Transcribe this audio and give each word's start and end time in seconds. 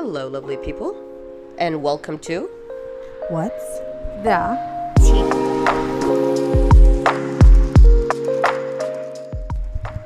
Hello, 0.00 0.28
lovely 0.28 0.56
people, 0.58 0.94
and 1.58 1.82
welcome 1.82 2.20
to 2.20 2.48
What's 3.30 3.80
the 4.22 4.56
Tea? 5.02 5.22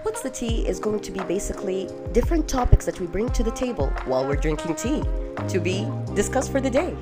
What's 0.02 0.22
the 0.22 0.30
Tea 0.30 0.66
is 0.66 0.80
going 0.80 1.00
to 1.00 1.10
be 1.10 1.20
basically 1.24 1.90
different 2.12 2.48
topics 2.48 2.86
that 2.86 2.98
we 3.00 3.06
bring 3.06 3.28
to 3.32 3.42
the 3.42 3.50
table 3.50 3.88
while 4.06 4.26
we're 4.26 4.36
drinking 4.36 4.76
tea 4.76 5.02
to 5.46 5.60
be 5.60 5.86
discussed 6.14 6.50
for 6.50 6.62
the 6.62 6.70
day. 6.70 6.94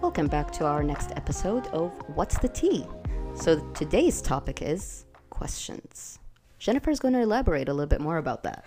Welcome 0.00 0.28
back 0.28 0.52
to 0.52 0.66
our 0.66 0.84
next 0.84 1.10
episode 1.16 1.66
of 1.72 1.90
What's 2.14 2.38
the 2.38 2.48
Tea? 2.48 2.86
So 3.34 3.58
today's 3.72 4.22
topic 4.22 4.62
is 4.62 5.03
questions. 5.34 6.18
Jennifer's 6.58 7.00
going 7.00 7.14
to 7.14 7.20
elaborate 7.20 7.68
a 7.68 7.74
little 7.74 7.88
bit 7.88 8.00
more 8.00 8.16
about 8.16 8.42
that. 8.44 8.64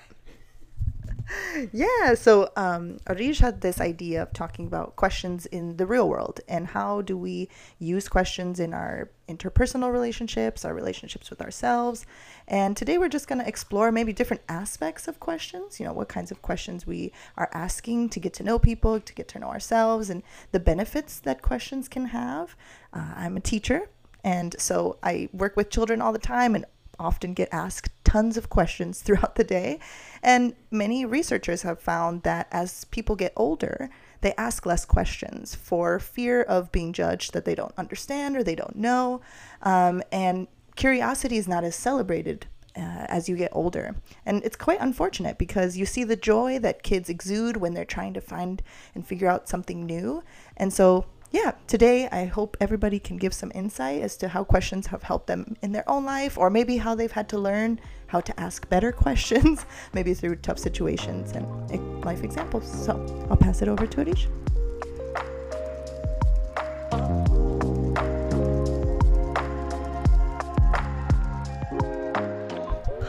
yeah 1.72 2.14
so 2.14 2.50
um 2.56 3.00
Arij 3.08 3.40
had 3.40 3.62
this 3.62 3.82
idea 3.82 4.24
of 4.24 4.32
talking 4.34 4.66
about 4.68 4.96
questions 4.96 5.46
in 5.48 5.78
the 5.78 5.86
real 5.86 6.08
world 6.08 6.40
and 6.48 6.68
how 6.68 7.02
do 7.02 7.18
we 7.18 7.50
use 7.80 8.08
questions 8.08 8.60
in 8.60 8.74
our 8.74 9.10
interpersonal 9.28 9.92
relationships 9.92 10.64
our 10.64 10.74
relationships 10.74 11.30
with 11.30 11.42
ourselves 11.42 12.06
and 12.48 12.78
today 12.78 12.98
we're 12.98 13.10
just 13.10 13.28
going 13.28 13.42
to 13.42 13.48
explore 13.48 13.92
maybe 13.92 14.14
different 14.14 14.42
aspects 14.48 15.08
of 15.08 15.20
questions 15.20 15.80
you 15.80 15.86
know 15.86 15.94
what 15.94 16.08
kinds 16.08 16.32
of 16.32 16.42
questions 16.42 16.88
we 16.88 17.12
are 17.36 17.50
asking 17.54 18.08
to 18.10 18.20
get 18.20 18.34
to 18.34 18.44
know 18.44 18.58
people 18.58 19.00
to 19.00 19.14
get 19.14 19.28
to 19.28 19.40
know 19.40 19.50
ourselves 19.50 20.10
and 20.10 20.24
the 20.52 20.60
benefits 20.60 21.20
that 21.20 21.42
questions 21.42 21.90
can 21.90 22.06
have 22.06 22.56
uh, 22.94 23.14
i'm 23.16 23.36
a 23.36 23.42
teacher 23.42 23.90
and 24.28 24.56
so 24.60 24.98
i 25.04 25.30
work 25.34 25.56
with 25.56 25.70
children 25.70 26.02
all 26.02 26.14
the 26.14 26.20
time 26.20 26.56
and 26.56 26.66
often 27.00 27.34
get 27.34 27.50
asked 27.52 27.90
tons 28.04 28.38
of 28.38 28.50
questions 28.50 29.02
throughout 29.04 29.36
the 29.36 29.44
day. 29.44 29.80
And 30.24 30.56
many 30.72 31.06
researchers 31.06 31.62
have 31.62 31.80
found 31.80 32.24
that 32.24 32.48
as 32.52 32.86
people 32.86 33.16
get 33.16 33.34
older, 33.36 33.90
they 34.22 34.34
ask 34.38 34.66
less 34.66 34.86
questions 34.86 35.56
for 35.56 36.00
fear 36.00 36.42
of 36.42 36.72
being 36.72 36.94
judged 36.94 37.34
that 37.34 37.46
they 37.46 37.56
don't 37.56 37.74
understand 37.78 38.36
or 38.36 38.44
they 38.44 38.56
don't 38.56 38.76
know. 38.76 39.22
Um, 39.62 40.02
and 40.12 40.48
curiosity 40.76 41.38
is 41.38 41.48
not 41.48 41.64
as 41.64 41.76
celebrated 41.76 42.48
uh, 42.76 43.06
as 43.08 43.28
you 43.28 43.36
get 43.36 43.52
older. 43.54 43.96
And 44.26 44.44
it's 44.44 44.56
quite 44.56 44.80
unfortunate 44.80 45.38
because 45.38 45.78
you 45.78 45.86
see 45.86 46.04
the 46.04 46.16
joy 46.16 46.60
that 46.60 46.84
kids 46.84 47.10
exude 47.10 47.58
when 47.58 47.74
they're 47.74 47.86
trying 47.86 48.14
to 48.14 48.22
find 48.22 48.62
and 48.94 49.06
figure 49.06 49.28
out 49.28 49.50
something 49.50 49.86
new. 49.86 50.24
And 50.56 50.72
so 50.72 51.06
yeah, 51.32 51.52
today 51.68 52.08
I 52.10 52.26
hope 52.26 52.56
everybody 52.62 53.00
can 53.00 53.18
give 53.18 53.34
some 53.34 53.52
insight 53.54 54.02
as 54.02 54.16
to 54.18 54.30
how 54.30 54.46
questions 54.46 54.88
have 54.88 55.04
helped 55.04 55.28
them 55.28 55.58
in 55.62 55.74
their 55.74 55.88
own 55.90 56.06
life, 56.06 56.38
or 56.38 56.50
maybe 56.50 56.78
how 56.78 56.96
they've 56.96 57.12
had 57.12 57.28
to 57.30 57.38
learn 57.38 57.82
how 58.08 58.22
to 58.22 58.40
ask 58.40 58.70
better 58.70 58.92
questions, 59.06 59.66
maybe 59.94 60.14
through 60.14 60.38
tough 60.38 60.58
situations 60.58 61.34
and 61.34 62.06
life 62.06 62.24
examples. 62.24 62.66
So 62.86 62.94
I'll 63.30 63.36
pass 63.36 63.62
it 63.62 63.68
over 63.68 63.86
to 63.86 63.98
Arij. 63.98 64.28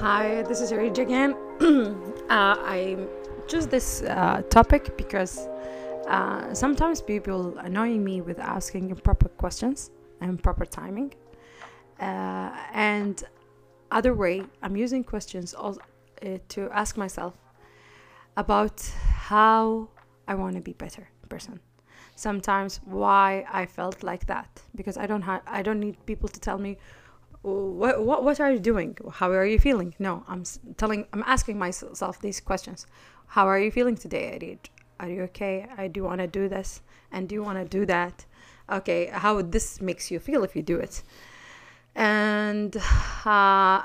Hi, 0.01 0.43
this 0.43 0.61
is 0.61 0.73
Rich 0.73 0.99
again. 0.99 1.37
uh, 1.61 2.57
I 2.59 2.97
choose 3.47 3.69
this 3.69 4.03
uh, 4.03 4.43
topic 4.51 4.97
because 4.97 5.47
uh, 6.09 6.55
sometimes 6.55 7.03
people 7.03 7.59
annoy 7.59 7.91
me 7.99 8.21
with 8.21 8.39
asking 8.39 8.91
improper 8.91 9.29
questions 9.29 9.91
and 10.21 10.43
proper 10.43 10.65
timing. 10.65 11.13
Uh, 12.01 12.51
and 12.73 13.25
other 13.91 14.15
way, 14.15 14.43
I'm 14.63 14.77
using 14.77 15.05
questions 15.05 15.55
also, 15.55 15.81
uh, 16.23 16.39
to 16.49 16.71
ask 16.71 16.97
myself 16.97 17.35
about 18.37 18.81
how 19.29 19.89
I 20.27 20.35
want 20.35 20.55
to 20.57 20.63
be 20.63 20.73
better 20.73 21.09
person. 21.29 21.61
Sometimes 22.17 22.81
why 22.85 23.45
I 23.53 23.67
felt 23.67 24.03
like 24.03 24.27
that 24.27 24.63
because 24.75 24.97
I 24.97 25.07
don't 25.07 25.23
have 25.23 25.43
I 25.47 25.63
don't 25.63 25.79
need 25.79 26.05
people 26.07 26.29
to 26.29 26.41
tell 26.41 26.59
me 26.59 26.79
what, 27.43 28.03
what 28.05 28.25
what 28.25 28.41
are 28.41 28.51
you 28.51 28.59
doing 28.59 28.97
how 29.13 29.31
are 29.31 29.47
you 29.47 29.61
feeling 29.61 29.95
no 30.01 30.25
i'm 30.27 30.43
telling 30.77 31.07
i'm 31.13 31.23
asking 31.25 31.57
myself 31.57 32.21
these 32.21 32.41
questions 32.41 32.85
how 33.29 33.47
are 33.47 33.61
you 33.61 33.71
feeling 33.71 33.97
today 33.97 34.37
Arij? 34.37 34.59
Are 35.01 35.09
you 35.09 35.23
okay? 35.23 35.67
I 35.77 35.89
do 35.89 36.05
want 36.05 36.21
to 36.21 36.27
do 36.27 36.49
this 36.49 36.83
and 37.13 37.29
do 37.29 37.35
you 37.35 37.43
want 37.43 37.59
to 37.59 37.65
do 37.65 37.87
that? 37.87 38.25
Okay 38.71 39.07
how 39.13 39.43
this 39.43 39.81
makes 39.81 40.11
you 40.11 40.19
feel 40.19 40.45
if 40.45 40.55
you 40.57 40.63
do 40.63 40.79
it? 40.79 41.03
And 41.95 42.77
uh, 43.25 43.83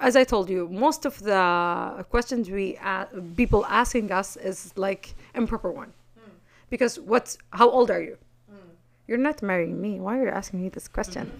as 0.00 0.16
i 0.16 0.24
told 0.24 0.50
you 0.50 0.68
most 0.68 1.04
of 1.04 1.20
the 1.20 2.04
questions 2.10 2.50
we 2.50 2.76
uh, 2.78 3.04
people 3.36 3.64
asking 3.66 4.10
us 4.10 4.36
is 4.36 4.72
like 4.76 5.14
improper 5.34 5.70
one. 5.70 5.92
Mm. 6.18 6.32
because 6.70 6.98
what's 6.98 7.38
how 7.52 7.68
old 7.70 7.90
are 7.90 8.02
you? 8.02 8.16
You're 9.08 9.16
not 9.16 9.40
marrying 9.40 9.80
me. 9.80 9.98
Why 9.98 10.18
are 10.18 10.24
you 10.24 10.30
asking 10.30 10.62
me 10.62 10.68
this 10.68 10.86
question? 10.86 11.32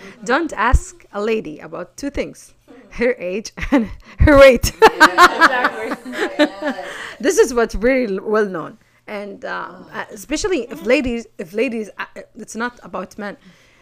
Don't 0.24 0.52
ask 0.52 1.04
a 1.12 1.20
lady 1.20 1.58
about 1.58 1.96
two 1.96 2.08
things 2.08 2.54
her 2.92 3.14
age 3.18 3.52
and 3.70 3.90
her 4.20 4.38
weight. 4.38 4.72
this 7.20 7.38
is 7.38 7.54
what's 7.54 7.74
very 7.74 8.18
well 8.18 8.46
known. 8.46 8.78
And 9.06 9.44
uh, 9.44 9.84
especially 10.10 10.68
if 10.70 10.84
ladies, 10.84 11.26
if 11.38 11.52
ladies, 11.52 11.90
uh, 11.98 12.06
it's 12.34 12.56
not 12.56 12.80
about 12.82 13.16
men, 13.18 13.36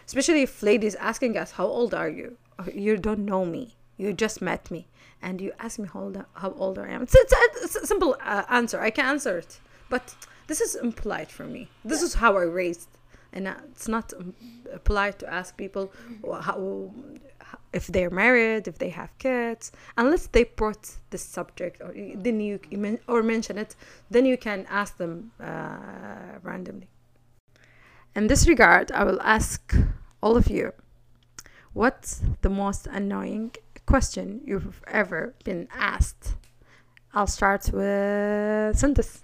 especially 0.05 0.43
if 0.43 0.61
ladies 0.61 0.95
asking 0.95 1.37
us, 1.37 1.51
How 1.51 1.65
old 1.65 1.93
are 1.93 2.09
you? 2.09 2.37
You 2.73 2.97
don't 2.97 3.25
know 3.25 3.43
me. 3.43 3.75
You 3.97 4.13
just 4.13 4.41
met 4.41 4.69
me. 4.69 4.87
And 5.21 5.41
you 5.41 5.53
ask 5.59 5.79
me 5.79 5.87
how 5.91 6.01
old, 6.01 6.23
how 6.33 6.51
old 6.51 6.77
I 6.77 6.89
am. 6.89 7.01
It's, 7.01 7.15
it's, 7.15 7.33
a, 7.33 7.63
it's 7.63 7.75
a 7.75 7.87
simple 7.87 8.15
uh, 8.21 8.43
answer. 8.49 8.79
I 8.79 8.91
can 8.91 9.05
answer 9.05 9.39
it. 9.39 9.59
But 9.89 10.13
this 10.45 10.61
is 10.61 10.75
impolite 10.75 11.31
for 11.31 11.45
me. 11.45 11.69
This 11.83 12.01
yeah. 12.01 12.05
is 12.05 12.13
how 12.15 12.37
I 12.37 12.43
raised 12.43 12.89
and 13.35 13.53
it's 13.71 13.87
not 13.87 14.13
um, 14.13 14.33
polite 14.85 15.19
to 15.19 15.31
ask 15.31 15.55
people 15.57 15.91
how, 16.41 16.89
if 17.73 17.87
they're 17.87 18.09
married, 18.09 18.67
if 18.67 18.77
they 18.77 18.89
have 18.89 19.17
kids, 19.17 19.71
unless 19.97 20.27
they 20.27 20.43
brought 20.43 20.91
this 21.09 21.21
subject 21.21 21.81
or 21.81 21.93
then 22.15 22.39
you 22.39 22.59
or 23.07 23.23
mention 23.23 23.57
it, 23.57 23.75
then 24.09 24.25
you 24.25 24.37
can 24.37 24.65
ask 24.69 24.97
them 24.97 25.31
uh, 25.39 26.39
randomly. 26.41 26.87
In 28.15 28.27
this 28.27 28.47
regard, 28.47 28.91
I 28.91 29.03
will 29.03 29.21
ask 29.21 29.75
all 30.21 30.37
of 30.37 30.47
you, 30.47 30.71
what's 31.73 32.21
the 32.41 32.49
most 32.49 32.87
annoying 32.87 33.51
question 33.85 34.41
you've 34.45 34.81
ever 34.87 35.35
been 35.43 35.67
asked? 35.73 36.35
I'll 37.13 37.27
start 37.27 37.69
with 37.71 38.77
Sundus. 38.77 39.21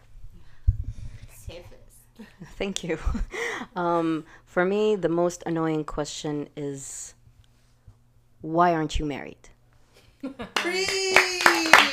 Thank 2.58 2.84
you. 2.84 2.98
Um, 3.74 4.26
for 4.44 4.66
me, 4.66 4.98
the 4.98 5.08
most 5.08 5.44
annoying 5.46 5.86
question 5.86 6.50
is 6.58 7.14
why 8.42 8.74
aren't 8.74 9.00
you 9.00 9.06
married? 9.06 9.50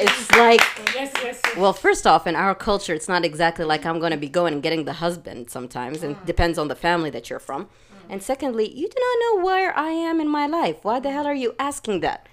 it's 0.00 0.31
like 0.32 0.60
yes, 0.94 1.10
yes, 1.22 1.41
yes. 1.44 1.56
well 1.56 1.72
first 1.72 2.06
off 2.06 2.26
in 2.26 2.36
our 2.36 2.54
culture 2.54 2.92
it's 2.92 3.09
not 3.09 3.25
exactly 3.25 3.64
like 3.64 3.86
i'm 3.86 3.98
going 3.98 4.10
to 4.12 4.19
be 4.19 4.28
going 4.28 4.53
and 4.53 4.62
getting 4.62 4.84
the 4.84 4.92
husband 4.92 5.48
sometimes 5.50 6.03
and 6.03 6.14
mm. 6.14 6.26
depends 6.26 6.59
on 6.59 6.69
the 6.69 6.75
family 6.75 7.09
that 7.09 7.31
you're 7.31 7.38
from 7.38 7.64
mm. 7.64 7.69
and 8.10 8.22
secondly 8.22 8.69
you 8.69 8.86
do 8.86 8.97
not 8.98 9.16
know 9.38 9.44
where 9.47 9.76
i 9.78 9.88
am 9.88 10.20
in 10.20 10.28
my 10.28 10.47
life 10.47 10.76
why 10.82 11.00
the 11.00 11.10
hell 11.10 11.26
are 11.26 11.34
you 11.34 11.54
asking 11.59 12.00
that 12.00 12.28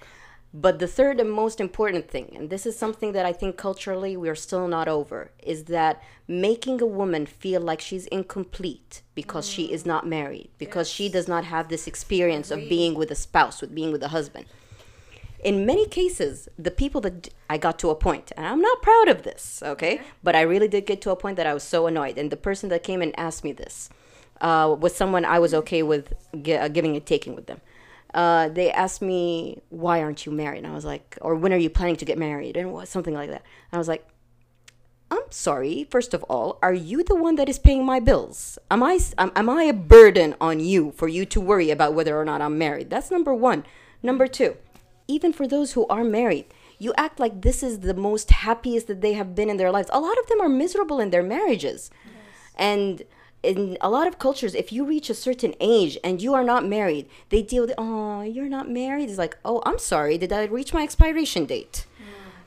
but 0.58 0.78
the 0.78 0.86
third 0.86 1.20
and 1.20 1.30
most 1.30 1.60
important 1.60 2.10
thing, 2.10 2.32
and 2.34 2.48
this 2.48 2.64
is 2.64 2.78
something 2.78 3.12
that 3.12 3.26
I 3.26 3.32
think 3.34 3.58
culturally 3.58 4.16
we're 4.16 4.34
still 4.34 4.66
not 4.66 4.88
over, 4.88 5.30
is 5.42 5.64
that 5.64 6.02
making 6.26 6.80
a 6.80 6.86
woman 6.86 7.26
feel 7.26 7.60
like 7.60 7.82
she's 7.82 8.06
incomplete 8.06 9.02
because 9.14 9.46
mm. 9.46 9.52
she 9.52 9.64
is 9.70 9.84
not 9.84 10.06
married, 10.06 10.48
because 10.56 10.88
yes. 10.88 10.94
she 10.94 11.08
does 11.10 11.28
not 11.28 11.44
have 11.44 11.68
this 11.68 11.86
experience 11.86 12.50
of 12.50 12.70
being 12.70 12.94
with 12.94 13.10
a 13.10 13.14
spouse, 13.14 13.60
with 13.60 13.74
being 13.74 13.92
with 13.92 14.02
a 14.02 14.08
husband. 14.08 14.46
In 15.44 15.66
many 15.66 15.86
cases, 15.86 16.48
the 16.58 16.70
people 16.70 17.02
that 17.02 17.28
I 17.50 17.58
got 17.58 17.78
to 17.80 17.90
a 17.90 17.94
point, 17.94 18.32
and 18.34 18.46
I'm 18.46 18.62
not 18.62 18.80
proud 18.80 19.08
of 19.08 19.24
this, 19.24 19.62
okay, 19.62 19.96
okay. 19.96 20.04
but 20.22 20.34
I 20.34 20.40
really 20.40 20.68
did 20.68 20.86
get 20.86 21.02
to 21.02 21.10
a 21.10 21.16
point 21.16 21.36
that 21.36 21.46
I 21.46 21.52
was 21.52 21.64
so 21.64 21.86
annoyed. 21.86 22.16
And 22.16 22.32
the 22.32 22.36
person 22.36 22.70
that 22.70 22.82
came 22.82 23.02
and 23.02 23.12
asked 23.20 23.44
me 23.44 23.52
this 23.52 23.90
uh, 24.40 24.74
was 24.80 24.96
someone 24.96 25.26
I 25.26 25.38
was 25.38 25.52
okay 25.52 25.82
with 25.82 26.14
g- 26.40 26.54
uh, 26.54 26.68
giving 26.68 26.96
and 26.96 27.04
taking 27.04 27.34
with 27.34 27.46
them 27.46 27.60
uh, 28.14 28.48
they 28.48 28.70
asked 28.72 29.02
me, 29.02 29.60
why 29.70 30.02
aren't 30.02 30.26
you 30.26 30.32
married? 30.32 30.58
And 30.58 30.66
I 30.66 30.74
was 30.74 30.84
like, 30.84 31.18
or 31.20 31.34
when 31.34 31.52
are 31.52 31.58
you 31.58 31.70
planning 31.70 31.96
to 31.96 32.04
get 32.04 32.18
married? 32.18 32.56
And 32.56 32.72
what, 32.72 32.88
something 32.88 33.14
like 33.14 33.30
that. 33.30 33.42
And 33.70 33.76
I 33.76 33.78
was 33.78 33.88
like, 33.88 34.06
I'm 35.10 35.30
sorry. 35.30 35.86
First 35.90 36.14
of 36.14 36.22
all, 36.24 36.58
are 36.62 36.74
you 36.74 37.04
the 37.04 37.14
one 37.14 37.36
that 37.36 37.48
is 37.48 37.58
paying 37.58 37.84
my 37.84 38.00
bills? 38.00 38.58
Am 38.70 38.82
I 38.82 38.98
am, 39.18 39.30
am 39.36 39.48
I 39.48 39.64
a 39.64 39.72
burden 39.72 40.34
on 40.40 40.58
you 40.60 40.92
for 40.92 41.08
you 41.08 41.24
to 41.26 41.40
worry 41.40 41.70
about 41.70 41.94
whether 41.94 42.18
or 42.18 42.24
not 42.24 42.40
I'm 42.40 42.58
married? 42.58 42.90
That's 42.90 43.10
number 43.10 43.32
1. 43.32 43.64
Number 44.02 44.26
2, 44.26 44.56
even 45.08 45.32
for 45.32 45.46
those 45.46 45.72
who 45.72 45.86
are 45.86 46.04
married, 46.04 46.46
you 46.78 46.92
act 46.96 47.18
like 47.18 47.42
this 47.42 47.62
is 47.62 47.80
the 47.80 47.94
most 47.94 48.30
happiest 48.30 48.88
that 48.88 49.00
they 49.00 49.14
have 49.14 49.34
been 49.34 49.48
in 49.48 49.56
their 49.56 49.70
lives. 49.70 49.88
A 49.92 50.00
lot 50.00 50.18
of 50.18 50.26
them 50.26 50.40
are 50.40 50.48
miserable 50.48 51.00
in 51.00 51.10
their 51.10 51.22
marriages. 51.22 51.90
Yes. 52.04 52.12
And 52.56 53.02
in 53.46 53.78
a 53.80 53.88
lot 53.88 54.06
of 54.06 54.18
cultures, 54.18 54.54
if 54.54 54.72
you 54.72 54.84
reach 54.84 55.08
a 55.08 55.14
certain 55.14 55.54
age 55.60 55.96
and 56.02 56.20
you 56.20 56.34
are 56.34 56.44
not 56.44 56.66
married, 56.66 57.08
they 57.28 57.42
deal 57.42 57.62
with, 57.62 57.74
oh, 57.78 58.22
you're 58.22 58.48
not 58.48 58.68
married. 58.68 59.08
It's 59.08 59.18
like, 59.18 59.38
oh, 59.44 59.62
I'm 59.64 59.78
sorry. 59.78 60.18
Did 60.18 60.32
I 60.32 60.44
reach 60.44 60.74
my 60.74 60.82
expiration 60.82 61.46
date? 61.46 61.86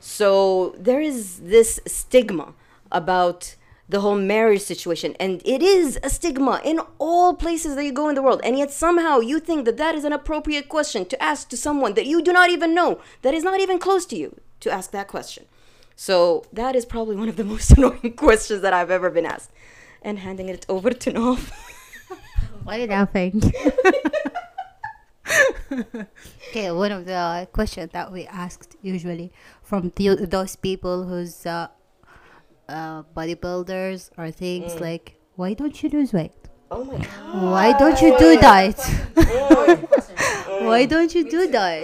So 0.00 0.74
there 0.78 1.00
is 1.00 1.40
this 1.40 1.78
stigma 1.86 2.54
about 2.90 3.56
the 3.90 4.00
whole 4.00 4.16
marriage 4.16 4.62
situation 4.62 5.16
and 5.18 5.42
it 5.44 5.62
is 5.62 5.98
a 6.02 6.08
stigma 6.08 6.60
in 6.64 6.80
all 6.98 7.34
places 7.34 7.74
that 7.74 7.84
you 7.84 7.92
go 7.92 8.08
in 8.08 8.14
the 8.14 8.22
world 8.22 8.40
and 8.44 8.56
yet 8.56 8.70
somehow 8.70 9.18
you 9.18 9.40
think 9.40 9.64
that 9.64 9.76
that 9.78 9.96
is 9.96 10.04
an 10.04 10.12
appropriate 10.12 10.68
question 10.68 11.04
to 11.04 11.20
ask 11.20 11.48
to 11.48 11.56
someone 11.56 11.94
that 11.94 12.06
you 12.06 12.22
do 12.22 12.32
not 12.32 12.48
even 12.50 12.72
know 12.72 13.00
that 13.22 13.34
is 13.34 13.42
not 13.42 13.58
even 13.58 13.80
close 13.80 14.06
to 14.06 14.16
you 14.16 14.40
to 14.60 14.70
ask 14.70 14.92
that 14.92 15.08
question 15.08 15.44
so 15.96 16.44
that 16.52 16.76
is 16.76 16.86
probably 16.86 17.16
one 17.16 17.28
of 17.28 17.34
the 17.34 17.42
most 17.52 17.72
annoying 17.72 18.12
questions 18.12 18.62
that 18.62 18.72
i've 18.72 18.92
ever 18.92 19.10
been 19.10 19.26
asked 19.26 19.50
and 20.02 20.18
handing 20.18 20.48
it 20.48 20.66
over 20.68 20.90
to 20.90 21.12
Nouf. 21.12 21.50
why 22.64 22.76
are 22.76 22.80
you 22.80 22.86
laughing 22.86 23.40
okay 26.50 26.70
one 26.70 26.92
of 26.92 27.04
the 27.06 27.48
questions 27.52 27.90
that 27.92 28.10
we 28.12 28.26
asked 28.26 28.76
usually 28.82 29.32
from 29.62 29.92
the, 29.96 30.14
those 30.26 30.56
people 30.56 31.04
who's 31.04 31.46
uh, 31.46 31.68
uh, 32.70 33.02
bodybuilders 33.16 34.10
or 34.16 34.30
things 34.30 34.72
mm. 34.74 34.80
like, 34.80 35.20
why 35.36 35.54
don't 35.54 35.82
you 35.82 35.88
lose 35.90 36.12
weight? 36.12 36.32
Oh 36.70 36.84
my 36.84 36.98
god. 36.98 37.42
Why 37.42 37.78
don't 37.78 38.00
you 38.00 38.16
do 38.18 38.38
that? 38.38 38.78
why 40.62 40.86
don't 40.92 41.14
you 41.14 41.28
do 41.28 41.48
that? 41.48 41.82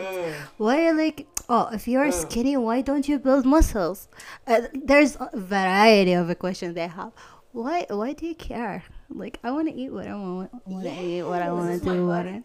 Why 0.59 0.91
like 0.93 1.27
oh 1.49 1.69
if 1.73 1.89
you're 1.89 2.13
skinny 2.13 2.57
why 2.57 2.83
don't 2.83 3.09
you 3.09 3.19
build 3.19 3.45
muscles? 3.45 4.09
Uh, 4.47 4.63
there's 4.73 5.17
a 5.17 5.31
variety 5.35 6.13
of 6.13 6.39
questions 6.39 6.75
they 6.75 6.87
have. 6.87 7.13
Why 7.57 7.87
why 7.89 8.13
do 8.13 8.27
you 8.27 8.35
care? 8.35 8.85
Like 9.09 9.39
I 9.43 9.51
want 9.51 9.69
to 9.69 9.75
eat 9.75 9.91
what 9.91 10.07
I 10.07 10.15
want. 10.15 10.51
Want 10.67 10.85
to 10.85 10.93
eat 10.93 11.23
what 11.23 11.41
I 11.41 11.51
want 11.51 11.83
to 11.83 11.89
do. 11.89 12.07
What 12.07 12.27
I, 12.27 12.43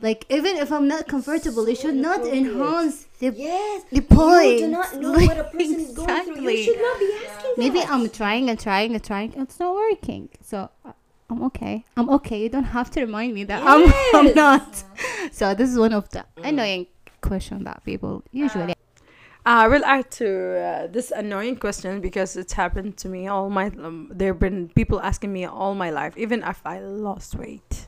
like 0.00 0.24
even 0.30 0.56
if 0.56 0.72
I'm 0.72 0.88
not 0.88 1.06
comfortable, 1.06 1.66
it 1.68 1.76
should 1.76 1.96
not 1.96 2.24
enhance 2.24 3.04
the 3.18 3.28
yes. 3.36 3.84
the 3.92 4.00
point. 4.00 4.52
You 4.52 4.58
do 4.60 4.68
not 4.68 4.94
know 4.96 5.12
like, 5.12 5.28
what 5.32 5.38
a 5.38 5.44
person 5.44 5.80
exactly. 5.80 5.82
is 5.82 5.94
going 5.94 6.24
through. 6.24 6.48
You 6.48 6.64
should 6.64 6.80
not 6.80 6.98
be 6.98 7.12
asking 7.28 7.52
Maybe. 7.58 7.80
I'm 7.82 8.08
trying 8.08 8.48
and 8.48 8.58
trying 8.58 8.94
and 8.94 9.04
trying. 9.04 9.34
It's 9.34 9.60
not 9.60 9.74
working. 9.74 10.30
So 10.40 10.70
uh, 10.82 10.92
I'm 11.28 11.42
okay. 11.42 11.84
I'm 11.98 12.08
okay. 12.16 12.42
You 12.44 12.48
don't 12.48 12.72
have 12.78 12.90
to 12.92 13.02
remind 13.02 13.34
me 13.34 13.44
that 13.44 13.62
yes. 13.64 14.14
I'm, 14.14 14.28
I'm 14.28 14.34
not. 14.34 14.82
So 15.30 15.52
this 15.52 15.68
is 15.68 15.78
one 15.78 15.92
of 15.92 16.08
the 16.08 16.24
annoying 16.38 16.86
question 17.20 17.64
that 17.64 17.84
people 17.84 18.22
usually. 18.32 18.72
Uh, 18.72 18.83
I 19.46 19.68
will 19.68 19.84
add 19.84 20.10
to 20.12 20.58
uh, 20.58 20.86
this 20.86 21.10
annoying 21.10 21.56
question 21.56 22.00
because 22.00 22.34
it's 22.36 22.54
happened 22.54 22.96
to 22.98 23.08
me 23.08 23.28
all 23.28 23.50
my. 23.50 23.66
Um, 23.66 24.10
there 24.14 24.32
have 24.32 24.40
been 24.40 24.70
people 24.70 25.00
asking 25.00 25.32
me 25.32 25.44
all 25.44 25.74
my 25.74 25.90
life, 25.90 26.16
even 26.16 26.42
if 26.42 26.62
I 26.64 26.80
lost 26.80 27.34
weight. 27.34 27.86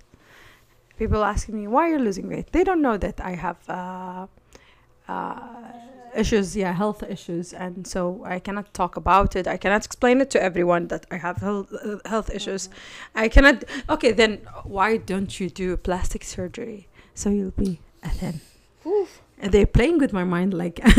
People 0.98 1.24
asking 1.24 1.56
me 1.56 1.66
why 1.66 1.88
you're 1.88 1.98
losing 1.98 2.28
weight? 2.28 2.52
They 2.52 2.64
don't 2.64 2.80
know 2.80 2.96
that 2.96 3.20
i 3.20 3.32
have 3.32 3.58
uh, 3.68 4.26
uh, 5.08 5.38
issues 6.14 6.56
yeah 6.56 6.72
health 6.72 7.02
issues 7.02 7.52
and 7.52 7.86
so 7.86 8.22
i 8.24 8.38
cannot 8.38 8.72
talk 8.72 8.96
about 8.96 9.36
it. 9.36 9.46
I 9.46 9.56
cannot 9.58 9.84
explain 9.84 10.20
it 10.20 10.30
to 10.30 10.42
everyone 10.42 10.88
that 10.88 11.06
i 11.10 11.16
have 11.18 11.36
health, 11.38 11.72
uh, 11.72 11.98
health 12.08 12.30
issues. 12.34 12.68
Mm-hmm. 12.68 13.18
i 13.18 13.28
cannot 13.28 13.64
okay 13.90 14.12
then 14.12 14.40
why 14.64 14.96
don't 14.96 15.38
you 15.40 15.50
do 15.50 15.76
plastic 15.76 16.24
surgery? 16.24 16.88
So 17.14 17.30
you'll 17.30 17.50
be 17.50 17.80
a 18.02 18.08
thin 18.10 18.40
and 18.84 19.25
they're 19.42 19.66
playing 19.66 19.98
with 19.98 20.12
my 20.12 20.24
mind 20.24 20.54
like 20.54 20.80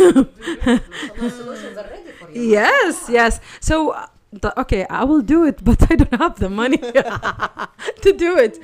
yes 2.34 3.10
yes 3.10 3.40
so 3.60 3.92
uh, 3.92 4.08
the, 4.32 4.60
okay, 4.60 4.86
I 4.90 5.04
will 5.04 5.22
do 5.22 5.46
it, 5.46 5.64
but 5.64 5.90
I 5.90 5.96
don't 5.96 6.20
have 6.20 6.40
the 6.40 6.50
money 6.50 6.78
to 6.78 8.14
do 8.18 8.38
it. 8.38 8.60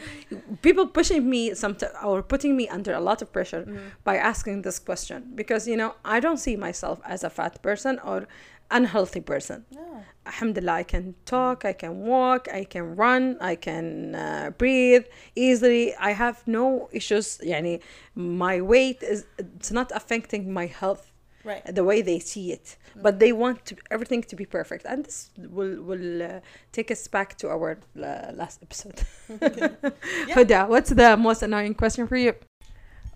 People 0.61 0.87
pushing 0.87 1.29
me 1.29 1.53
some 1.53 1.77
or 2.03 2.21
putting 2.21 2.55
me 2.57 2.67
under 2.67 2.93
a 2.93 2.99
lot 2.99 3.21
of 3.21 3.31
pressure 3.31 3.63
mm. 3.63 3.79
by 4.03 4.17
asking 4.17 4.63
this 4.63 4.79
question 4.79 5.31
because 5.35 5.67
you 5.67 5.77
know 5.77 5.95
I 6.03 6.19
don't 6.19 6.37
see 6.37 6.55
myself 6.55 6.99
as 7.05 7.23
a 7.23 7.29
fat 7.29 7.61
person 7.61 7.99
or 8.03 8.27
unhealthy 8.71 9.21
person. 9.21 9.65
No. 9.71 10.03
Alhamdulillah, 10.25 10.73
I 10.73 10.83
can 10.83 11.15
talk, 11.25 11.65
I 11.65 11.73
can 11.73 11.99
walk, 12.05 12.47
I 12.51 12.63
can 12.63 12.95
run, 12.95 13.37
I 13.41 13.55
can 13.55 14.15
uh, 14.15 14.51
breathe 14.57 15.05
easily. 15.35 15.93
I 15.95 16.11
have 16.11 16.47
no 16.47 16.89
issues. 16.91 17.39
Yani, 17.43 17.81
my 18.15 18.61
weight 18.61 19.03
is 19.03 19.25
it's 19.37 19.71
not 19.71 19.91
affecting 19.93 20.51
my 20.51 20.65
health 20.67 21.13
right. 21.43 21.75
the 21.75 21.83
way 21.83 22.01
they 22.01 22.19
see 22.19 22.51
it 22.51 22.77
mm-hmm. 22.89 23.01
but 23.01 23.19
they 23.19 23.31
want 23.31 23.65
to, 23.65 23.75
everything 23.91 24.21
to 24.23 24.35
be 24.35 24.45
perfect 24.45 24.85
and 24.85 25.05
this 25.05 25.29
will 25.37 25.81
will 25.81 26.23
uh, 26.23 26.39
take 26.71 26.91
us 26.91 27.07
back 27.07 27.37
to 27.37 27.49
our 27.49 27.77
uh, 27.97 28.31
last 28.33 28.61
episode 28.63 29.01
yeah. 29.29 30.35
Huda, 30.35 30.67
what's 30.67 30.89
the 30.89 31.17
most 31.17 31.43
annoying 31.43 31.75
question 31.75 32.07
for 32.07 32.17
you 32.17 32.33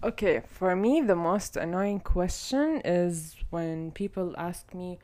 okay 0.04 0.42
for 0.48 0.76
me 0.76 1.02
the 1.02 1.16
most 1.16 1.58
annoying 1.58 2.00
question 2.00 2.82
is 2.86 3.36
when 3.50 3.92
people 3.92 4.36
ask 4.38 4.74
me 4.74 5.00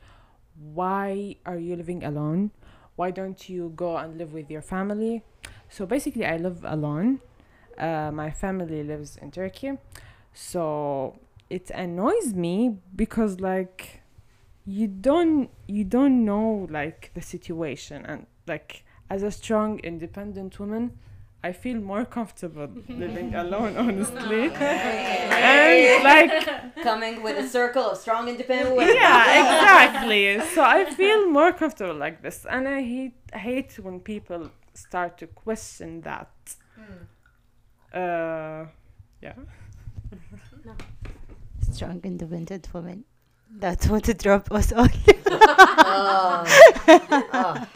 why 0.56 1.36
are 1.44 1.58
you 1.58 1.76
living 1.76 2.04
alone? 2.04 2.50
Why 2.96 3.10
don't 3.10 3.48
you 3.48 3.72
go 3.74 3.96
and 3.96 4.18
live 4.18 4.32
with 4.32 4.50
your 4.50 4.62
family? 4.62 5.22
So 5.68 5.86
basically 5.86 6.24
i 6.26 6.36
live 6.36 6.64
alone. 6.64 7.20
Uh, 7.76 8.10
my 8.12 8.30
family 8.30 8.82
lives 8.84 9.16
in 9.16 9.30
turkey. 9.30 9.72
So 10.32 11.18
it 11.50 11.70
annoys 11.70 12.34
me 12.34 12.78
because 12.94 13.40
like 13.40 14.02
you 14.64 14.86
don't 14.86 15.50
you 15.66 15.84
don't 15.84 16.24
know 16.24 16.66
like 16.70 17.10
the 17.14 17.22
situation. 17.22 18.04
And 18.06 18.26
like 18.46 18.84
as 19.10 19.22
a 19.22 19.30
strong 19.30 19.80
independent 19.80 20.58
woman 20.58 20.98
I 21.44 21.52
feel 21.52 21.76
more 21.76 22.06
comfortable 22.06 22.70
living 22.88 23.34
alone, 23.34 23.76
honestly. 23.76 24.50
and 24.54 26.02
like 26.02 26.74
coming 26.82 27.22
with 27.22 27.36
a 27.36 27.46
circle 27.46 27.90
of 27.90 27.98
strong, 27.98 28.28
independent 28.28 28.74
women. 28.74 28.94
Yeah, 28.94 29.40
exactly. 29.42 30.40
so 30.54 30.62
I 30.62 30.86
feel 30.86 31.28
more 31.28 31.52
comfortable 31.52 31.96
like 31.96 32.22
this, 32.22 32.46
and 32.48 32.66
I 32.66 32.80
hate 32.80 33.18
hate 33.34 33.78
when 33.78 34.00
people 34.00 34.50
start 34.72 35.18
to 35.18 35.26
question 35.26 36.00
that. 36.00 36.32
Mm. 36.80 37.02
Uh, 37.92 38.66
yeah. 39.20 39.34
no 40.64 40.74
strong, 41.70 42.00
independent 42.04 42.72
woman. 42.72 43.04
That's 43.50 43.86
what 43.86 44.04
to 44.04 44.14
drop 44.14 44.50
us 44.50 44.72
on. 44.72 44.88
oh. 45.26 46.44
oh. 47.34 47.66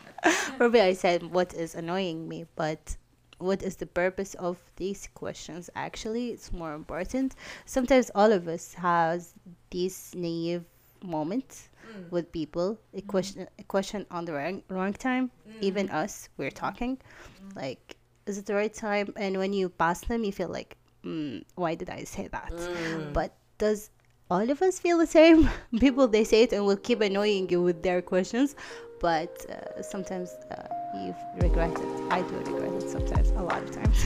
Probably 0.56 0.81
I 0.81 0.94
said 0.94 1.23
what 1.23 1.53
is 1.53 1.75
annoying 1.75 2.29
me, 2.29 2.47
but 2.56 2.97
what 3.38 3.62
is 3.62 3.76
the 3.76 3.87
purpose 3.87 4.35
of 4.35 4.58
these 4.76 5.08
questions 5.14 5.70
actually 5.75 6.31
it's 6.31 6.52
more 6.52 6.75
important 6.75 7.35
sometimes 7.67 8.11
all 8.14 8.32
of 8.32 8.49
us 8.49 8.75
has 8.75 9.35
these 9.70 10.12
naive 10.17 10.64
moments 11.02 11.68
mm. 11.87 12.11
with 12.11 12.30
people 12.33 12.78
a 12.95 13.00
mm. 13.00 13.07
question 13.07 13.47
a 13.59 13.62
question 13.64 14.04
on 14.11 14.25
the 14.25 14.33
wrong, 14.33 14.62
wrong 14.68 14.92
time 14.92 15.30
mm. 15.49 15.54
even 15.61 15.88
us 15.90 16.28
we're 16.37 16.50
talking 16.50 16.97
mm. 16.97 17.57
like 17.57 17.97
is 18.26 18.38
it 18.38 18.47
the 18.47 18.54
right 18.54 18.75
time 18.75 19.12
and 19.16 19.37
when 19.37 19.52
you 19.52 19.68
pass 19.68 20.00
them 20.02 20.25
you 20.25 20.33
feel 20.33 20.49
like 20.49 20.76
mm, 21.04 21.42
why 21.54 21.75
did 21.75 21.88
i 21.90 22.02
say 22.02 22.26
that 22.28 22.52
mm. 22.52 23.12
but 23.12 23.35
does 23.59 23.90
all 24.30 24.50
of 24.50 24.62
us 24.62 24.78
feel 24.78 24.99
the 24.99 25.07
same? 25.07 25.49
People 25.80 26.09
they 26.09 26.25
say 26.25 26.42
it 26.42 26.52
and 26.52 26.66
will 26.66 26.76
keep 26.76 27.00
annoying 27.00 27.49
you 27.50 27.62
with 27.62 27.83
their 27.83 28.02
questions, 28.02 28.54
but 29.00 29.45
uh, 29.50 29.83
sometimes 29.83 30.30
uh, 30.50 30.66
you 30.95 31.14
regret 31.37 31.71
it. 31.71 32.12
I 32.12 32.23
do 32.23 32.37
regret 32.38 32.73
it 32.83 32.88
sometimes, 32.88 33.30
a 33.30 33.42
lot 33.42 33.62
of 33.62 33.75
times. 33.75 34.04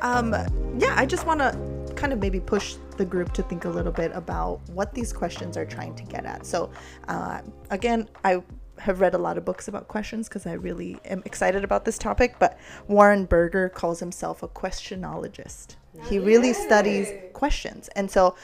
Um, 0.00 0.32
yeah, 0.78 0.94
I 0.96 1.06
just 1.06 1.26
want 1.26 1.40
to 1.40 1.63
kind 2.04 2.12
of 2.12 2.20
maybe 2.20 2.38
push 2.38 2.76
the 2.98 3.04
group 3.04 3.32
to 3.32 3.42
think 3.44 3.64
a 3.64 3.68
little 3.70 3.90
bit 3.90 4.12
about 4.14 4.60
what 4.68 4.92
these 4.92 5.10
questions 5.10 5.56
are 5.56 5.64
trying 5.64 5.94
to 5.94 6.02
get 6.02 6.26
at. 6.26 6.44
So, 6.44 6.70
uh, 7.08 7.40
again, 7.70 8.10
I 8.22 8.42
have 8.76 9.00
read 9.00 9.14
a 9.14 9.18
lot 9.18 9.38
of 9.38 9.46
books 9.46 9.68
about 9.68 9.88
questions 9.88 10.28
because 10.28 10.46
I 10.46 10.52
really 10.52 10.98
am 11.06 11.22
excited 11.24 11.64
about 11.64 11.86
this 11.86 11.96
topic. 11.96 12.36
But 12.38 12.58
Warren 12.88 13.24
Berger 13.24 13.70
calls 13.70 14.00
himself 14.00 14.42
a 14.42 14.48
questionologist. 14.48 15.76
He 16.10 16.18
really 16.18 16.52
studies 16.52 17.08
questions. 17.32 17.88
And 17.96 18.10
so, 18.10 18.36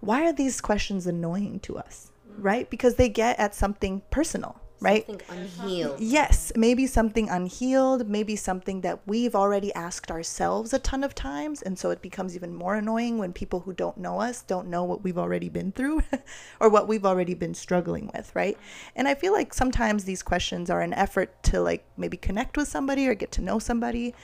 why 0.00 0.24
are 0.24 0.32
these 0.32 0.60
questions 0.60 1.06
annoying 1.06 1.60
to 1.60 1.78
us? 1.78 2.10
Right? 2.36 2.68
Because 2.68 2.96
they 2.96 3.08
get 3.08 3.38
at 3.38 3.54
something 3.54 4.02
personal 4.10 4.60
right? 4.84 5.06
Something 5.06 5.22
unhealed. 5.30 6.00
Yes, 6.00 6.52
maybe 6.56 6.86
something 6.86 7.28
unhealed, 7.28 8.08
maybe 8.08 8.36
something 8.36 8.82
that 8.82 9.00
we've 9.06 9.34
already 9.34 9.72
asked 9.74 10.10
ourselves 10.10 10.72
a 10.72 10.78
ton 10.78 11.02
of 11.02 11.14
times. 11.14 11.62
And 11.62 11.78
so 11.78 11.90
it 11.90 12.02
becomes 12.02 12.34
even 12.36 12.54
more 12.54 12.74
annoying 12.76 13.18
when 13.18 13.32
people 13.32 13.60
who 13.60 13.72
don't 13.72 13.96
know 13.98 14.20
us 14.20 14.42
don't 14.42 14.68
know 14.68 14.84
what 14.84 15.02
we've 15.02 15.18
already 15.18 15.48
been 15.48 15.72
through 15.72 16.02
or 16.60 16.68
what 16.68 16.88
we've 16.88 17.04
already 17.06 17.34
been 17.34 17.54
struggling 17.54 18.10
with, 18.14 18.34
right? 18.34 18.58
And 18.94 19.08
I 19.08 19.14
feel 19.14 19.32
like 19.32 19.54
sometimes 19.54 20.04
these 20.04 20.22
questions 20.22 20.70
are 20.70 20.80
an 20.80 20.92
effort 20.94 21.42
to 21.44 21.60
like 21.60 21.84
maybe 21.96 22.16
connect 22.16 22.56
with 22.56 22.68
somebody 22.68 23.08
or 23.08 23.14
get 23.14 23.32
to 23.32 23.42
know 23.42 23.58
somebody. 23.58 24.14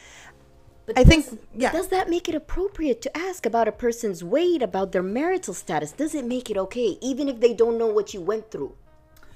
But 0.87 0.99
I 0.99 1.05
think- 1.05 1.27
yeah. 1.55 1.73
Does 1.73 1.89
that 1.89 2.09
make 2.11 2.29
it 2.29 2.35
appropriate 2.35 3.01
to 3.03 3.17
ask 3.17 3.47
about 3.47 3.69
a 3.69 3.73
person's 3.73 4.25
weight, 4.25 4.63
about 4.63 4.93
their 4.93 5.03
marital 5.03 5.55
status? 5.55 5.93
Does 5.93 6.15
it 6.15 6.25
make 6.25 6.51
it 6.51 6.57
okay, 6.57 6.99
even 7.01 7.29
if 7.29 7.41
they 7.41 7.55
don't 7.55 7.79
know 7.79 7.87
what 7.87 8.13
you 8.13 8.21
went 8.21 8.51
through? 8.51 8.75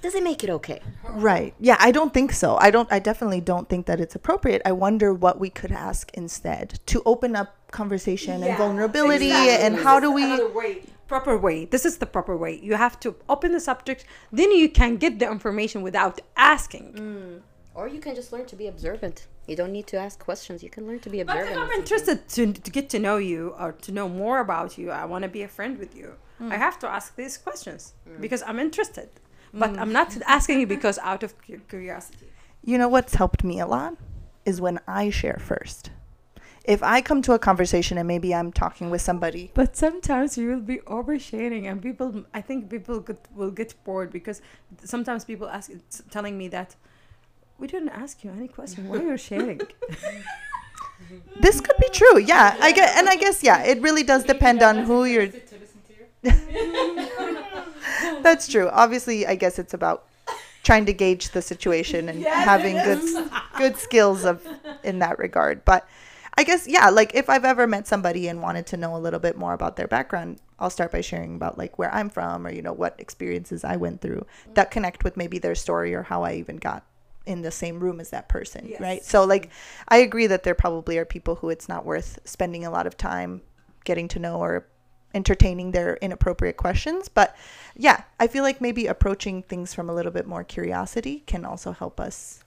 Does 0.05 0.15
it 0.15 0.23
make 0.23 0.45
it 0.45 0.51
okay? 0.51 0.83
Right. 1.13 1.55
Yeah, 1.59 1.79
I 1.81 1.91
don't 1.91 2.13
think 2.13 2.31
so. 2.33 2.59
I 2.59 2.71
don't 2.71 2.93
I 2.93 2.99
definitely 2.99 3.41
don't 3.41 3.71
think 3.71 3.87
that 3.87 4.03
it's 4.03 4.15
appropriate. 4.15 4.61
I 4.67 4.73
wonder 4.73 5.15
what 5.15 5.41
we 5.41 5.49
could 5.49 5.73
ask 5.73 6.11
instead 6.13 6.79
to 6.93 7.03
open 7.07 7.35
up 7.35 7.57
conversation 7.71 8.43
and 8.43 8.55
vulnerability 8.59 9.31
and 9.33 9.75
how 9.77 9.99
do 10.01 10.13
we 10.13 10.25
Another 10.25 10.51
way, 10.51 10.83
proper 11.09 11.39
way. 11.39 11.65
This 11.65 11.87
is 11.87 11.97
the 11.97 12.05
proper 12.05 12.37
way. 12.37 12.61
You 12.69 12.75
have 12.75 13.01
to 13.01 13.17
open 13.31 13.53
the 13.53 13.61
subject, 13.61 14.05
then 14.31 14.51
you 14.53 14.69
can 14.69 14.99
get 14.99 15.21
the 15.21 15.31
information 15.37 15.81
without 15.81 16.21
asking. 16.37 16.87
Mm. 16.93 17.41
Or 17.75 17.89
you 17.89 17.99
can 17.99 18.15
just 18.15 18.31
learn 18.31 18.45
to 18.53 18.57
be 18.57 18.67
observant. 18.67 19.27
You 19.47 19.57
don't 19.57 19.73
need 19.73 19.87
to 19.87 19.97
ask 19.97 20.19
questions. 20.19 20.63
You 20.63 20.69
can 20.69 20.87
learn 20.87 21.01
to 21.01 21.09
be 21.09 21.23
But 21.23 21.39
observant. 21.39 21.57
if 21.57 21.63
I'm 21.63 21.71
interested 21.81 22.29
to, 22.37 22.53
to 22.53 22.71
get 22.71 22.91
to 22.91 22.99
know 22.99 23.17
you 23.17 23.55
or 23.59 23.73
to 23.73 23.91
know 23.91 24.11
more 24.11 24.41
about 24.41 24.77
you, 24.77 24.91
I 24.91 25.07
want 25.07 25.23
to 25.23 25.31
be 25.31 25.43
a 25.43 25.49
friend 25.49 25.79
with 25.79 25.97
you. 25.97 26.09
Mm. 26.43 26.53
I 26.53 26.57
have 26.59 26.79
to 26.81 26.89
ask 26.89 27.17
these 27.17 27.39
questions 27.39 27.95
mm. 28.07 28.21
because 28.21 28.43
I'm 28.47 28.59
interested. 28.59 29.09
But 29.55 29.75
mm. 29.75 29.79
I'm 29.79 29.93
not 29.93 30.17
asking 30.27 30.61
you 30.61 30.67
because 30.67 30.99
out 30.99 31.23
of 31.23 31.35
curiosity. 31.69 32.27
You 32.65 32.77
know 32.79 32.89
what's 32.89 33.15
helped 33.15 33.45
me 33.45 33.61
a 33.61 33.67
lot 33.67 33.97
is 34.45 34.61
when 34.61 34.81
I 34.87 35.11
share 35.11 35.39
first. 35.41 35.91
If 36.65 36.83
I 36.83 37.03
come 37.03 37.21
to 37.23 37.35
a 37.35 37.39
conversation 37.39 37.99
and 37.99 38.09
maybe 38.09 38.35
I'm 38.35 38.51
talking 38.51 38.91
with 38.91 39.03
somebody, 39.03 39.51
But 39.53 39.77
sometimes 39.77 40.39
you 40.39 40.49
will 40.49 40.61
be 40.61 40.79
oversharing, 40.79 41.71
and 41.71 41.83
people, 41.83 42.25
I 42.33 42.41
think 42.41 42.71
people 42.71 43.03
could, 43.03 43.19
will 43.35 43.51
get 43.51 43.75
bored 43.85 44.11
because 44.11 44.41
sometimes 44.83 45.27
people 45.27 45.47
ask, 45.47 45.71
telling 46.11 46.39
me 46.39 46.49
that 46.49 46.75
we 47.59 47.67
didn't 47.67 47.91
ask 47.91 48.25
you 48.25 48.31
any 48.31 48.49
question. 48.49 48.89
Why 48.89 48.99
are 48.99 49.03
you 49.03 49.17
sharing? 49.19 49.61
this 51.41 51.61
could 51.61 51.77
be 51.79 51.91
true. 51.91 52.19
Yeah, 52.19 52.57
I 52.59 52.73
get, 52.73 52.97
and 52.97 53.11
I 53.11 53.17
guess 53.17 53.45
yeah, 53.45 53.63
it 53.63 53.83
really 53.83 54.03
does 54.03 54.25
depend 54.25 54.63
on 54.63 54.79
who 54.85 55.05
you're. 55.05 55.29
That's 58.23 58.49
true. 58.49 58.69
Obviously, 58.69 59.27
I 59.27 59.35
guess 59.35 59.59
it's 59.59 59.75
about 59.75 60.07
trying 60.63 60.87
to 60.87 60.93
gauge 60.93 61.31
the 61.31 61.43
situation 61.43 62.09
and 62.09 62.25
having 62.25 62.75
good 62.77 63.31
good 63.59 63.77
skills 63.77 64.25
of 64.25 64.47
in 64.83 64.99
that 65.01 65.19
regard. 65.19 65.65
But 65.65 65.87
I 66.37 66.45
guess 66.45 66.67
yeah, 66.67 66.89
like 66.91 67.15
if 67.15 67.29
I've 67.29 67.45
ever 67.45 67.67
met 67.67 67.87
somebody 67.87 68.29
and 68.29 68.43
wanted 68.43 68.67
to 68.69 68.77
know 68.77 68.97
a 68.97 68.99
little 68.99 69.21
bit 69.21 69.37
more 69.37 69.53
about 69.53 69.77
their 69.77 69.87
background, 69.87 70.41
I'll 70.59 70.71
start 70.71 70.91
by 70.91 71.01
sharing 71.01 71.37
about 71.37 71.59
like 71.59 71.79
where 71.79 71.95
I'm 71.95 72.09
from 72.11 72.47
or 72.47 72.51
you 72.51 72.63
know 72.63 72.73
what 72.73 72.95
experiences 72.99 73.65
I 73.65 73.77
went 73.77 74.01
through 74.01 74.27
that 74.55 74.71
connect 74.71 75.05
with 75.05 75.17
maybe 75.17 75.39
their 75.39 75.55
story 75.55 75.95
or 75.95 76.03
how 76.03 76.23
I 76.25 76.35
even 76.35 76.57
got 76.57 76.85
in 77.27 77.43
the 77.43 77.51
same 77.51 77.81
room 77.81 78.01
as 78.01 78.11
that 78.11 78.29
person, 78.29 78.73
right? 78.81 79.05
So 79.05 79.25
like 79.25 79.51
I 79.89 79.99
agree 79.99 80.27
that 80.27 80.43
there 80.43 80.55
probably 80.55 80.99
are 80.99 81.05
people 81.05 81.37
who 81.37 81.51
it's 81.51 81.69
not 81.69 81.85
worth 81.85 82.19
spending 82.25 82.65
a 82.65 82.71
lot 82.71 82.87
of 82.87 82.97
time 82.97 83.43
getting 83.85 84.09
to 84.09 84.19
know 84.19 84.37
or 84.39 84.67
entertaining 85.15 85.71
their 85.71 85.97
inappropriate 86.03 86.57
questions. 86.57 87.09
But 87.09 87.37
yeah, 87.77 88.03
I 88.21 88.27
feel 88.27 88.43
like 88.43 88.61
maybe 88.61 88.87
approaching 88.87 89.43
things 89.43 89.73
from 89.73 89.89
a 89.89 89.95
little 89.95 90.13
bit 90.13 90.27
more 90.27 90.45
curiosity 90.45 91.23
can 91.27 91.45
also 91.45 91.73
help 91.73 92.01
us, 92.01 92.43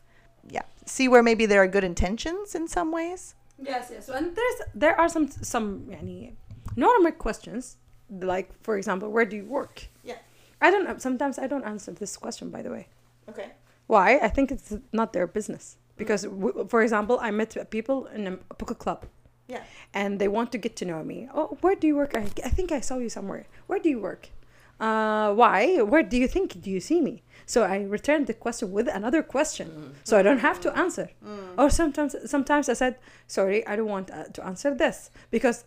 yeah, 0.49 0.63
see 0.85 1.07
where 1.07 1.23
maybe 1.23 1.45
there 1.45 1.63
are 1.63 1.67
good 1.67 1.83
intentions 1.83 2.55
in 2.55 2.67
some 2.67 2.91
ways. 2.91 3.35
Yes, 3.59 3.89
yes. 3.91 4.09
And 4.09 4.35
there's 4.35 4.61
there 4.75 4.99
are 4.99 5.09
some 5.09 5.27
some 5.29 5.87
yani, 5.89 6.33
normal 6.75 7.11
questions 7.13 7.77
like 8.09 8.49
for 8.63 8.77
example, 8.77 9.09
where 9.09 9.25
do 9.25 9.35
you 9.35 9.45
work? 9.45 9.87
Yeah. 10.03 10.17
I 10.61 10.71
don't 10.71 10.85
know. 10.85 10.97
Sometimes 10.97 11.37
I 11.39 11.47
don't 11.47 11.63
answer 11.63 11.91
this 11.91 12.17
question. 12.17 12.49
By 12.49 12.61
the 12.61 12.71
way, 12.71 12.87
Okay. 13.29 13.51
why? 13.87 14.17
I 14.19 14.27
think 14.27 14.51
it's 14.51 14.73
not 14.91 15.13
their 15.13 15.27
business 15.27 15.77
because, 15.97 16.25
mm. 16.25 16.39
w- 16.41 16.67
for 16.67 16.81
example, 16.81 17.19
I 17.21 17.31
met 17.31 17.69
people 17.69 18.07
in 18.07 18.27
a 18.27 18.53
poker 18.55 18.73
club. 18.75 19.05
Yeah. 19.47 19.63
And 19.93 20.19
they 20.19 20.27
want 20.27 20.51
to 20.51 20.57
get 20.57 20.75
to 20.77 20.85
know 20.85 21.03
me. 21.03 21.29
Oh, 21.33 21.57
where 21.61 21.75
do 21.75 21.87
you 21.87 21.95
work? 21.95 22.15
I, 22.15 22.23
I 22.43 22.49
think 22.49 22.71
I 22.71 22.81
saw 22.81 22.97
you 22.97 23.09
somewhere. 23.09 23.45
Where 23.67 23.79
do 23.79 23.89
you 23.89 23.99
work? 23.99 24.29
Uh, 24.79 25.33
why? 25.33 25.81
Where 25.81 26.03
do 26.03 26.17
you 26.17 26.27
think 26.27 26.61
do 26.61 26.69
you 26.69 26.79
see 26.79 27.01
me? 27.01 27.23
So 27.45 27.63
I 27.63 27.77
returned 27.83 28.27
the 28.27 28.33
question 28.33 28.71
with 28.71 28.87
another 28.87 29.23
question, 29.23 29.95
so 30.03 30.19
I 30.19 30.21
don't 30.21 30.39
have 30.39 30.59
to 30.61 30.77
answer. 30.77 31.09
Or 31.57 31.69
sometimes, 31.69 32.15
sometimes 32.29 32.69
I 32.69 32.73
said, 32.73 32.97
"Sorry, 33.25 33.65
I 33.65 33.75
don't 33.77 33.87
want 33.87 34.11
uh, 34.11 34.25
to 34.25 34.45
answer 34.45 34.75
this 34.75 35.09
because 35.31 35.63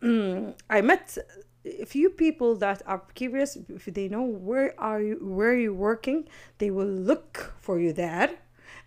mm, 0.00 0.54
I 0.70 0.80
met 0.80 1.18
a 1.64 1.84
few 1.84 2.08
people 2.08 2.56
that 2.56 2.82
are 2.86 3.02
curious. 3.14 3.58
If 3.68 3.84
they 3.86 4.08
know 4.08 4.22
where 4.22 4.74
are 4.78 5.02
you, 5.02 5.16
where 5.20 5.54
you 5.56 5.74
working, 5.74 6.28
they 6.58 6.70
will 6.70 6.86
look 6.86 7.52
for 7.58 7.78
you 7.78 7.92
there, 7.92 8.30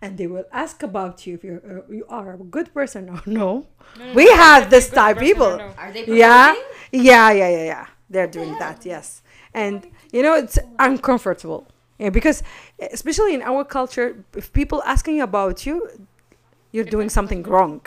and 0.02 0.18
they 0.18 0.26
will 0.26 0.44
ask 0.52 0.82
about 0.82 1.26
you 1.26 1.34
if 1.34 1.44
you 1.44 1.60
uh, 1.64 1.92
you 1.92 2.04
are 2.08 2.34
a 2.34 2.38
good 2.38 2.72
person 2.72 3.08
or 3.08 3.22
no. 3.26 3.66
we 4.14 4.30
have 4.32 4.70
this 4.70 4.90
type 4.90 5.18
people. 5.18 5.60
Are 5.78 5.92
they 5.92 6.04
Yeah, 6.06 6.54
yeah, 6.92 7.30
yeah, 7.30 7.48
yeah, 7.48 7.64
yeah. 7.64 7.86
They're 8.08 8.26
doing 8.26 8.56
that, 8.58 8.84
yes. 8.86 9.22
And 9.54 9.86
you 10.12 10.22
know, 10.22 10.34
it's 10.34 10.58
uncomfortable. 10.78 11.66
Yeah, 11.98 12.10
because 12.10 12.42
especially 12.92 13.34
in 13.34 13.42
our 13.42 13.64
culture, 13.64 14.22
if 14.36 14.52
people 14.52 14.82
asking 14.84 15.20
about 15.22 15.64
you, 15.64 15.88
you're 16.72 16.84
doing 16.84 17.08
something 17.08 17.42
wrong. 17.42 17.80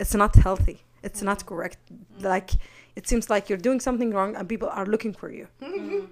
It's 0.00 0.14
not 0.14 0.34
healthy. 0.34 0.82
It's 1.02 1.22
not 1.22 1.46
correct. 1.46 1.78
Mm-hmm. 1.92 2.26
Like 2.26 2.50
it 2.96 3.08
seems 3.08 3.30
like 3.30 3.48
you're 3.48 3.58
doing 3.68 3.80
something 3.80 4.10
wrong, 4.10 4.34
and 4.34 4.48
people 4.48 4.68
are 4.68 4.86
looking 4.86 5.12
for 5.12 5.30
you. 5.30 5.46
Mm-hmm. 5.62 6.06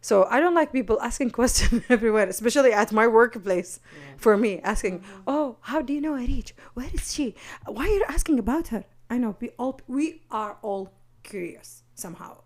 So 0.00 0.26
I 0.30 0.40
don't 0.40 0.54
like 0.54 0.72
people 0.72 1.00
asking 1.00 1.30
questions 1.40 1.82
everywhere, 1.88 2.28
especially 2.28 2.72
at 2.72 2.92
my 2.92 3.06
workplace. 3.06 3.80
For 4.16 4.36
me, 4.36 4.60
asking, 4.62 5.02
"Oh, 5.26 5.56
how 5.60 5.82
do 5.82 5.92
you 5.92 6.00
know 6.00 6.12
Arij? 6.12 6.52
Where 6.74 6.90
is 6.92 7.12
she? 7.14 7.34
Why 7.66 7.84
are 7.84 7.88
you 7.88 8.04
asking 8.08 8.38
about 8.38 8.68
her?" 8.68 8.84
I 9.10 9.18
know 9.18 9.36
we 9.40 9.50
all 9.58 9.80
we 9.88 10.22
are 10.30 10.56
all 10.62 10.92
curious 11.22 11.82
somehow. 11.94 12.38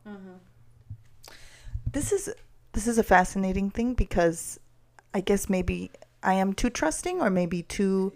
This 1.92 2.12
is 2.12 2.30
this 2.72 2.86
is 2.86 2.98
a 2.98 3.02
fascinating 3.02 3.70
thing 3.70 3.94
because 3.94 4.58
I 5.14 5.20
guess 5.20 5.48
maybe 5.48 5.90
I 6.22 6.34
am 6.34 6.52
too 6.52 6.70
trusting 6.70 7.20
or 7.20 7.30
maybe 7.30 7.62
too 7.62 8.12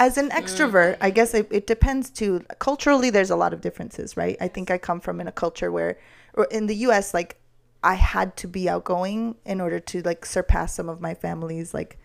as 0.00 0.16
an 0.18 0.30
extrovert 0.30 0.96
I 1.00 1.10
guess 1.10 1.34
it, 1.34 1.46
it 1.50 1.66
depends 1.66 2.10
too 2.10 2.44
culturally 2.58 3.10
there's 3.10 3.30
a 3.30 3.36
lot 3.36 3.52
of 3.52 3.60
differences 3.60 4.16
right 4.16 4.36
I 4.40 4.48
think 4.48 4.70
I 4.70 4.78
come 4.78 5.00
from 5.00 5.20
in 5.20 5.28
a 5.28 5.32
culture 5.32 5.70
where 5.70 5.98
or 6.34 6.46
in 6.50 6.66
the 6.66 6.74
US 6.86 7.12
like 7.14 7.36
I 7.84 7.94
had 7.94 8.36
to 8.38 8.48
be 8.48 8.68
outgoing 8.68 9.36
in 9.44 9.60
order 9.60 9.80
to 9.80 10.02
like 10.02 10.24
surpass 10.24 10.74
some 10.74 10.88
of 10.88 11.00
my 11.00 11.14
family's 11.14 11.74
like 11.74 11.98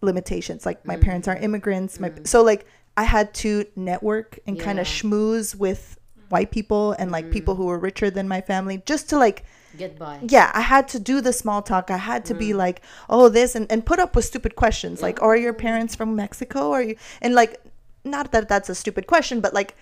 limitations. 0.00 0.66
Like 0.66 0.84
my 0.84 0.96
parents 0.96 1.28
are 1.28 1.36
mm. 1.36 1.42
immigrants 1.42 2.00
my 2.00 2.10
mm. 2.10 2.26
so 2.26 2.42
like 2.42 2.66
I 2.96 3.04
had 3.04 3.32
to 3.34 3.64
network 3.76 4.38
and 4.46 4.58
kind 4.58 4.80
of 4.80 4.86
schmooze 4.86 5.54
with 5.54 5.98
white 6.28 6.50
people 6.50 6.92
and 6.92 7.10
like 7.10 7.30
people 7.30 7.54
who 7.54 7.64
mm. 7.64 7.68
were 7.68 7.78
richer 7.78 8.10
than 8.10 8.28
my 8.28 8.40
family 8.40 8.82
just 8.86 9.08
to 9.10 9.18
like 9.18 9.44
Get 9.76 9.98
by. 9.98 10.18
yeah 10.28 10.50
i 10.54 10.60
had 10.60 10.88
to 10.88 10.98
do 10.98 11.20
the 11.20 11.32
small 11.32 11.62
talk. 11.62 11.90
I 11.90 11.96
had 11.96 12.24
to 12.26 12.34
be 12.34 12.54
like 12.54 12.82
oh 13.08 13.28
this 13.28 13.54
and, 13.54 13.70
and 13.70 13.86
put 13.86 13.98
up 14.00 14.16
with 14.16 14.24
stupid 14.24 14.56
questions. 14.56 15.02
Like 15.02 15.22
are 15.22 15.36
your 15.36 15.52
parents 15.52 15.94
from 15.94 16.16
mexico? 16.16 16.72
Are 16.72 16.82
you 16.82 16.96
and 17.20 17.34
like 17.34 17.60
not 18.04 18.32
that 18.32 18.48
that's 18.48 18.68
a 18.68 18.74
stupid 18.74 19.06
question 19.06 19.40
but 19.40 19.52
like 19.54 19.76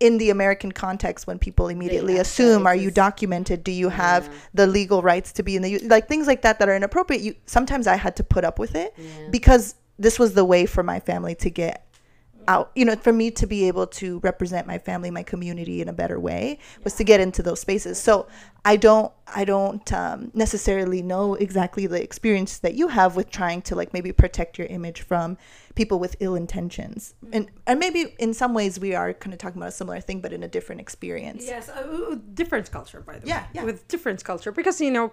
in 0.00 0.18
the 0.18 0.30
american 0.30 0.72
context 0.72 1.26
when 1.26 1.38
people 1.38 1.68
immediately 1.68 2.18
assume 2.18 2.66
are 2.66 2.74
you 2.74 2.90
documented 2.90 3.62
do 3.62 3.70
you 3.70 3.88
have 3.88 4.28
the 4.52 4.66
legal 4.66 5.02
rights 5.02 5.32
to 5.32 5.42
be 5.42 5.54
in 5.56 5.62
the 5.62 5.70
U-" 5.70 5.78
like 5.84 6.08
things 6.08 6.26
like 6.26 6.42
that 6.42 6.58
that 6.58 6.68
are 6.68 6.74
inappropriate 6.76 7.22
you 7.22 7.34
sometimes 7.46 7.86
i 7.86 7.94
had 7.96 8.16
to 8.16 8.24
put 8.24 8.44
up 8.44 8.58
with 8.58 8.74
it 8.74 8.92
Yeah. 8.98 9.28
because 9.30 9.76
this 9.98 10.18
was 10.18 10.34
the 10.34 10.44
way 10.44 10.66
for 10.66 10.82
my 10.82 10.98
family 11.00 11.34
to 11.36 11.50
get 11.50 11.83
out 12.48 12.70
you 12.74 12.84
know 12.84 12.96
for 12.96 13.12
me 13.12 13.30
to 13.30 13.46
be 13.46 13.66
able 13.68 13.86
to 13.86 14.18
represent 14.20 14.66
my 14.66 14.78
family 14.78 15.10
my 15.10 15.22
community 15.22 15.80
in 15.82 15.88
a 15.88 15.92
better 15.92 16.18
way 16.18 16.58
was 16.82 16.94
to 16.94 17.04
get 17.04 17.20
into 17.20 17.42
those 17.42 17.60
spaces 17.60 17.98
so 18.00 18.26
i 18.64 18.76
don't 18.76 19.12
i 19.34 19.44
don't 19.44 19.92
um, 19.92 20.30
necessarily 20.34 21.02
know 21.02 21.34
exactly 21.34 21.86
the 21.86 22.02
experience 22.02 22.58
that 22.58 22.74
you 22.74 22.88
have 22.88 23.16
with 23.16 23.30
trying 23.30 23.60
to 23.62 23.74
like 23.74 23.92
maybe 23.92 24.12
protect 24.12 24.58
your 24.58 24.66
image 24.68 25.00
from 25.02 25.36
people 25.74 25.98
with 25.98 26.16
ill 26.20 26.34
intentions 26.34 27.14
and 27.32 27.48
and 27.66 27.78
maybe 27.80 28.14
in 28.18 28.32
some 28.34 28.54
ways 28.54 28.78
we 28.78 28.94
are 28.94 29.12
kind 29.12 29.32
of 29.32 29.38
talking 29.38 29.58
about 29.60 29.68
a 29.68 29.72
similar 29.72 30.00
thing 30.00 30.20
but 30.20 30.32
in 30.32 30.42
a 30.42 30.48
different 30.48 30.80
experience 30.80 31.44
Yes, 31.46 31.68
uh, 31.68 32.16
different 32.34 32.70
culture, 32.70 33.00
by 33.00 33.18
the 33.18 33.26
Yeah, 33.26 33.40
way. 33.42 33.46
yeah. 33.54 33.64
With 33.64 33.86
different 33.88 34.22
culture, 34.24 34.52
because 34.52 34.80
you 34.80 34.90
know, 34.90 35.12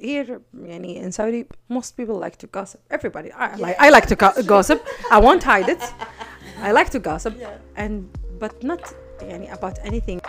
here 0.00 0.40
yani, 0.54 0.96
in 0.96 1.10
Saudi, 1.12 1.46
most 1.68 1.96
people 1.96 2.16
like 2.18 2.36
to 2.38 2.46
gossip. 2.46 2.80
Everybody, 2.90 3.30
I 3.32 3.56
like, 3.56 3.76
I 3.78 3.88
like 3.90 4.06
to 4.06 4.16
go- 4.16 4.42
gossip. 4.46 4.86
I 5.10 5.18
won't 5.18 5.42
hide 5.42 5.68
it. 5.68 5.82
I 6.62 6.72
like 6.72 6.90
to 6.90 6.98
gossip 6.98 7.34
yeah. 7.38 7.56
and 7.76 8.08
but 8.38 8.62
not 8.62 8.94
يعني 9.22 9.52
about 9.52 9.78
anything 9.84 10.20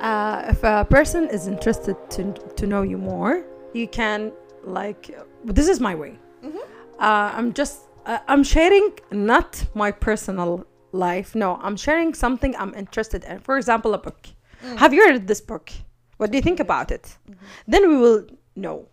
Uh, 0.00 0.44
if 0.50 0.62
a 0.62 0.84
person 0.84 1.30
is 1.30 1.46
interested 1.46 1.96
to, 2.10 2.34
to 2.56 2.66
know 2.66 2.82
you 2.82 2.98
more, 2.98 3.42
you 3.74 3.86
can 3.88 4.32
like. 4.64 5.10
This 5.44 5.68
is 5.68 5.78
my 5.80 5.94
way. 5.94 6.12
Mhm. 6.42 6.56
Uh, 6.98 7.30
I'm 7.38 7.52
just. 7.52 7.80
Uh, 8.06 8.18
I'm 8.28 8.42
sharing 8.44 8.90
not 9.10 9.64
my 9.74 9.90
personal 9.90 10.64
life. 10.92 11.34
No, 11.34 11.58
I'm 11.62 11.76
sharing 11.76 12.14
something 12.14 12.54
I'm 12.56 12.74
interested 12.74 13.24
in. 13.24 13.40
For 13.40 13.56
example, 13.56 13.94
a 13.94 13.98
book. 13.98 14.26
Have 14.82 14.94
you 14.94 15.04
read 15.06 15.26
this 15.26 15.40
book? 15.42 15.70
What 16.18 16.30
do 16.30 16.36
you 16.38 16.42
think 16.42 16.60
about 16.60 16.90
it? 16.90 17.18
Then 17.66 17.82
we 17.90 17.96
will 18.04 18.26
know. 18.56 18.86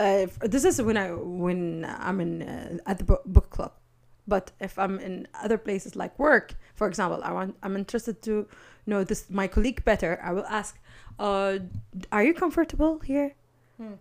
Uh, 0.00 0.24
if- 0.26 0.38
this 0.40 0.64
is 0.64 0.80
when 0.82 0.96
I 0.96 1.08
when 1.44 1.84
I'm 2.08 2.20
in 2.20 2.42
uh, 2.42 2.90
at 2.90 2.98
the 2.98 3.04
book, 3.04 3.22
book 3.26 3.48
club. 3.50 3.72
But 4.26 4.52
if 4.60 4.78
I'm 4.78 4.98
in 5.00 5.26
other 5.44 5.58
places 5.58 5.94
like 5.96 6.12
work, 6.18 6.54
for 6.74 6.86
example, 6.88 7.20
I 7.22 7.32
want 7.32 7.56
I'm 7.62 7.76
interested 7.76 8.22
to 8.22 8.46
know 8.86 9.04
this 9.04 9.26
my 9.30 9.46
colleague 9.48 9.84
better. 9.84 10.18
I 10.22 10.32
will 10.32 10.46
ask, 10.46 10.76
uh, 11.18 11.58
"Are 12.10 12.24
you 12.24 12.34
comfortable 12.34 12.98
here? 13.04 13.34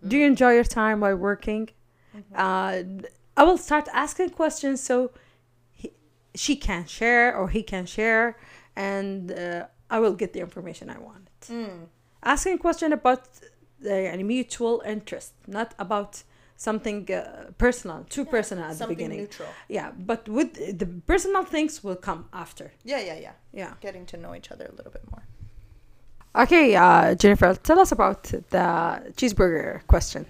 Do 0.07 0.17
you 0.17 0.25
enjoy 0.25 0.53
your 0.53 0.69
time 0.81 0.99
while 1.01 1.15
working?" 1.15 1.69
Uh, 2.35 2.83
I 3.37 3.43
will 3.43 3.57
start 3.57 3.87
asking 3.93 4.31
questions 4.31 4.81
so 4.81 5.11
he, 5.71 5.87
she 6.35 6.55
can 6.55 6.85
share 6.85 7.35
or 7.37 7.47
he 7.49 7.63
can 7.63 7.85
share, 7.85 8.37
and 8.75 9.31
uh, 9.31 9.65
I 9.89 9.99
will 9.99 10.13
get 10.13 10.33
the 10.33 10.41
information 10.41 10.89
I 10.89 10.99
want 10.99 11.29
asking 12.23 12.57
question 12.59 12.93
about 12.93 13.23
the 13.79 14.13
uh, 14.13 14.17
mutual 14.17 14.81
interest, 14.85 15.33
not 15.47 15.73
about 15.79 16.23
something 16.55 17.11
uh, 17.11 17.51
personal, 17.57 18.05
too 18.09 18.25
personal 18.25 18.65
at 18.65 18.77
the 18.77 18.87
beginning. 18.87 19.19
neutral. 19.21 19.49
Yeah, 19.67 19.91
but 19.97 20.29
with 20.29 20.53
the 20.77 20.85
personal 20.85 21.43
things 21.43 21.83
will 21.83 21.95
come 21.95 22.25
after. 22.33 22.71
Yeah, 22.83 22.99
yeah, 22.99 23.17
yeah. 23.17 23.31
Yeah. 23.53 23.73
Getting 23.81 24.05
to 24.07 24.17
know 24.17 24.35
each 24.35 24.51
other 24.51 24.65
a 24.65 24.75
little 24.75 24.91
bit 24.91 25.03
more. 25.09 25.23
Okay, 26.33 26.75
uh, 26.75 27.13
Jennifer, 27.15 27.55
tell 27.55 27.79
us 27.79 27.91
about 27.91 28.23
the 28.23 29.13
cheeseburger 29.17 29.85
question. 29.87 30.25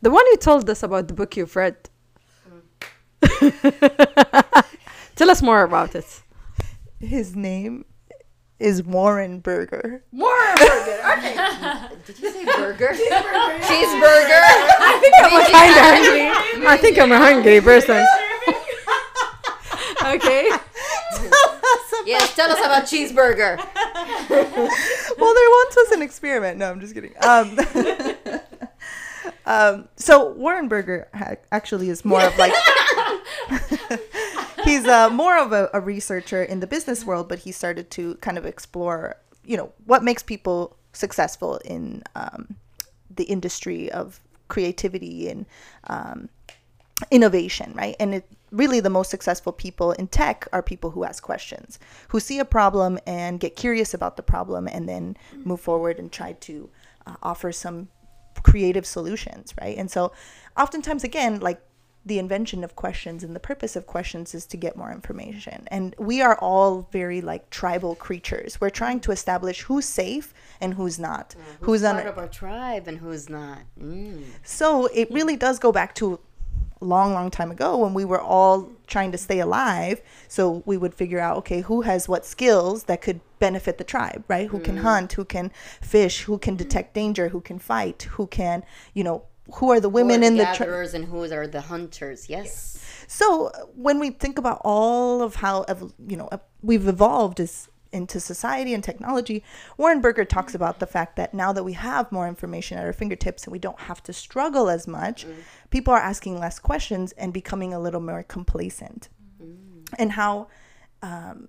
The 0.00 0.10
one 0.10 0.26
you 0.26 0.36
told 0.38 0.68
us 0.70 0.82
about 0.82 1.08
the 1.08 1.14
book 1.14 1.36
you've 1.36 1.54
read. 1.54 1.76
tell 5.16 5.30
us 5.30 5.42
more 5.42 5.62
about 5.62 5.94
it. 5.94 6.22
His 6.98 7.36
name 7.36 7.84
is 8.58 8.82
Warren 8.82 9.40
Berger. 9.40 10.02
Warren 10.12 10.56
burger. 10.56 11.00
Okay. 11.18 11.34
Did 12.06 12.18
you 12.18 12.30
say 12.30 12.44
burger? 12.44 12.88
Cheeseburger. 13.68 14.44
I 14.80 14.98
think 15.02 15.14
I'm 15.20 15.52
kind 15.52 15.76
of 15.76 15.84
hungry. 15.84 16.66
I 16.66 16.76
think 16.78 16.98
I'm 16.98 17.12
a 17.12 17.18
hungry 17.18 17.60
person. 17.60 18.06
okay. 20.14 20.48
yes, 22.06 22.34
tell 22.34 22.50
us 22.50 22.58
about 22.60 22.84
cheeseburger. 22.84 23.58
well, 25.18 25.34
there 25.34 25.50
once 25.50 25.76
was 25.76 25.92
an 25.92 26.02
experiment. 26.02 26.58
No, 26.58 26.70
I'm 26.70 26.80
just 26.80 26.94
kidding. 26.94 27.14
Um, 27.22 27.58
um, 29.46 29.88
so 29.96 30.30
Warren 30.32 30.68
Berger 30.68 31.08
ha- 31.14 31.36
actually 31.50 31.90
is 31.90 32.04
more 32.04 32.22
of 32.22 32.36
like 32.38 32.52
he's 34.64 34.86
uh, 34.86 35.10
more 35.10 35.38
of 35.38 35.52
a, 35.52 35.68
a 35.72 35.80
researcher 35.80 36.42
in 36.42 36.60
the 36.60 36.66
business 36.66 37.04
world, 37.04 37.28
but 37.28 37.40
he 37.40 37.52
started 37.52 37.90
to 37.92 38.14
kind 38.16 38.38
of 38.38 38.46
explore, 38.46 39.16
you 39.44 39.56
know, 39.56 39.72
what 39.86 40.02
makes 40.02 40.22
people 40.22 40.76
successful 40.92 41.58
in 41.64 42.02
um, 42.14 42.56
the 43.14 43.24
industry 43.24 43.90
of 43.92 44.20
creativity 44.48 45.28
and 45.28 45.46
um, 45.88 46.28
innovation, 47.10 47.72
right? 47.74 47.96
And 47.98 48.14
it 48.14 48.28
really 48.52 48.80
the 48.80 48.90
most 48.90 49.10
successful 49.10 49.52
people 49.52 49.92
in 49.92 50.06
tech 50.06 50.46
are 50.52 50.62
people 50.62 50.90
who 50.90 51.04
ask 51.04 51.22
questions, 51.22 51.78
who 52.08 52.20
see 52.20 52.38
a 52.38 52.44
problem 52.44 52.98
and 53.06 53.40
get 53.40 53.56
curious 53.56 53.94
about 53.94 54.16
the 54.16 54.22
problem 54.22 54.68
and 54.68 54.88
then 54.88 55.16
move 55.44 55.60
forward 55.60 55.98
and 55.98 56.12
try 56.12 56.32
to 56.34 56.68
uh, 57.06 57.14
offer 57.22 57.50
some 57.50 57.88
creative 58.42 58.86
solutions, 58.86 59.54
right? 59.60 59.76
And 59.76 59.90
so 59.90 60.12
oftentimes 60.56 61.02
again, 61.02 61.40
like 61.40 61.60
the 62.04 62.18
invention 62.18 62.64
of 62.64 62.74
questions 62.74 63.22
and 63.22 63.34
the 63.34 63.40
purpose 63.40 63.76
of 63.76 63.86
questions 63.86 64.34
is 64.34 64.44
to 64.46 64.56
get 64.56 64.76
more 64.76 64.90
information. 64.90 65.68
And 65.70 65.94
we 65.98 66.20
are 66.20 66.36
all 66.38 66.88
very 66.90 67.20
like 67.20 67.48
tribal 67.50 67.94
creatures. 67.94 68.60
We're 68.60 68.70
trying 68.70 69.00
to 69.00 69.12
establish 69.12 69.62
who's 69.62 69.84
safe 69.84 70.34
and 70.60 70.74
who's 70.74 70.98
not. 70.98 71.36
who's 71.60 71.84
on 71.84 71.94
part 71.94 72.06
of 72.08 72.18
our 72.18 72.28
tribe 72.28 72.88
and 72.88 72.98
who's 72.98 73.28
not? 73.28 73.60
Mm. 73.80 74.24
so 74.42 74.86
it 74.86 75.10
really 75.10 75.36
does 75.36 75.58
go 75.58 75.70
back 75.70 75.94
to 75.96 76.18
long, 76.82 77.12
long 77.12 77.30
time 77.30 77.50
ago 77.50 77.76
when 77.76 77.94
we 77.94 78.04
were 78.04 78.20
all 78.20 78.70
trying 78.86 79.12
to 79.12 79.18
stay 79.18 79.40
alive. 79.40 80.02
So 80.28 80.62
we 80.66 80.76
would 80.76 80.94
figure 80.94 81.20
out, 81.20 81.36
okay, 81.38 81.60
who 81.62 81.82
has 81.82 82.08
what 82.08 82.26
skills 82.26 82.84
that 82.84 83.00
could 83.00 83.20
benefit 83.38 83.78
the 83.78 83.84
tribe, 83.84 84.24
right? 84.28 84.48
Who 84.48 84.60
can 84.60 84.78
hunt, 84.78 85.12
who 85.14 85.24
can 85.24 85.50
fish, 85.80 86.22
who 86.22 86.38
can 86.38 86.56
detect 86.56 86.94
danger, 86.94 87.28
who 87.28 87.40
can 87.40 87.58
fight, 87.58 88.02
who 88.12 88.26
can, 88.26 88.64
you 88.94 89.04
know, 89.04 89.24
who 89.56 89.70
are 89.70 89.80
the 89.80 89.88
women 89.88 90.20
Who 90.20 90.26
are 90.26 90.28
in 90.28 90.36
the 90.36 90.44
the 90.44 90.44
tribe. 90.44 90.58
gatherers 90.68 90.94
and 90.94 91.04
who 91.06 91.24
are 91.24 91.46
the 91.46 91.62
hunters? 91.62 92.30
Yes. 92.30 92.78
So 93.08 93.46
uh, 93.48 93.58
when 93.74 93.98
we 93.98 94.10
think 94.10 94.38
about 94.38 94.60
all 94.64 95.20
of 95.22 95.36
how 95.36 95.64
you 96.06 96.16
know 96.16 96.28
we've 96.62 96.86
evolved 96.86 97.40
as 97.40 97.68
into 97.92 98.20
society 98.20 98.74
and 98.74 98.82
technology, 98.82 99.44
Warren 99.76 100.00
Berger 100.00 100.24
talks 100.24 100.54
about 100.54 100.80
the 100.80 100.86
fact 100.86 101.16
that 101.16 101.34
now 101.34 101.52
that 101.52 101.64
we 101.64 101.74
have 101.74 102.10
more 102.10 102.26
information 102.26 102.78
at 102.78 102.84
our 102.84 102.92
fingertips 102.92 103.44
and 103.44 103.52
we 103.52 103.58
don't 103.58 103.80
have 103.80 104.02
to 104.04 104.12
struggle 104.12 104.68
as 104.68 104.88
much, 104.88 105.24
people 105.70 105.92
are 105.92 106.00
asking 106.00 106.38
less 106.38 106.58
questions 106.58 107.12
and 107.12 107.32
becoming 107.32 107.74
a 107.74 107.80
little 107.80 108.00
more 108.00 108.22
complacent. 108.22 109.08
And 109.98 110.12
how 110.12 110.48
um, 111.02 111.48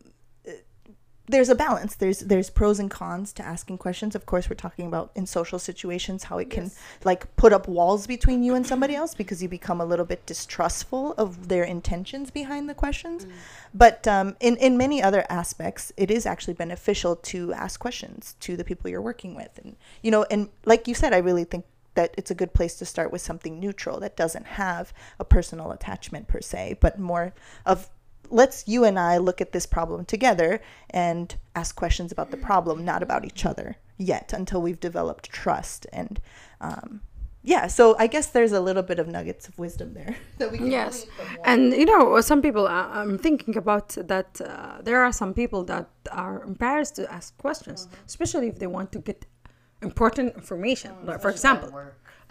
there's 1.34 1.50
a 1.50 1.56
balance. 1.56 1.96
There's 1.96 2.19
there's 2.19 2.52
pros 2.52 2.80
and 2.80 2.91
cons 2.91 3.34
to 3.34 3.43
asking 3.43 3.80
questions. 3.80 4.13
Of 4.13 4.28
course, 4.28 4.50
we're 4.50 4.56
talking 4.56 4.86
about 4.86 5.12
in 5.15 5.26
social 5.26 5.58
situations 5.58 6.26
how 6.26 6.38
it 6.38 6.52
can 6.52 6.72
like 7.04 7.36
put 7.36 7.52
up 7.52 7.67
walls 7.67 8.06
between 8.06 8.43
you 8.43 8.54
and 8.54 8.65
somebody 8.65 8.96
else 8.96 9.15
because 9.15 9.41
you 9.41 9.50
become 9.50 9.82
a 9.82 9.86
little 9.86 10.06
bit 10.06 10.24
distrustful 10.28 11.13
of 11.17 11.48
their 11.48 11.63
intentions 11.63 12.30
behind 12.30 12.69
the 12.69 12.76
questions. 12.76 13.26
But 13.74 14.08
um, 14.08 14.36
in 14.39 14.58
in 14.58 14.78
many 14.78 15.02
other 15.02 15.26
aspects, 15.28 15.91
it 15.98 16.12
is 16.12 16.28
actually 16.28 16.54
beneficial 16.54 17.15
to 17.34 17.52
ask 17.54 17.80
questions 17.80 18.36
to 18.41 18.56
the 18.56 18.63
people 18.63 18.91
you're 18.91 19.02
working 19.02 19.34
with, 19.34 19.58
and 19.63 19.76
you 20.04 20.12
know, 20.12 20.26
and 20.30 20.50
like 20.65 20.88
you 20.88 20.93
said, 20.93 21.13
I 21.13 21.17
really 21.17 21.46
think 21.46 21.65
that 21.96 22.13
it's 22.15 22.32
a 22.32 22.36
good 22.36 22.54
place 22.54 22.76
to 22.76 22.86
start 22.86 23.12
with 23.12 23.22
something 23.22 23.60
neutral 23.60 24.00
that 24.00 24.15
doesn't 24.15 24.46
have 24.46 24.93
a 25.19 25.26
personal 25.26 25.72
attachment 25.72 26.28
per 26.28 26.41
se, 26.41 26.78
but 26.80 27.00
more 27.00 27.34
of 27.65 27.89
let's 28.34 28.67
you 28.67 28.84
and 28.84 28.98
I 29.00 29.17
look 29.17 29.39
at 29.41 29.52
this 29.52 29.65
problem 29.65 30.06
together 30.06 30.60
and 30.89 31.36
ask 31.56 31.76
questions 31.76 32.12
about 32.12 32.32
the 32.32 32.38
problem, 32.38 32.84
not 32.84 33.02
about 33.04 33.24
each 33.26 33.46
other 33.46 33.78
yet, 33.98 34.34
until 34.34 34.62
we've 34.62 34.80
developed 34.80 35.26
trust. 35.32 35.86
And 35.93 36.19
um, 36.60 37.02
yeah, 37.43 37.67
so 37.67 37.96
I 38.00 38.08
guess 38.08 38.28
there's 38.28 38.52
a 38.52 38.62
little 38.62 38.84
bit 38.84 39.00
of 39.00 39.08
nuggets 39.08 39.48
of 39.50 39.58
wisdom 39.60 39.93
there 39.93 40.15
that 40.39 40.52
we 40.52 40.58
can 40.58 40.67
Yes, 40.72 41.04
glean 41.04 41.15
from 41.17 41.28
Warren. 41.38 41.50
and 41.52 41.62
you 41.80 41.86
know, 41.86 42.22
some 42.22 42.41
people. 42.41 42.65
Uh, 42.67 42.88
I'm 43.00 43.17
thinking 43.17 43.56
about 43.58 43.89
that. 44.13 44.30
Uh, 44.41 44.82
there 44.82 45.00
are 45.06 45.12
some 45.12 45.34
people 45.34 45.63
that 45.65 45.89
are 46.12 46.41
embarrassed 46.43 46.96
to 46.96 47.12
ask 47.12 47.38
questions, 47.38 47.88
especially 48.08 48.48
if 48.48 48.58
they 48.60 48.67
want 48.67 48.91
to 48.93 49.00
get 49.00 49.26
important 49.82 50.34
information. 50.36 50.91
like, 51.06 51.22
for 51.22 51.30
example, 51.30 51.69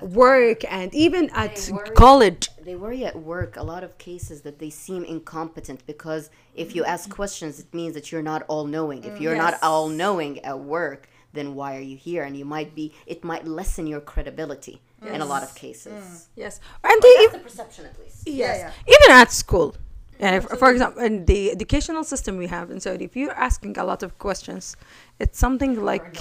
work. 0.03 0.62
work 0.62 0.73
and 0.73 0.95
even 0.95 1.31
at 1.31 1.69
worry- 1.73 1.91
college. 1.91 2.49
They 2.62 2.77
worry 2.77 3.05
at 3.05 3.17
work 3.17 3.57
a 3.57 3.62
lot 3.62 3.83
of 3.83 3.99
cases 3.99 4.43
that 4.43 4.59
they 4.59 4.71
seem 4.71 5.05
incompetent 5.05 5.85
because 5.87 6.31
if 6.55 6.75
you 6.75 6.85
ask 6.85 7.05
mm-hmm. 7.05 7.15
questions, 7.15 7.61
it 7.61 7.73
means 7.75 7.95
that 7.95 8.12
you're 8.12 8.23
not 8.23 8.43
all 8.49 8.67
knowing. 8.67 9.05
If 9.05 9.15
mm, 9.15 9.21
you're 9.21 9.37
not 9.37 9.55
all 9.62 9.88
knowing 9.88 10.38
at 10.45 10.59
work, 10.59 11.09
then 11.33 11.55
why 11.55 11.77
are 11.77 11.81
you 11.81 11.97
here? 11.97 12.25
And 12.25 12.37
you 12.37 12.45
might 12.45 12.75
be, 12.75 12.93
it 13.07 13.25
might 13.25 13.47
lessen 13.47 13.87
your 13.87 14.01
credibility 14.01 14.81
in 15.05 15.21
a 15.21 15.25
lot 15.25 15.43
of 15.43 15.55
cases. 15.55 15.93
Mm, 15.93 16.27
yes, 16.37 16.61
and 16.85 17.03
they 17.03 17.17
That's 17.21 17.33
the 17.33 17.38
perception, 17.41 17.87
at 17.87 17.99
least. 17.99 18.29
Yes. 18.29 18.73
Even 18.87 19.17
at 19.17 19.33
school. 19.33 19.75
Yeah, 20.21 20.35
f- 20.35 20.59
for 20.59 20.71
example, 20.71 21.03
in 21.03 21.25
the 21.25 21.51
educational 21.51 22.05
system 22.05 22.37
we 22.37 22.47
have 22.47 22.71
in 22.71 22.79
Saudi, 22.79 23.07
if 23.07 23.17
you're 23.17 23.33
asking 23.33 23.77
a 23.79 23.85
lot 23.85 24.05
of 24.05 24.19
questions, 24.19 24.77
it's 25.19 25.38
something 25.38 25.83
like 25.83 26.17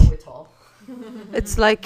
it's 1.34 1.58
like 1.58 1.84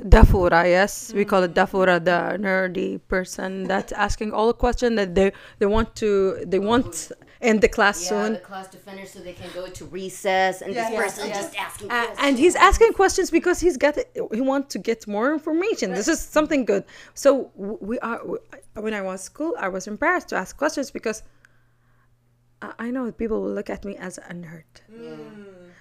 dafura. 0.00 0.64
Yes, 0.64 1.12
we 1.12 1.24
call 1.24 1.42
it 1.42 1.54
dafura, 1.54 2.02
the 2.04 2.36
nerdy 2.38 3.00
person 3.08 3.64
that's 3.64 3.92
asking 4.06 4.32
all 4.32 4.46
the 4.48 4.54
questions 4.54 4.96
that 4.96 5.14
they 5.14 5.32
they 5.58 5.66
want 5.66 5.94
to 5.96 6.42
they 6.46 6.58
want 6.58 7.10
in 7.40 7.60
the 7.60 7.68
class 7.68 8.02
Yeah, 8.02 8.08
soon. 8.08 8.32
the 8.34 8.38
class 8.40 8.68
to 8.68 8.78
finish 8.78 9.10
so 9.10 9.18
they 9.20 9.34
can 9.34 9.50
go 9.54 9.66
to 9.68 9.84
recess, 9.86 10.62
and 10.62 10.74
this 10.74 10.88
person 10.90 11.28
just 11.28 11.54
asking 11.56 11.90
Uh, 11.90 11.94
questions. 12.06 12.18
and 12.22 12.38
he's 12.38 12.56
asking 12.56 12.92
questions 12.94 13.30
because 13.30 13.60
he's 13.60 13.76
got 13.76 13.98
he 14.32 14.40
wants 14.40 14.72
to 14.74 14.78
get 14.78 15.06
more 15.06 15.32
information. 15.32 15.92
This 15.92 16.08
is 16.08 16.18
something 16.20 16.64
good. 16.64 16.84
So 17.14 17.50
we 17.56 17.98
are 18.00 18.20
when 18.74 18.94
I 18.94 19.02
was 19.02 19.22
school, 19.22 19.54
I 19.58 19.68
was 19.68 19.86
embarrassed 19.86 20.28
to 20.30 20.36
ask 20.36 20.56
questions 20.56 20.90
because 20.90 21.22
I, 22.62 22.72
I 22.78 22.90
know 22.90 23.10
people 23.12 23.40
will 23.42 23.52
look 23.52 23.70
at 23.70 23.84
me 23.84 23.96
as 23.96 24.18
a 24.18 24.32
nerd. 24.34 24.64
Yeah. 24.90 25.16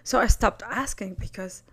So 0.04 0.20
I 0.20 0.28
stopped 0.28 0.64
asking 0.70 1.16
because 1.20 1.64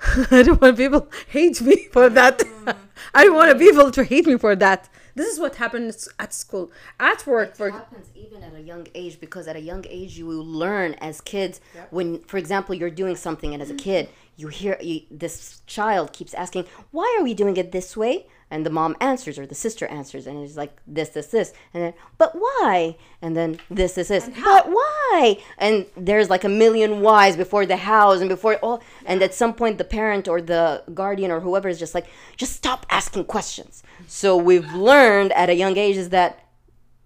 I 0.30 0.42
don't 0.42 0.60
want 0.60 0.76
people 0.76 1.08
hate 1.28 1.60
me 1.60 1.88
for 1.92 2.08
that. 2.08 2.42
I 3.14 3.24
don't 3.24 3.34
want 3.34 3.58
people 3.58 3.90
to 3.90 4.04
hate 4.04 4.26
me 4.26 4.36
for 4.38 4.54
that. 4.56 4.88
This 5.14 5.32
is 5.32 5.40
what 5.40 5.56
happens 5.56 6.08
at 6.20 6.32
school, 6.32 6.70
at 7.00 7.26
work. 7.26 7.50
It 7.50 7.56
For 7.56 7.70
happens 7.70 8.06
even 8.14 8.44
at 8.44 8.54
a 8.54 8.60
young 8.60 8.86
age 8.94 9.18
because 9.18 9.48
at 9.48 9.56
a 9.56 9.60
young 9.60 9.84
age 9.88 10.16
you 10.16 10.26
will 10.26 10.46
learn 10.46 10.94
as 10.94 11.20
kids 11.20 11.60
when, 11.90 12.20
for 12.20 12.36
example, 12.36 12.74
you're 12.76 12.90
doing 12.90 13.16
something 13.16 13.52
and 13.52 13.60
as 13.60 13.70
a 13.70 13.74
mm-hmm. 13.74 13.82
kid 13.82 14.08
you 14.38 14.48
hear 14.48 14.78
you, 14.80 15.02
this 15.10 15.60
child 15.66 16.14
keeps 16.14 16.32
asking, 16.32 16.64
"Why 16.90 17.16
are 17.18 17.24
we 17.24 17.34
doing 17.34 17.56
it 17.58 17.72
this 17.72 17.96
way?" 17.96 18.26
And 18.50 18.64
the 18.64 18.70
mom 18.70 18.96
answers 18.98 19.38
or 19.38 19.44
the 19.44 19.54
sister 19.54 19.86
answers, 19.88 20.26
and 20.26 20.42
it's 20.42 20.56
like 20.56 20.74
this, 20.86 21.10
this, 21.10 21.26
this, 21.26 21.52
and 21.74 21.82
then, 21.82 21.94
but 22.16 22.34
why? 22.34 22.96
And 23.20 23.36
then 23.36 23.60
this, 23.70 23.92
this, 23.92 24.08
this, 24.08 24.30
but 24.42 24.70
why? 24.70 25.38
And 25.58 25.84
there's 25.98 26.30
like 26.30 26.44
a 26.44 26.48
million 26.48 27.02
whys 27.02 27.36
before 27.36 27.66
the 27.66 27.76
hows 27.76 28.22
and 28.22 28.28
before 28.30 28.56
all, 28.56 28.82
and 29.04 29.22
at 29.22 29.34
some 29.34 29.52
point 29.52 29.76
the 29.76 29.84
parent 29.84 30.28
or 30.28 30.40
the 30.40 30.82
guardian 30.94 31.30
or 31.30 31.40
whoever 31.40 31.68
is 31.68 31.78
just 31.78 31.94
like, 31.94 32.06
just 32.38 32.54
stop 32.54 32.86
asking 32.88 33.26
questions. 33.26 33.82
So 34.06 34.34
we've 34.38 34.72
learned 34.72 35.32
at 35.32 35.50
a 35.50 35.54
young 35.54 35.76
age 35.76 35.98
is 35.98 36.08
that 36.08 36.47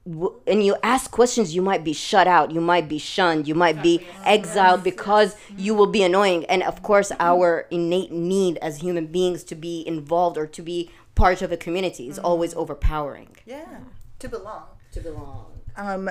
and 0.04 0.64
you 0.64 0.76
ask 0.82 1.10
questions, 1.10 1.54
you 1.54 1.62
might 1.62 1.84
be 1.84 1.92
shut 1.92 2.26
out, 2.26 2.50
you 2.50 2.60
might 2.60 2.88
be 2.88 2.98
shunned, 2.98 3.46
you 3.46 3.54
might 3.54 3.82
be 3.82 4.04
exiled 4.24 4.82
because 4.82 5.36
you 5.56 5.74
will 5.74 5.86
be 5.86 6.02
annoying. 6.02 6.44
And 6.46 6.62
of 6.62 6.82
course, 6.82 7.12
our 7.20 7.66
innate 7.70 8.10
need 8.10 8.58
as 8.58 8.78
human 8.78 9.06
beings 9.06 9.44
to 9.44 9.54
be 9.54 9.86
involved 9.86 10.36
or 10.36 10.46
to 10.46 10.62
be 10.62 10.90
part 11.14 11.42
of 11.42 11.52
a 11.52 11.56
community 11.56 12.08
is 12.08 12.18
always 12.18 12.54
overpowering. 12.54 13.36
Yeah, 13.46 13.80
to 14.18 14.28
belong. 14.28 14.66
To 14.92 15.00
belong. 15.00 15.46
Um, 15.76 16.10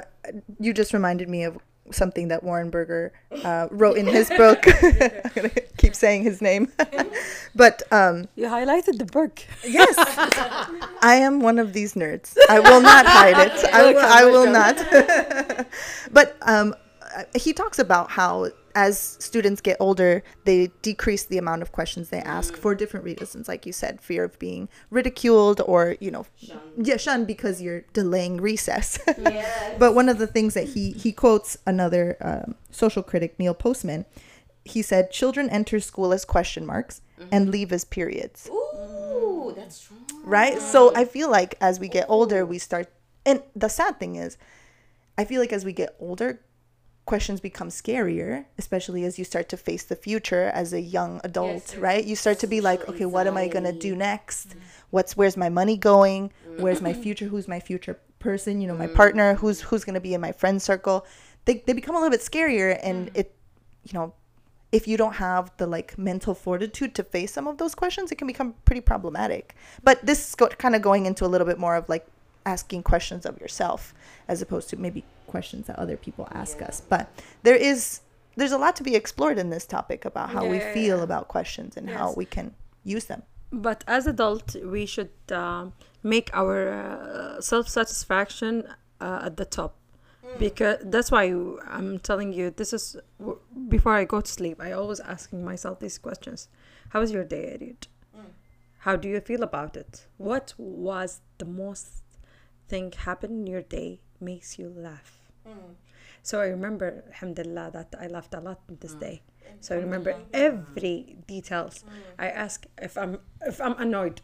you 0.60 0.74
just 0.74 0.94
reminded 0.94 1.30
me 1.30 1.44
of 1.44 1.58
something 1.92 2.28
that 2.30 2.44
Warren 2.44 2.70
Berger 2.70 3.12
uh, 3.44 3.68
wrote 3.72 3.98
in 3.98 4.06
his 4.08 4.30
book. 4.30 4.64
I'm 4.84 5.32
gonna 5.36 5.50
keep 5.78 5.96
saying 5.96 6.24
his 6.24 6.42
name, 6.42 6.72
but 7.56 7.82
um, 7.92 8.28
you 8.36 8.46
highlighted 8.46 8.98
the 8.98 9.06
book. 9.06 9.42
yes, 9.66 9.96
I 11.02 11.16
am 11.16 11.42
one 11.42 11.60
of 11.60 11.74
these 11.74 11.96
nerds. 11.96 12.36
I 12.50 12.60
will 12.60 12.82
not 12.82 13.06
hide 13.06 13.38
it. 13.48 13.66
I, 13.74 13.92
will- 13.94 14.00
I 14.00 14.24
will 14.26 14.50
not. 14.52 15.68
but 16.12 16.38
um, 16.44 16.76
uh, 17.16 17.24
he 17.36 17.54
talks 17.54 17.80
about 17.80 18.10
how 18.12 18.50
as 18.76 19.18
students 19.20 19.62
get 19.62 19.78
older, 19.80 20.24
they 20.46 20.72
decrease 20.82 21.26
the 21.26 21.38
amount 21.38 21.62
of 21.62 21.72
questions 21.72 22.10
they 22.10 22.20
ask 22.20 22.56
for 22.56 22.76
different 22.76 23.06
reasons, 23.06 23.48
like 23.48 23.66
you 23.66 23.74
said, 23.74 24.02
fear 24.02 24.24
of 24.24 24.38
being 24.40 24.70
ridiculed 24.90 25.62
or 25.62 25.96
you 26.00 26.12
know, 26.12 26.26
yeah, 26.78 26.98
shunned 26.98 27.28
because 27.28 27.62
you're 27.62 27.82
delaying 27.94 28.40
recess. 28.42 29.00
but 29.80 29.96
one 29.96 30.10
of 30.10 30.18
the 30.18 30.28
things 30.28 30.54
that 30.54 30.70
he 30.70 30.92
he 30.92 31.12
quotes 31.12 31.58
another 31.66 32.18
um, 32.22 32.56
social 32.70 33.04
critic, 33.04 33.38
Neil 33.40 33.54
Postman. 33.54 34.06
He 34.64 34.82
said, 34.84 35.12
"Children 35.12 35.50
enter 35.50 35.80
school 35.80 36.14
as 36.14 36.24
question 36.24 36.66
marks 36.66 37.02
and 37.32 37.50
leave 37.50 37.72
as 37.72 37.84
periods." 37.84 38.48
Ooh, 38.52 39.54
that's 39.56 39.78
strong. 39.78 40.06
right? 40.24 40.60
So 40.60 40.94
I 40.96 41.06
feel 41.06 41.32
like 41.32 41.56
as 41.60 41.80
we 41.80 41.88
get 41.88 42.06
older, 42.08 42.46
we 42.46 42.60
start, 42.60 42.88
and 43.26 43.42
the 43.56 43.70
sad 43.70 44.00
thing 44.00 44.18
is, 44.18 44.38
I 45.18 45.26
feel 45.26 45.42
like 45.42 45.52
as 45.52 45.66
we 45.66 45.74
get 45.74 45.96
older, 46.00 46.42
questions 47.12 47.42
become 47.42 47.68
scarier, 47.68 48.46
especially 48.58 49.04
as 49.04 49.20
you 49.20 49.26
start 49.26 49.50
to 49.50 49.58
face 49.58 49.84
the 49.84 49.98
future 49.98 50.46
as 50.62 50.72
a 50.72 50.80
young 50.80 51.20
adult, 51.26 51.76
right? 51.78 52.06
You 52.06 52.16
start 52.16 52.40
to 52.40 52.48
be 52.48 52.62
like, 52.62 52.88
okay, 52.88 53.06
what 53.06 53.28
am 53.28 53.36
I 53.36 53.50
gonna 53.50 53.74
do 53.74 53.98
next? 53.98 54.48
Mm-hmm. 54.48 54.60
What's 54.92 55.18
where's 55.18 55.36
my 55.36 55.50
money 55.50 55.76
going? 55.76 56.30
Mm-hmm. 56.30 56.62
Where's 56.62 56.82
my 56.82 56.94
future? 56.94 57.26
Who's 57.26 57.50
my 57.50 57.60
future 57.60 58.00
person? 58.20 58.62
You 58.62 58.68
know, 58.70 58.78
my 58.78 58.86
mm-hmm. 58.86 59.02
partner. 59.02 59.28
Who's 59.36 59.60
who's 59.60 59.84
gonna 59.84 60.00
be 60.00 60.14
in 60.14 60.22
my 60.22 60.32
friend 60.32 60.62
circle? 60.62 61.06
They 61.44 61.56
they 61.66 61.74
become 61.74 61.96
a 61.98 62.00
little 62.00 62.16
bit 62.18 62.22
scarier, 62.22 62.80
and 62.82 62.98
mm. 63.12 63.20
it, 63.20 63.36
you 63.84 63.94
know, 63.98 64.14
if 64.72 64.88
you 64.88 64.96
don't 64.96 65.18
have 65.28 65.52
the 65.58 65.68
like 65.68 65.98
mental 65.98 66.34
fortitude 66.34 66.96
to 66.96 67.04
face 67.04 67.34
some 67.34 67.46
of 67.46 67.58
those 67.58 67.76
questions, 67.76 68.14
it 68.14 68.20
can 68.20 68.28
become 68.34 68.56
pretty 68.64 68.84
problematic. 68.92 69.54
But 69.84 70.06
this 70.06 70.30
is 70.30 70.36
go- 70.36 70.56
kind 70.64 70.78
of 70.78 70.82
going 70.82 71.04
into 71.08 71.26
a 71.26 71.30
little 71.34 71.48
bit 71.52 71.60
more 71.60 71.76
of 71.76 71.90
like 71.90 72.06
asking 72.46 72.84
questions 72.84 73.26
of 73.26 73.40
yourself 73.40 73.94
as 74.28 74.42
opposed 74.42 74.70
to 74.70 74.78
maybe 74.78 75.04
questions 75.36 75.64
that 75.68 75.78
other 75.84 75.98
people 76.06 76.26
ask 76.44 76.56
us. 76.70 76.76
But 76.94 77.04
there 77.46 77.60
is 77.72 78.02
there's 78.38 78.56
a 78.60 78.62
lot 78.66 78.76
to 78.80 78.84
be 78.90 78.96
explored 79.02 79.38
in 79.44 79.50
this 79.56 79.66
topic 79.78 80.02
about 80.12 80.28
how 80.36 80.44
we 80.54 80.58
Yeah. 80.58 80.74
feel 80.78 81.00
about 81.08 81.24
questions 81.36 81.72
and 81.80 81.86
how 81.98 82.08
we 82.22 82.26
can 82.36 82.48
use 82.96 83.06
them. 83.12 83.22
But 83.68 83.80
as 83.98 84.04
adult, 84.14 84.48
we 84.76 84.84
should 84.94 85.14
um 85.44 85.66
make 86.16 86.28
our 86.42 86.58
uh, 86.82 87.42
self 87.52 87.66
satisfaction 87.80 88.54
uh, 89.06 89.28
at 89.28 89.34
the 89.42 89.46
top, 89.60 89.72
because 90.46 90.78
that's 90.94 91.12
why 91.16 91.24
I'm 91.76 91.92
telling 92.10 92.32
you 92.40 92.46
this 92.62 92.72
is 92.78 92.86
w- 93.20 93.40
before 93.76 93.94
I 94.02 94.04
go 94.14 94.20
to 94.22 94.32
sleep. 94.40 94.58
I 94.68 94.72
always 94.72 95.02
asking 95.16 95.40
myself 95.52 95.76
these 95.80 95.98
questions: 96.08 96.40
How 96.94 97.00
was 97.04 97.12
your 97.16 97.26
day, 97.36 97.44
Arij? 97.56 97.82
How 98.86 98.96
do 98.96 99.08
you 99.08 99.20
feel 99.22 99.44
about 99.44 99.76
it? 99.78 100.08
What 100.18 100.54
was 100.58 101.22
the 101.38 101.46
most 101.46 101.90
thing 102.68 102.92
happened 103.08 103.34
in 103.42 103.48
your 103.48 103.62
day 103.62 104.00
makes 104.20 104.58
you 104.60 104.68
laugh? 104.70 105.21
Mm. 105.48 105.76
So 106.24 106.40
I 106.40 106.48
remember, 106.48 107.04
alhamdulillah, 107.08 107.72
that 107.74 107.96
I 108.00 108.08
laughed 108.08 108.34
a 108.34 108.40
lot 108.40 108.60
this 108.80 108.96
mm. 108.96 109.00
day. 109.00 109.22
So 109.60 109.76
I 109.76 109.80
remember 109.80 110.16
every 110.34 111.18
details. 111.28 111.84
Mm. 111.84 111.92
I 112.20 112.30
ask 112.30 112.66
if 112.82 112.98
I'm 112.98 113.20
if 113.42 113.60
I'm 113.62 113.78
annoyed 113.78 114.22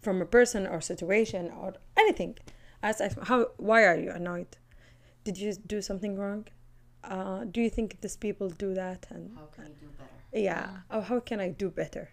from 0.00 0.22
a 0.22 0.26
person 0.26 0.66
or 0.66 0.80
situation 0.80 1.50
or 1.50 1.74
anything. 1.98 2.38
I 2.82 2.90
ask 2.90 3.18
how 3.22 3.48
why 3.56 3.84
are 3.84 3.96
you 3.98 4.10
annoyed? 4.10 4.56
Did 5.24 5.38
you 5.38 5.54
do 5.54 5.82
something 5.82 6.16
wrong? 6.16 6.46
Uh, 7.04 7.44
do 7.44 7.60
you 7.60 7.70
think 7.70 8.00
these 8.00 8.16
people 8.16 8.48
do 8.48 8.74
that? 8.74 9.06
And 9.10 9.36
How 9.36 9.46
can 9.46 9.64
you 9.66 9.74
do 9.80 9.86
better? 9.98 10.44
yeah, 10.44 10.68
oh, 10.90 11.00
how 11.00 11.20
can 11.20 11.40
I 11.40 11.48
do 11.48 11.68
better? 11.68 12.10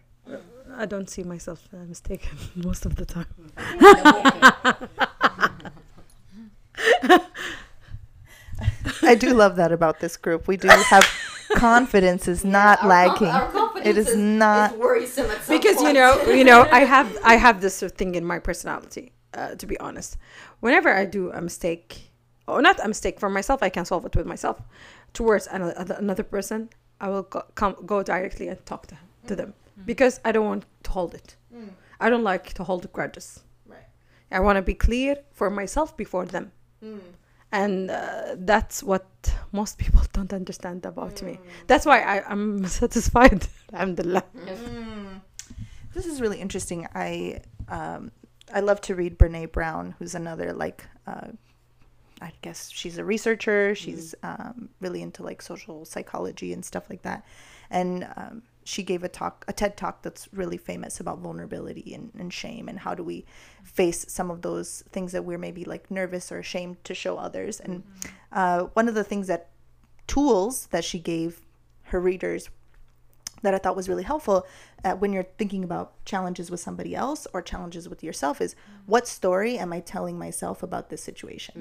I 0.76 0.86
don't 0.86 1.08
see 1.08 1.22
myself 1.22 1.68
uh, 1.72 1.78
mistaken 1.78 2.36
most 2.54 2.86
of 2.86 2.96
the 2.96 3.06
time. 3.06 3.26
I 9.10 9.16
do 9.16 9.34
love 9.34 9.56
that 9.56 9.72
about 9.72 9.98
this 9.98 10.16
group. 10.16 10.46
We 10.46 10.56
do 10.56 10.68
have 10.68 11.04
confidence 11.56 12.28
is 12.28 12.44
not 12.44 12.86
lagging. 12.86 13.34
it 13.84 13.98
is 13.98 14.14
not 14.16 14.78
worrisome 14.78 15.28
at 15.30 15.42
some 15.42 15.56
because 15.56 15.82
you 15.82 15.92
know 15.92 16.22
you 16.38 16.44
know 16.44 16.60
i 16.70 16.80
have 16.80 17.08
i 17.24 17.34
have 17.34 17.60
this 17.60 17.80
thing 17.98 18.14
in 18.14 18.24
my 18.24 18.38
personality 18.38 19.12
uh, 19.34 19.54
to 19.56 19.66
be 19.66 19.76
honest. 19.80 20.16
Whenever 20.60 20.90
i 20.94 21.04
do 21.04 21.32
a 21.32 21.40
mistake 21.40 22.12
or 22.46 22.62
not 22.62 22.76
a 22.84 22.88
mistake 22.88 23.18
for 23.18 23.28
myself 23.28 23.62
i 23.62 23.68
can 23.68 23.84
solve 23.84 24.04
it 24.06 24.14
with 24.14 24.26
myself. 24.26 24.62
Towards 25.12 25.48
another, 25.48 25.96
another 25.98 26.22
person 26.22 26.70
i 27.00 27.08
will 27.08 27.24
go, 27.34 27.42
come 27.54 27.74
go 27.84 28.02
directly 28.02 28.46
and 28.48 28.64
talk 28.64 28.86
to, 28.88 28.96
to 29.26 29.34
them. 29.34 29.50
Mm-hmm. 29.50 29.86
Because 29.86 30.20
i 30.24 30.30
don't 30.30 30.46
want 30.46 30.64
to 30.84 30.90
hold 30.90 31.14
it. 31.14 31.36
Mm. 31.52 31.70
I 31.98 32.08
don't 32.10 32.24
like 32.32 32.54
to 32.54 32.62
hold 32.64 32.92
grudges. 32.92 33.40
Right. 33.66 33.88
i 34.30 34.38
want 34.38 34.56
to 34.56 34.62
be 34.62 34.74
clear 34.74 35.16
for 35.32 35.50
myself 35.50 35.96
before 35.96 36.26
them 36.26 36.52
mm. 36.84 37.00
And 37.52 37.90
uh, 37.90 38.36
that's 38.36 38.82
what 38.82 39.06
most 39.52 39.78
people 39.78 40.00
don't 40.12 40.32
understand 40.32 40.86
about 40.86 41.20
me 41.22 41.38
that's 41.66 41.84
why 41.86 42.00
I, 42.00 42.22
i'm 42.30 42.64
satisfied 42.80 43.46
alhamdulillah 43.72 44.24
This 45.92 46.06
is 46.06 46.20
really 46.20 46.40
interesting. 46.40 46.86
I 46.94 47.40
um, 47.68 48.12
I 48.54 48.60
love 48.60 48.80
to 48.82 48.94
read 48.94 49.18
Brene 49.18 49.50
Brown, 49.50 49.94
who's 49.98 50.14
another 50.14 50.52
like 50.52 50.84
uh, 51.06 51.28
I 52.22 52.32
guess 52.42 52.70
she's 52.70 52.98
a 52.98 53.04
researcher. 53.04 53.74
She's 53.74 54.14
um, 54.22 54.68
really 54.80 55.02
into 55.02 55.22
like 55.22 55.42
social 55.42 55.84
psychology 55.84 56.52
and 56.52 56.64
stuff 56.64 56.88
like 56.90 57.02
that. 57.02 57.24
And 57.70 58.06
um, 58.16 58.42
she 58.64 58.82
gave 58.82 59.02
a 59.02 59.08
talk, 59.08 59.44
a 59.48 59.52
TED 59.52 59.76
talk 59.76 60.02
that's 60.02 60.28
really 60.32 60.56
famous 60.56 61.00
about 61.00 61.18
vulnerability 61.18 61.94
and, 61.94 62.10
and 62.18 62.32
shame 62.32 62.68
and 62.68 62.80
how 62.80 62.94
do 62.94 63.02
we 63.02 63.24
face 63.64 64.04
some 64.08 64.30
of 64.30 64.42
those 64.42 64.84
things 64.92 65.12
that 65.12 65.24
we're 65.24 65.38
maybe 65.38 65.64
like 65.64 65.90
nervous 65.90 66.30
or 66.30 66.38
ashamed 66.38 66.82
to 66.84 66.94
show 66.94 67.16
others. 67.16 67.60
And 67.60 67.82
uh, 68.32 68.64
one 68.74 68.88
of 68.88 68.94
the 68.94 69.04
things 69.04 69.26
that 69.28 69.50
tools 70.06 70.66
that 70.68 70.84
she 70.84 70.98
gave 70.98 71.40
her 71.84 72.00
readers 72.00 72.50
that 73.42 73.54
I 73.54 73.58
thought 73.58 73.76
was 73.76 73.88
really 73.88 74.02
helpful 74.02 74.46
uh, 74.84 74.92
when 74.92 75.12
you're 75.12 75.26
thinking 75.38 75.64
about 75.64 76.04
challenges 76.04 76.50
with 76.50 76.60
somebody 76.60 76.94
else 76.94 77.26
or 77.32 77.42
challenges 77.42 77.88
with 77.88 78.02
yourself 78.02 78.40
is 78.40 78.54
what 78.86 79.08
story 79.08 79.58
am 79.58 79.72
I 79.72 79.80
telling 79.80 80.18
myself 80.18 80.62
about 80.62 80.90
this 80.90 81.02
situation? 81.02 81.54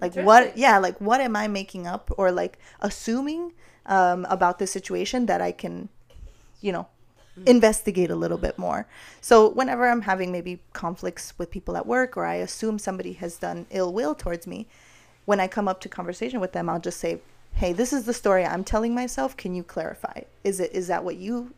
Like 0.00 0.14
what? 0.14 0.56
Yeah, 0.56 0.78
like 0.78 1.00
what 1.00 1.20
am 1.20 1.36
I 1.36 1.48
making 1.48 1.86
up 1.86 2.10
or 2.16 2.32
like 2.32 2.58
assuming 2.80 3.52
um, 3.86 4.26
about 4.28 4.58
this 4.58 4.70
situation 4.70 5.26
that 5.26 5.40
I 5.40 5.52
can, 5.52 5.88
you 6.60 6.72
know, 6.72 6.86
investigate 7.46 8.10
a 8.10 8.16
little 8.16 8.38
bit 8.38 8.58
more. 8.58 8.86
So 9.20 9.48
whenever 9.48 9.88
I'm 9.88 10.02
having 10.02 10.32
maybe 10.32 10.60
conflicts 10.72 11.34
with 11.38 11.50
people 11.50 11.76
at 11.76 11.86
work 11.86 12.16
or 12.16 12.24
I 12.24 12.36
assume 12.36 12.78
somebody 12.78 13.12
has 13.14 13.36
done 13.36 13.66
ill 13.70 13.92
will 13.92 14.14
towards 14.14 14.46
me, 14.46 14.66
when 15.24 15.40
I 15.40 15.46
come 15.46 15.68
up 15.68 15.80
to 15.82 15.88
conversation 15.88 16.40
with 16.40 16.52
them, 16.52 16.68
I'll 16.68 16.80
just 16.80 16.98
say, 16.98 17.20
"Hey, 17.54 17.72
this 17.72 17.92
is 17.92 18.04
the 18.04 18.14
story 18.14 18.44
I'm 18.44 18.64
telling 18.64 18.94
myself. 18.94 19.36
Can 19.36 19.54
you 19.54 19.62
clarify? 19.62 20.22
Is 20.42 20.58
it 20.58 20.72
is 20.72 20.86
that 20.88 21.04
what 21.04 21.16
you 21.16 21.52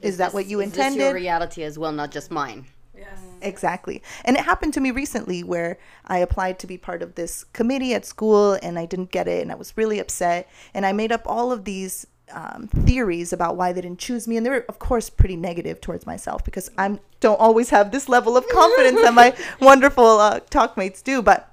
is, 0.00 0.16
that 0.16 0.32
what 0.32 0.46
you 0.46 0.60
Is 0.60 0.70
this 0.72 0.78
your 0.78 0.86
intended?" 0.86 1.14
reality 1.14 1.62
as 1.62 1.78
well, 1.78 1.92
not 1.92 2.10
just 2.10 2.30
mine. 2.30 2.66
Yes. 2.96 3.18
Exactly. 3.42 4.02
And 4.24 4.36
it 4.36 4.44
happened 4.44 4.74
to 4.74 4.80
me 4.80 4.90
recently 4.90 5.42
where 5.42 5.78
I 6.06 6.18
applied 6.18 6.58
to 6.60 6.66
be 6.66 6.76
part 6.76 7.02
of 7.02 7.14
this 7.14 7.44
committee 7.44 7.94
at 7.94 8.04
school 8.04 8.58
and 8.62 8.78
I 8.78 8.84
didn't 8.84 9.10
get 9.10 9.26
it 9.26 9.40
and 9.42 9.50
I 9.50 9.54
was 9.54 9.76
really 9.76 9.98
upset 9.98 10.48
and 10.74 10.84
I 10.84 10.92
made 10.92 11.10
up 11.10 11.22
all 11.24 11.50
of 11.50 11.64
these 11.64 12.06
um, 12.32 12.68
theories 12.68 13.32
about 13.32 13.56
why 13.56 13.72
they 13.72 13.80
didn't 13.80 13.98
choose 13.98 14.26
me, 14.28 14.36
and 14.36 14.44
they 14.46 14.50
were, 14.50 14.64
of 14.68 14.78
course, 14.78 15.10
pretty 15.10 15.36
negative 15.36 15.80
towards 15.80 16.06
myself 16.06 16.44
because 16.44 16.70
I 16.78 16.98
don't 17.20 17.40
always 17.40 17.70
have 17.70 17.90
this 17.90 18.08
level 18.08 18.36
of 18.36 18.48
confidence 18.48 19.00
that 19.02 19.14
my 19.14 19.34
wonderful 19.60 20.04
uh, 20.18 20.40
talkmates 20.50 21.02
do. 21.02 21.22
But 21.22 21.52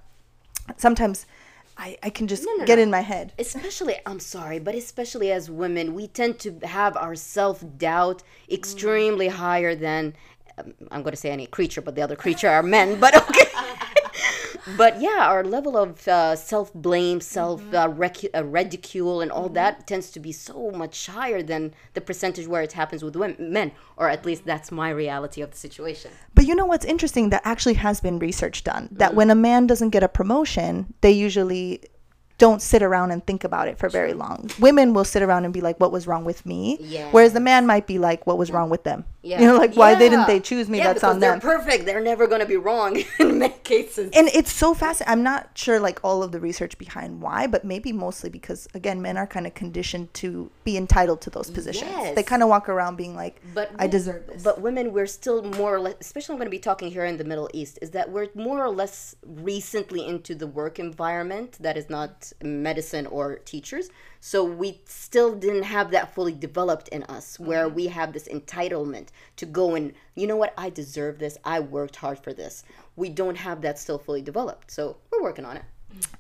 sometimes 0.78 1.26
I, 1.78 1.98
I 2.02 2.10
can 2.10 2.28
just 2.28 2.44
No, 2.46 2.54
no, 2.56 2.66
get 2.66 2.78
no. 2.78 2.84
in 2.84 2.90
my 2.92 3.02
head. 3.02 3.34
especially 3.38 3.96
i'm 4.08 4.20
sorry 4.20 4.58
but 4.60 4.74
especially 4.76 5.32
as 5.32 5.48
women 5.50 5.94
we 5.94 6.08
tend 6.08 6.40
to 6.40 6.58
have 6.64 6.98
our 6.98 7.14
self-doubt 7.16 8.24
extremely 8.52 9.28
higher 9.28 9.76
than 9.76 10.16
um, 10.58 10.74
i'm 10.92 11.04
going 11.04 11.14
to 11.14 11.18
say 11.26 11.30
any 11.30 11.46
creature 11.46 11.82
but 11.82 11.94
the 11.96 12.02
other 12.02 12.16
creature 12.16 12.50
are 12.50 12.64
men 12.64 13.00
but 13.00 13.16
okay 13.16 13.48
but 14.76 15.00
yeah 15.00 15.28
our 15.30 15.44
level 15.44 15.78
of 15.78 16.08
uh, 16.08 16.36
self-blame 16.36 17.22
self 17.22 17.62
uh, 17.74 17.88
recu- 17.88 18.30
uh, 18.36 18.44
ridicule 18.44 19.22
and 19.22 19.32
all 19.32 19.50
that 19.50 19.88
tends 19.88 20.10
to 20.12 20.20
be 20.20 20.32
so 20.32 20.72
much 20.72 21.08
higher 21.08 21.42
than 21.42 21.74
the 21.94 22.02
percentage 22.02 22.48
where 22.48 22.62
it 22.62 22.74
happens 22.74 23.04
with 23.04 23.16
women, 23.16 23.52
men 23.52 23.72
or 23.96 24.10
at 24.10 24.26
least 24.26 24.46
that's 24.46 24.72
my 24.72 24.90
reality 24.90 25.42
of 25.42 25.52
the 25.52 25.58
situation 25.58 26.12
But 26.34 26.46
you 26.46 26.56
know 26.56 26.66
what's 26.66 26.86
interesting? 26.86 27.30
That 27.30 27.42
actually 27.46 27.76
has 27.76 28.00
been 28.00 28.20
research 28.20 28.64
done. 28.64 28.90
That 28.92 29.16
when 29.16 29.30
a 29.30 29.36
man 29.36 29.68
doesn't 29.68 29.90
get 29.90 30.04
a 30.04 30.10
promotion, 30.10 30.94
they 31.02 31.12
usually 31.12 31.82
don't 32.38 32.62
sit 32.62 32.84
around 32.84 33.12
and 33.12 33.26
think 33.26 33.44
about 33.44 33.68
it 33.68 33.78
for 33.78 33.90
very 33.90 34.14
long. 34.14 34.50
Women 34.60 34.94
will 34.94 35.06
sit 35.06 35.24
around 35.24 35.46
and 35.46 35.54
be 35.54 35.62
like, 35.62 35.80
"What 35.80 35.92
was 35.92 36.06
wrong 36.08 36.24
with 36.26 36.46
me?" 36.46 36.78
Whereas 37.12 37.34
the 37.34 37.40
man 37.40 37.66
might 37.66 37.88
be 37.88 37.98
like, 37.98 38.28
"What 38.28 38.38
was 38.38 38.52
wrong 38.52 38.70
with 38.70 38.84
them?" 38.84 39.06
yeah 39.24 39.42
You 39.42 39.48
know, 39.48 39.58
like 39.58 39.76
why 39.76 39.96
didn't 39.96 40.26
they 40.28 40.40
choose 40.40 40.70
me? 40.70 40.78
yeah, 40.78 40.94
That's 40.94 41.04
on 41.04 41.20
they're 41.20 41.32
them. 41.32 41.42
perfect 41.42 41.86
they're 41.86 42.02
never 42.02 42.28
going 42.28 42.40
to 42.40 42.46
be 42.48 42.56
wrong 42.56 43.04
in 43.20 43.40
many 43.40 43.54
cases 43.64 44.12
and 44.14 44.28
it's 44.30 44.52
so 44.52 44.74
fascinating. 44.74 45.12
I'm 45.12 45.24
not 45.24 45.50
sure 45.56 45.80
like 45.80 46.00
all 46.04 46.24
of 46.24 46.32
the 46.32 46.40
research 46.40 46.78
behind 46.78 47.22
why, 47.22 47.48
but 47.48 47.66
maybe 47.66 47.92
mostly 47.92 48.30
because 48.30 48.68
again, 48.74 49.02
men 49.02 49.18
are 49.18 49.28
kind 49.28 49.46
of 49.48 49.54
conditioned 49.54 50.14
to 50.16 50.50
be 50.64 50.78
entitled 50.78 51.22
to 51.22 51.30
those 51.30 51.50
positions. 51.50 52.16
They 52.16 52.24
kind 52.24 52.42
of 52.44 52.50
walk 52.50 52.70
around 52.70 52.96
being 52.96 53.16
like, 53.16 53.42
but 53.54 53.72
"I 53.78 53.88
deserve 53.88 54.28
this." 54.28 54.44
But 54.44 54.62
women, 54.62 54.94
we're 54.94 55.08
still 55.08 55.44
more 55.44 55.76
or 55.76 55.80
less, 55.80 55.96
especially 56.00 56.34
I'm 56.34 56.40
going 56.40 56.48
to 56.48 56.52
be 56.52 56.60
talking 56.60 56.90
here 56.92 57.06
in 57.06 57.18
the 57.18 57.24
Middle 57.24 57.50
East, 57.54 57.80
is 57.82 57.92
that 57.92 58.12
we're 58.12 58.28
more 58.36 58.64
or 58.64 58.70
less 58.70 59.16
recently 59.26 60.06
into 60.06 60.36
the 60.36 60.48
work 60.48 60.80
environment 60.80 61.58
that 61.60 61.78
is 61.78 61.90
not 61.90 62.27
medicine 62.42 63.06
or 63.08 63.38
teachers. 63.38 63.90
So 64.20 64.44
we 64.44 64.82
still 64.86 65.36
didn't 65.36 65.64
have 65.64 65.92
that 65.92 66.14
fully 66.14 66.34
developed 66.34 66.88
in 66.90 67.04
us, 67.04 67.40
where 67.40 67.68
mm-hmm. 67.68 67.76
we 67.76 67.88
have 67.88 68.14
this 68.14 68.28
entitlement 68.28 69.08
to 69.38 69.46
go 69.46 69.76
and 69.76 69.94
you 70.16 70.28
know 70.28 70.36
what, 70.36 70.54
I 70.58 70.70
deserve 70.70 71.20
this. 71.20 71.38
I 71.44 71.60
worked 71.60 71.98
hard 71.98 72.20
for 72.20 72.34
this. 72.34 72.64
We 72.96 73.10
don't 73.10 73.38
have 73.38 73.62
that 73.62 73.78
still 73.78 74.00
fully 74.00 74.22
developed. 74.22 74.72
So 74.72 74.98
we're 75.12 75.22
working 75.22 75.46
on 75.46 75.58
it. 75.58 75.64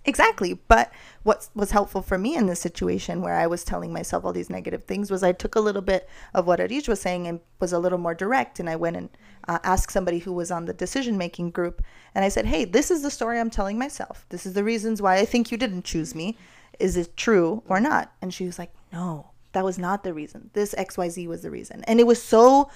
Exactly. 0.06 0.54
But 0.54 0.92
what 1.24 1.50
was 1.54 1.72
helpful 1.72 2.02
for 2.02 2.18
me 2.18 2.36
in 2.36 2.46
this 2.46 2.60
situation 2.60 3.22
where 3.22 3.36
I 3.36 3.48
was 3.48 3.64
telling 3.64 3.92
myself 3.92 4.24
all 4.24 4.34
these 4.34 4.50
negative 4.50 4.86
things 4.86 5.12
was 5.12 5.24
I 5.24 5.34
took 5.34 5.56
a 5.56 5.60
little 5.60 5.82
bit 5.82 6.08
of 6.34 6.48
what 6.48 6.60
Arij 6.60 6.88
was 6.88 7.02
saying 7.02 7.28
and 7.28 7.42
was 7.60 7.74
a 7.74 7.80
little 7.80 7.98
more 7.98 8.16
direct. 8.16 8.60
And 8.60 8.70
I 8.70 8.78
went 8.78 8.96
and 8.96 9.10
uh, 9.48 9.60
asked 9.64 9.92
somebody 9.92 10.20
who 10.20 10.32
was 10.32 10.50
on 10.50 10.66
the 10.66 10.74
decision 10.74 11.18
making 11.18 11.52
group. 11.52 11.82
And 12.16 12.24
I 12.24 12.30
said, 12.30 12.46
hey, 12.46 12.64
this 12.64 12.90
is 12.90 13.02
the 13.02 13.12
story 13.12 13.40
I'm 13.40 13.50
telling 13.50 13.78
myself. 13.78 14.26
This 14.30 14.46
is 14.46 14.54
the 14.54 14.64
reasons 14.64 15.02
why 15.02 15.18
I 15.18 15.26
think 15.26 15.52
you 15.52 15.58
didn't 15.58 15.84
choose 15.84 16.16
me. 16.16 16.38
Is 16.80 16.96
it 16.96 17.18
true 17.18 17.64
or 17.68 17.80
not? 17.80 18.14
And 18.22 18.34
she 18.34 18.46
was 18.46 18.58
like, 18.58 18.72
no, 18.94 19.32
that 19.52 19.66
was 19.66 19.78
not 19.78 20.04
the 20.04 20.14
reason. 20.14 20.50
This 20.54 20.74
XYZ 20.76 21.28
was 21.28 21.42
the 21.42 21.52
reason. 21.52 21.84
And 21.86 22.00
it 22.00 22.08
was 22.08 22.22
so, 22.22 22.70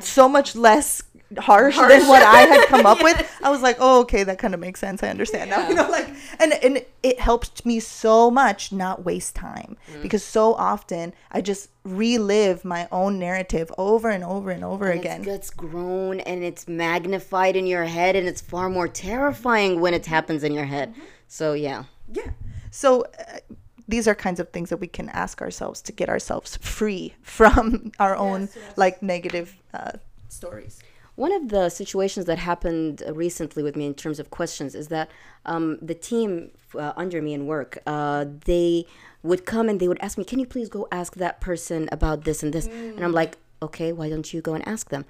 so 0.00 0.28
much 0.28 0.54
less 0.54 1.02
harsh, 1.38 1.76
than 1.76 2.06
what 2.08 2.22
I 2.22 2.40
had 2.40 2.66
come 2.68 2.86
up 2.86 3.02
with. 3.02 3.30
I 3.42 3.50
was 3.50 3.62
like, 3.62 3.76
oh, 3.80 4.00
okay, 4.00 4.24
that 4.24 4.38
kind 4.38 4.54
of 4.54 4.60
makes 4.60 4.80
sense. 4.80 5.02
I 5.02 5.08
understand 5.08 5.50
now. 5.50 5.58
You 5.68 5.74
know, 5.74 5.88
like, 5.90 6.08
and 6.40 6.52
and 6.54 6.84
it 7.02 7.20
helped 7.20 7.66
me 7.66 7.78
so 7.80 8.30
much 8.30 8.72
not 8.72 9.04
waste 9.04 9.34
time 9.34 9.76
because 10.02 10.24
so 10.24 10.54
often 10.54 11.12
I 11.30 11.40
just 11.40 11.68
relive 11.84 12.64
my 12.64 12.88
own 12.90 13.18
narrative 13.18 13.70
over 13.76 14.08
and 14.08 14.24
over 14.24 14.50
and 14.50 14.64
over 14.64 14.90
And 14.90 15.00
again. 15.00 15.20
It 15.22 15.24
gets 15.26 15.50
grown 15.50 16.20
and 16.20 16.42
it's 16.42 16.66
magnified 16.68 17.56
in 17.56 17.66
your 17.66 17.84
head, 17.84 18.16
and 18.16 18.26
it's 18.26 18.40
far 18.40 18.68
more 18.70 18.88
terrifying 18.88 19.80
when 19.80 19.94
it 19.94 20.06
happens 20.06 20.42
in 20.42 20.52
your 20.52 20.64
head. 20.66 20.94
So 21.26 21.52
yeah. 21.52 21.84
Yeah. 22.12 22.30
So 22.70 23.02
uh, 23.02 23.38
these 23.86 24.06
are 24.06 24.14
kinds 24.14 24.38
of 24.40 24.50
things 24.50 24.68
that 24.70 24.76
we 24.78 24.86
can 24.86 25.08
ask 25.10 25.40
ourselves 25.40 25.80
to 25.82 25.92
get 25.92 26.08
ourselves 26.08 26.56
free 26.58 27.14
from 27.22 27.92
our 27.98 28.16
own 28.16 28.48
like 28.76 29.02
negative 29.02 29.56
uh, 29.74 29.92
stories. 30.28 30.80
One 31.18 31.32
of 31.32 31.48
the 31.48 31.68
situations 31.68 32.26
that 32.26 32.38
happened 32.38 33.02
uh, 33.04 33.12
recently 33.12 33.64
with 33.64 33.74
me 33.74 33.86
in 33.86 33.94
terms 33.94 34.20
of 34.20 34.30
questions 34.30 34.76
is 34.76 34.86
that 34.88 35.10
um, 35.46 35.76
the 35.82 35.94
team 35.94 36.52
uh, 36.78 36.92
under 36.96 37.20
me 37.20 37.34
in 37.34 37.46
work, 37.46 37.78
uh, 37.88 38.24
they 38.44 38.86
would 39.24 39.44
come 39.44 39.68
and 39.68 39.80
they 39.80 39.88
would 39.88 39.98
ask 40.00 40.16
me, 40.16 40.22
"Can 40.22 40.38
you 40.38 40.46
please 40.46 40.68
go 40.68 40.86
ask 40.92 41.16
that 41.16 41.40
person 41.40 41.88
about 41.90 42.22
this 42.22 42.44
and 42.44 42.52
this?" 42.52 42.66
And 42.68 43.02
I'm 43.04 43.10
like, 43.10 43.36
"Okay, 43.60 43.90
why 43.92 44.08
don't 44.08 44.32
you 44.32 44.40
go 44.40 44.54
and 44.54 44.62
ask 44.74 44.90
them?" 44.90 45.04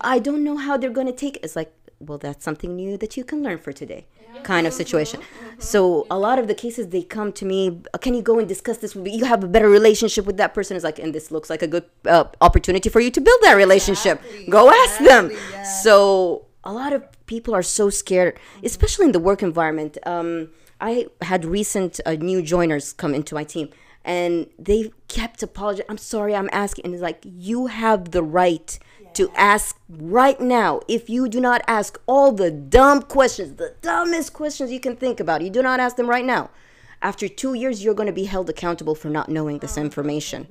I 0.00 0.18
don't 0.18 0.42
know 0.42 0.56
how 0.56 0.76
they're 0.76 0.90
going 0.90 1.06
to 1.06 1.12
take 1.24 1.36
it. 1.36 1.44
It's 1.44 1.54
like, 1.54 1.72
well, 2.00 2.18
that's 2.18 2.44
something 2.44 2.74
new 2.76 2.96
that 2.98 3.16
you 3.16 3.24
can 3.24 3.42
learn 3.42 3.58
for 3.58 3.72
today, 3.72 4.06
kind 4.42 4.66
of 4.66 4.72
situation. 4.72 5.20
So 5.58 6.06
a 6.10 6.18
lot 6.18 6.38
of 6.38 6.48
the 6.48 6.54
cases 6.54 6.88
they 6.88 7.02
come 7.02 7.32
to 7.32 7.44
me, 7.44 7.80
"Can 8.00 8.14
you 8.14 8.22
go 8.22 8.38
and 8.38 8.48
discuss 8.48 8.78
this 8.78 8.94
with 8.94 9.04
me? 9.04 9.16
You 9.16 9.24
have 9.24 9.42
a 9.44 9.48
better 9.48 9.68
relationship 9.68 10.26
with 10.26 10.36
that 10.38 10.54
person." 10.54 10.76
It's 10.76 10.84
like, 10.84 10.98
and 10.98 11.14
this 11.14 11.30
looks 11.30 11.48
like 11.50 11.62
a 11.62 11.66
good 11.68 11.84
uh, 12.06 12.24
opportunity 12.40 12.88
for 12.88 13.00
you 13.00 13.10
to 13.10 13.20
build 13.20 13.40
that 13.42 13.54
relationship. 13.54 14.20
Go 14.50 14.70
ask 14.70 14.98
them. 15.00 15.30
So 15.82 16.46
a 16.64 16.72
lot 16.72 16.92
of 16.92 17.02
people 17.26 17.54
are 17.54 17.62
so 17.62 17.90
scared, 17.90 18.38
especially 18.62 19.06
in 19.06 19.12
the 19.12 19.20
work 19.20 19.42
environment. 19.42 19.98
Um, 20.06 20.50
I 20.80 21.06
had 21.22 21.44
recent 21.44 22.00
uh, 22.04 22.12
new 22.12 22.42
joiners 22.42 22.92
come 22.92 23.14
into 23.14 23.34
my 23.34 23.44
team, 23.44 23.70
and 24.04 24.48
they 24.58 24.90
kept 25.08 25.42
apologizing. 25.42 25.86
I'm 25.88 25.98
sorry, 25.98 26.34
I'm 26.34 26.50
asking, 26.52 26.84
and 26.84 26.94
it's 26.94 27.02
like 27.02 27.20
you 27.24 27.66
have 27.66 28.10
the 28.10 28.22
right 28.22 28.78
to 29.14 29.30
ask 29.36 29.78
right 29.88 30.40
now. 30.40 30.80
If 30.88 31.08
you 31.08 31.28
do 31.28 31.40
not 31.40 31.62
ask 31.66 31.98
all 32.06 32.32
the 32.32 32.50
dumb 32.50 33.02
questions, 33.02 33.56
the 33.56 33.74
dumbest 33.82 34.32
questions 34.32 34.72
you 34.72 34.80
can 34.80 34.96
think 34.96 35.20
about, 35.20 35.42
you 35.42 35.50
do 35.50 35.62
not 35.62 35.80
ask 35.80 35.96
them 35.96 36.08
right 36.08 36.24
now. 36.24 36.50
After 37.02 37.28
two 37.28 37.54
years, 37.54 37.84
you're 37.84 37.94
going 37.94 38.06
to 38.06 38.12
be 38.12 38.24
held 38.24 38.48
accountable 38.48 38.94
for 38.94 39.10
not 39.10 39.28
knowing 39.28 39.58
this 39.58 39.76
information. 39.76 40.48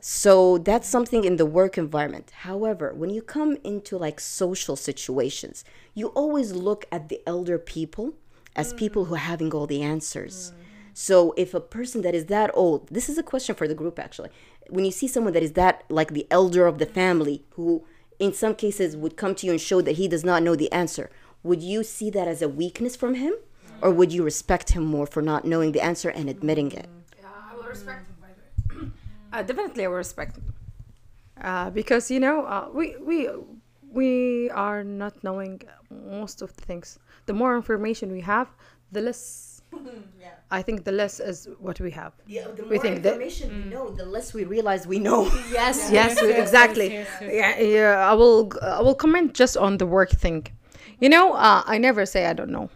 So 0.00 0.58
that's 0.58 0.88
something 0.88 1.24
in 1.24 1.36
the 1.36 1.46
work 1.46 1.78
environment. 1.78 2.30
However, 2.30 2.92
when 2.94 3.10
you 3.10 3.22
come 3.22 3.56
into 3.64 3.96
like 3.96 4.20
social 4.20 4.76
situations, 4.76 5.64
you 5.94 6.08
always 6.08 6.52
look 6.52 6.84
at 6.92 7.08
the 7.08 7.20
elder 7.26 7.58
people 7.58 8.14
as 8.54 8.74
people 8.74 9.06
who 9.06 9.14
are 9.14 9.28
having 9.32 9.52
all 9.52 9.66
the 9.66 9.82
answers. 9.82 10.52
So 10.94 11.34
if 11.36 11.52
a 11.52 11.60
person 11.60 12.02
that 12.02 12.14
is 12.14 12.26
that 12.26 12.50
old, 12.54 12.88
this 12.88 13.08
is 13.08 13.18
a 13.18 13.22
question 13.22 13.54
for 13.54 13.68
the 13.68 13.74
group 13.74 13.98
actually. 13.98 14.30
When 14.70 14.84
you 14.84 14.92
see 14.92 15.08
someone 15.08 15.34
that 15.34 15.42
is 15.42 15.52
that 15.52 15.84
like 15.90 16.12
the 16.14 16.26
elder 16.30 16.66
of 16.66 16.78
the 16.78 16.86
family 16.86 17.44
who 17.50 17.84
in 18.18 18.32
some 18.32 18.54
cases 18.54 18.96
would 18.96 19.16
come 19.16 19.34
to 19.34 19.46
you 19.46 19.52
and 19.52 19.60
show 19.60 19.80
that 19.82 19.96
he 19.96 20.08
does 20.08 20.24
not 20.24 20.42
know 20.42 20.54
the 20.56 20.70
answer, 20.72 21.10
would 21.42 21.62
you 21.62 21.82
see 21.82 22.10
that 22.10 22.28
as 22.28 22.40
a 22.40 22.48
weakness 22.48 22.96
from 22.96 23.14
him? 23.14 23.34
Or 23.82 23.90
would 23.90 24.12
you 24.12 24.22
respect 24.22 24.70
him 24.70 24.84
more 24.84 25.06
for 25.06 25.20
not 25.20 25.44
knowing 25.44 25.72
the 25.72 25.82
answer 25.82 26.08
and 26.08 26.30
admitting 26.30 26.72
it? 26.72 26.88
Yeah, 27.20 27.26
I 27.50 27.54
will 27.56 27.64
respect 27.64 28.06
him, 28.06 28.16
by 28.22 28.28
the 28.28 28.84
way. 28.86 28.90
uh, 29.32 29.42
definitely, 29.42 29.84
I 29.84 29.88
will 29.88 29.96
respect 29.96 30.36
him. 30.38 30.54
Uh, 31.40 31.70
because, 31.70 32.10
you 32.10 32.20
know, 32.20 32.46
uh, 32.46 32.68
we, 32.72 32.96
we, 32.98 33.28
we 33.90 34.48
are 34.50 34.82
not 34.84 35.22
knowing 35.22 35.60
most 35.90 36.40
of 36.40 36.54
the 36.56 36.62
things. 36.62 36.98
The 37.26 37.34
more 37.34 37.56
information 37.56 38.12
we 38.12 38.20
have, 38.22 38.48
the 38.90 39.02
less. 39.02 39.60
I 40.54 40.62
think 40.62 40.84
the 40.84 40.92
less 40.92 41.18
is 41.18 41.48
what 41.58 41.80
we 41.80 41.90
have. 41.90 42.12
Yeah, 42.26 42.46
the 42.56 42.62
We 42.62 42.76
more 42.76 42.82
think 42.84 43.02
that- 43.02 43.14
information 43.14 43.48
we 43.56 43.62
mm. 43.62 43.72
know, 43.74 43.84
the 43.90 44.06
less 44.16 44.32
we 44.38 44.44
realize 44.56 44.86
we 44.86 44.98
know. 45.08 45.20
Yes, 45.60 45.76
yes, 45.98 46.22
exactly. 46.22 46.88
Yeah, 47.20 47.58
yeah. 47.58 48.10
I 48.10 48.14
will. 48.20 48.52
I 48.62 48.80
will 48.86 48.98
comment 49.04 49.34
just 49.42 49.56
on 49.56 49.72
the 49.78 49.86
work 49.96 50.10
thing. 50.24 50.40
You 51.02 51.08
know, 51.14 51.26
uh, 51.34 51.62
I 51.66 51.76
never 51.78 52.02
say 52.06 52.20
I 52.32 52.34
don't 52.40 52.52
know, 52.56 52.70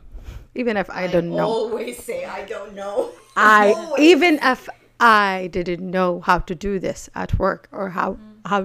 even 0.61 0.77
if 0.77 0.89
I, 0.91 1.07
don't 1.07 1.31
know. 1.31 1.49
I 1.49 1.59
always 1.63 1.97
say 2.09 2.25
I 2.25 2.43
don't 2.53 2.75
know. 2.75 2.97
I 3.37 3.95
even 3.99 4.35
if 4.43 4.69
I 5.01 5.49
didn't 5.53 5.89
know 5.97 6.11
how 6.29 6.39
to 6.49 6.55
do 6.55 6.73
this 6.87 7.09
at 7.15 7.31
work 7.39 7.69
or 7.71 7.91
how 7.99 8.09
mm. 8.15 8.49
how 8.51 8.61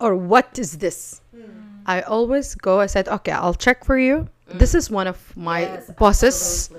or 0.00 0.12
what 0.16 0.58
is 0.58 0.78
this. 0.84 1.20
Mm. 1.36 1.64
I 1.86 2.00
always 2.02 2.54
go. 2.54 2.80
I 2.80 2.86
said, 2.86 3.06
okay, 3.08 3.32
I'll 3.32 3.60
check 3.66 3.84
for 3.84 3.98
you. 3.98 4.28
This 4.48 4.74
is 4.74 4.90
one 4.90 5.06
of 5.06 5.18
my 5.36 5.80
bosses. 5.98 6.70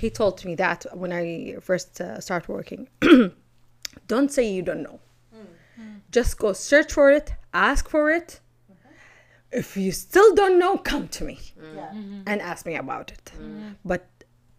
He 0.00 0.08
told 0.10 0.44
me 0.44 0.54
that 0.54 0.86
when 0.94 1.12
I 1.12 1.56
first 1.60 2.00
uh, 2.00 2.20
start 2.20 2.48
working. 2.48 2.88
don't 4.06 4.32
say 4.32 4.50
you 4.50 4.62
don't 4.62 4.82
know. 4.82 4.98
Mm-hmm. 5.34 5.96
Just 6.10 6.38
go 6.38 6.52
search 6.52 6.92
for 6.92 7.10
it, 7.10 7.32
ask 7.52 7.88
for 7.88 8.10
it. 8.10 8.40
Mm-hmm. 8.72 9.58
If 9.60 9.76
you 9.76 9.92
still 9.92 10.34
don't 10.34 10.58
know, 10.58 10.78
come 10.78 11.08
to 11.08 11.24
me 11.24 11.38
mm-hmm. 11.58 12.22
and 12.26 12.40
ask 12.40 12.64
me 12.64 12.76
about 12.76 13.12
it. 13.12 13.32
But 13.84 14.06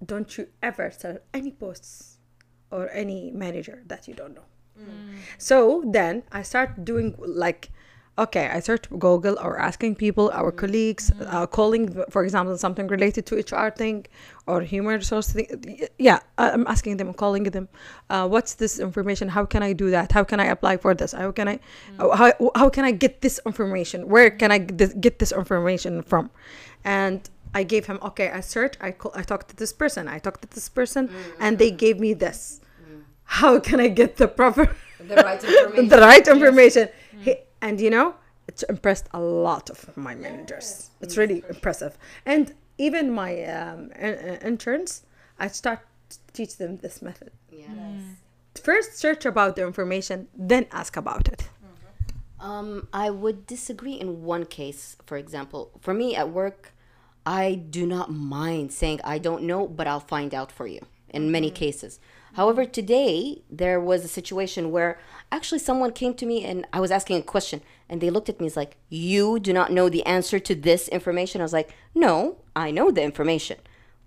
don't 0.05 0.37
you 0.37 0.47
ever 0.61 0.89
tell 0.89 1.17
any 1.33 1.51
boss 1.51 2.17
or 2.69 2.89
any 2.91 3.31
manager 3.31 3.83
that 3.87 4.07
you 4.07 4.13
don't 4.13 4.35
know. 4.35 4.47
So 5.37 5.83
then 5.85 6.23
I 6.31 6.41
start 6.41 6.85
doing 6.85 7.15
like 7.17 7.69
okay, 8.17 8.49
I 8.49 8.59
search 8.59 8.89
Google 8.89 9.37
or 9.41 9.57
asking 9.57 9.95
people, 9.95 10.29
our 10.33 10.51
colleagues, 10.51 11.11
uh, 11.27 11.47
calling, 11.47 12.03
for 12.09 12.23
example, 12.23 12.57
something 12.57 12.87
related 12.87 13.25
to 13.27 13.35
HR 13.35 13.71
thing 13.71 14.05
or 14.47 14.61
human 14.61 14.95
resource 14.95 15.31
thing. 15.31 15.87
Yeah, 15.97 16.19
I'm 16.37 16.67
asking 16.67 16.97
them, 16.97 17.13
calling 17.13 17.43
them, 17.43 17.69
uh, 18.09 18.27
what's 18.27 18.55
this 18.55 18.79
information? 18.79 19.29
How 19.29 19.45
can 19.45 19.63
I 19.63 19.73
do 19.73 19.89
that? 19.91 20.11
How 20.11 20.23
can 20.23 20.39
I 20.39 20.45
apply 20.45 20.77
for 20.77 20.93
this? 20.93 21.13
How 21.13 21.31
can 21.31 21.47
I, 21.47 21.59
uh, 21.99 22.15
how, 22.15 22.51
how 22.55 22.69
can 22.69 22.85
I 22.85 22.91
get 22.91 23.21
this 23.21 23.39
information? 23.45 24.07
Where 24.07 24.29
can 24.29 24.51
I 24.51 24.59
get 24.59 25.19
this 25.19 25.31
information 25.31 26.03
from? 26.03 26.29
And 26.83 27.29
I 27.53 27.63
gave 27.63 27.85
him, 27.85 27.99
okay, 28.01 28.29
I 28.29 28.41
search 28.41 28.75
I, 28.81 28.91
call, 28.91 29.11
I 29.15 29.23
talked 29.23 29.49
to 29.49 29.55
this 29.55 29.73
person, 29.73 30.07
I 30.07 30.19
talked 30.19 30.41
to 30.43 30.47
this 30.49 30.69
person, 30.69 31.07
mm-hmm. 31.07 31.31
and 31.39 31.57
they 31.57 31.71
gave 31.71 31.99
me 31.99 32.13
this. 32.13 32.61
Mm. 32.81 33.03
How 33.25 33.59
can 33.59 33.79
I 33.79 33.89
get 33.89 34.17
the 34.17 34.27
proper, 34.27 34.75
the 34.99 35.15
right 35.15 35.43
information? 35.43 35.87
the 35.89 35.97
right 35.97 36.27
information. 36.27 36.87
Yes. 36.87 37.00
He, 37.61 37.67
and 37.67 37.81
you 37.81 37.89
know 37.89 38.15
it's 38.47 38.63
impressed 38.63 39.07
a 39.13 39.19
lot 39.19 39.69
of 39.69 39.95
my 39.95 40.15
managers 40.15 40.89
it's 40.99 41.17
really 41.17 41.43
impressive 41.49 41.97
and 42.25 42.53
even 42.77 43.11
my 43.11 43.43
um, 43.43 43.91
interns 44.43 45.03
i 45.39 45.47
start 45.47 45.79
to 46.09 46.17
teach 46.33 46.57
them 46.57 46.77
this 46.77 47.01
method 47.01 47.31
yeah. 47.51 47.67
Mm. 47.67 48.15
first 48.61 48.97
search 48.97 49.25
about 49.25 49.55
the 49.55 49.65
information 49.65 50.27
then 50.35 50.65
ask 50.71 50.97
about 50.97 51.27
it 51.27 51.49
mm-hmm. 51.63 52.45
um, 52.45 52.87
i 52.91 53.09
would 53.09 53.45
disagree 53.47 53.93
in 53.93 54.23
one 54.23 54.45
case 54.45 54.97
for 55.05 55.17
example 55.17 55.71
for 55.79 55.93
me 55.93 56.15
at 56.15 56.29
work 56.29 56.73
i 57.25 57.53
do 57.53 57.85
not 57.85 58.11
mind 58.11 58.73
saying 58.73 58.99
i 59.03 59.17
don't 59.17 59.43
know 59.43 59.67
but 59.67 59.87
i'll 59.87 59.99
find 59.99 60.33
out 60.33 60.51
for 60.51 60.67
you 60.67 60.81
in 61.09 61.31
many 61.31 61.47
mm-hmm. 61.47 61.55
cases 61.55 61.99
However, 62.33 62.65
today 62.65 63.41
there 63.49 63.79
was 63.79 64.05
a 64.05 64.07
situation 64.07 64.71
where 64.71 64.99
actually 65.31 65.59
someone 65.59 65.91
came 65.91 66.13
to 66.15 66.25
me 66.25 66.45
and 66.45 66.65
I 66.71 66.79
was 66.79 66.91
asking 66.91 67.17
a 67.17 67.23
question 67.23 67.61
and 67.89 67.99
they 67.99 68.09
looked 68.09 68.29
at 68.29 68.39
me 68.39 68.47
as 68.47 68.55
like, 68.55 68.77
"You 68.89 69.39
do 69.39 69.53
not 69.53 69.71
know 69.71 69.89
the 69.89 70.05
answer 70.05 70.39
to 70.39 70.55
this 70.55 70.87
information." 70.87 71.41
I 71.41 71.45
was 71.45 71.53
like, 71.53 71.73
"No, 71.93 72.37
I 72.55 72.71
know 72.71 72.91
the 72.91 73.03
information, 73.03 73.57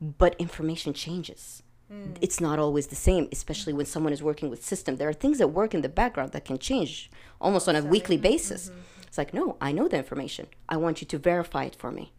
but 0.01 0.35
information 0.39 0.93
changes." 0.95 1.63
Mm. 1.93 2.17
It's 2.21 2.41
not 2.41 2.59
always 2.59 2.87
the 2.87 2.97
same, 2.97 3.29
especially 3.31 3.73
when 3.73 3.87
someone 3.87 4.13
is 4.13 4.23
working 4.23 4.49
with 4.51 4.65
system. 4.65 4.97
There 4.97 5.09
are 5.09 5.13
things 5.13 5.39
that 5.39 5.49
work 5.49 5.75
in 5.75 5.83
the 5.83 5.89
background 5.89 6.33
that 6.33 6.45
can 6.45 6.59
change 6.59 7.11
almost 7.41 7.69
on 7.69 7.77
a 7.77 7.83
weekly 7.83 8.17
basis. 8.17 8.71
Mm-hmm. 8.71 8.81
It's 9.07 9.19
like, 9.19 9.35
no, 9.35 9.57
I 9.61 9.71
know 9.73 9.87
the 9.87 9.99
information. 9.99 10.47
I 10.69 10.77
want 10.77 11.01
you 11.01 11.07
to 11.07 11.19
verify 11.19 11.65
it 11.65 11.77
for 11.77 11.93
me. 11.93 12.13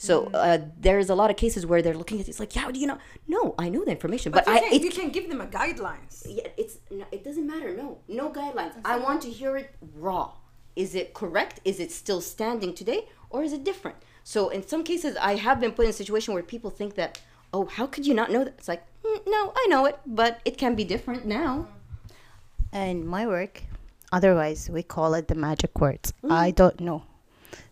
So 0.00 0.24
mm. 0.24 0.30
uh, 0.32 0.64
there's 0.78 1.10
a 1.10 1.14
lot 1.14 1.28
of 1.30 1.36
cases 1.36 1.66
where 1.66 1.82
they're 1.82 1.94
looking 1.94 2.20
at 2.20 2.26
it, 2.26 2.30
it's 2.30 2.40
like, 2.40 2.56
yeah, 2.56 2.70
do 2.70 2.80
you 2.80 2.86
know? 2.86 2.96
No, 3.28 3.54
I 3.58 3.68
know 3.68 3.84
the 3.84 3.90
information, 3.90 4.32
but, 4.32 4.46
but 4.46 4.54
I 4.54 4.60
can, 4.60 4.82
you 4.82 4.90
can 4.90 5.10
give 5.10 5.28
them 5.28 5.42
a 5.42 5.46
guidelines. 5.46 6.26
Yeah, 6.26 6.48
it's 6.56 6.78
no, 6.90 7.04
it 7.12 7.22
doesn't 7.22 7.46
matter. 7.46 7.76
No, 7.76 7.98
no 8.08 8.30
guidelines. 8.30 8.72
I 8.82 8.96
want 8.96 9.20
to 9.22 9.30
hear 9.30 9.58
it 9.58 9.74
raw. 9.94 10.32
Is 10.74 10.94
it 10.94 11.12
correct? 11.12 11.60
Is 11.66 11.80
it 11.80 11.92
still 11.92 12.22
standing 12.22 12.72
today, 12.72 13.08
or 13.28 13.42
is 13.42 13.52
it 13.52 13.62
different? 13.62 13.98
So 14.24 14.48
in 14.48 14.66
some 14.66 14.84
cases, 14.84 15.18
I 15.20 15.34
have 15.34 15.60
been 15.60 15.72
put 15.72 15.84
in 15.84 15.90
a 15.90 15.98
situation 16.02 16.32
where 16.32 16.42
people 16.42 16.70
think 16.70 16.94
that, 16.94 17.20
oh, 17.52 17.66
how 17.66 17.86
could 17.86 18.06
you 18.06 18.14
not 18.14 18.30
know 18.30 18.42
that? 18.44 18.54
It's 18.56 18.68
like, 18.68 18.82
mm, 19.04 19.20
no, 19.26 19.52
I 19.54 19.66
know 19.68 19.84
it, 19.84 19.98
but 20.06 20.40
it 20.46 20.56
can 20.56 20.74
be 20.76 20.84
different 20.84 21.26
now. 21.26 21.68
And 22.72 23.06
my 23.06 23.26
work, 23.26 23.64
otherwise 24.12 24.70
we 24.70 24.82
call 24.82 25.12
it 25.12 25.28
the 25.28 25.34
magic 25.34 25.78
words. 25.78 26.14
Mm. 26.24 26.32
I 26.32 26.52
don't 26.52 26.80
know. 26.80 27.02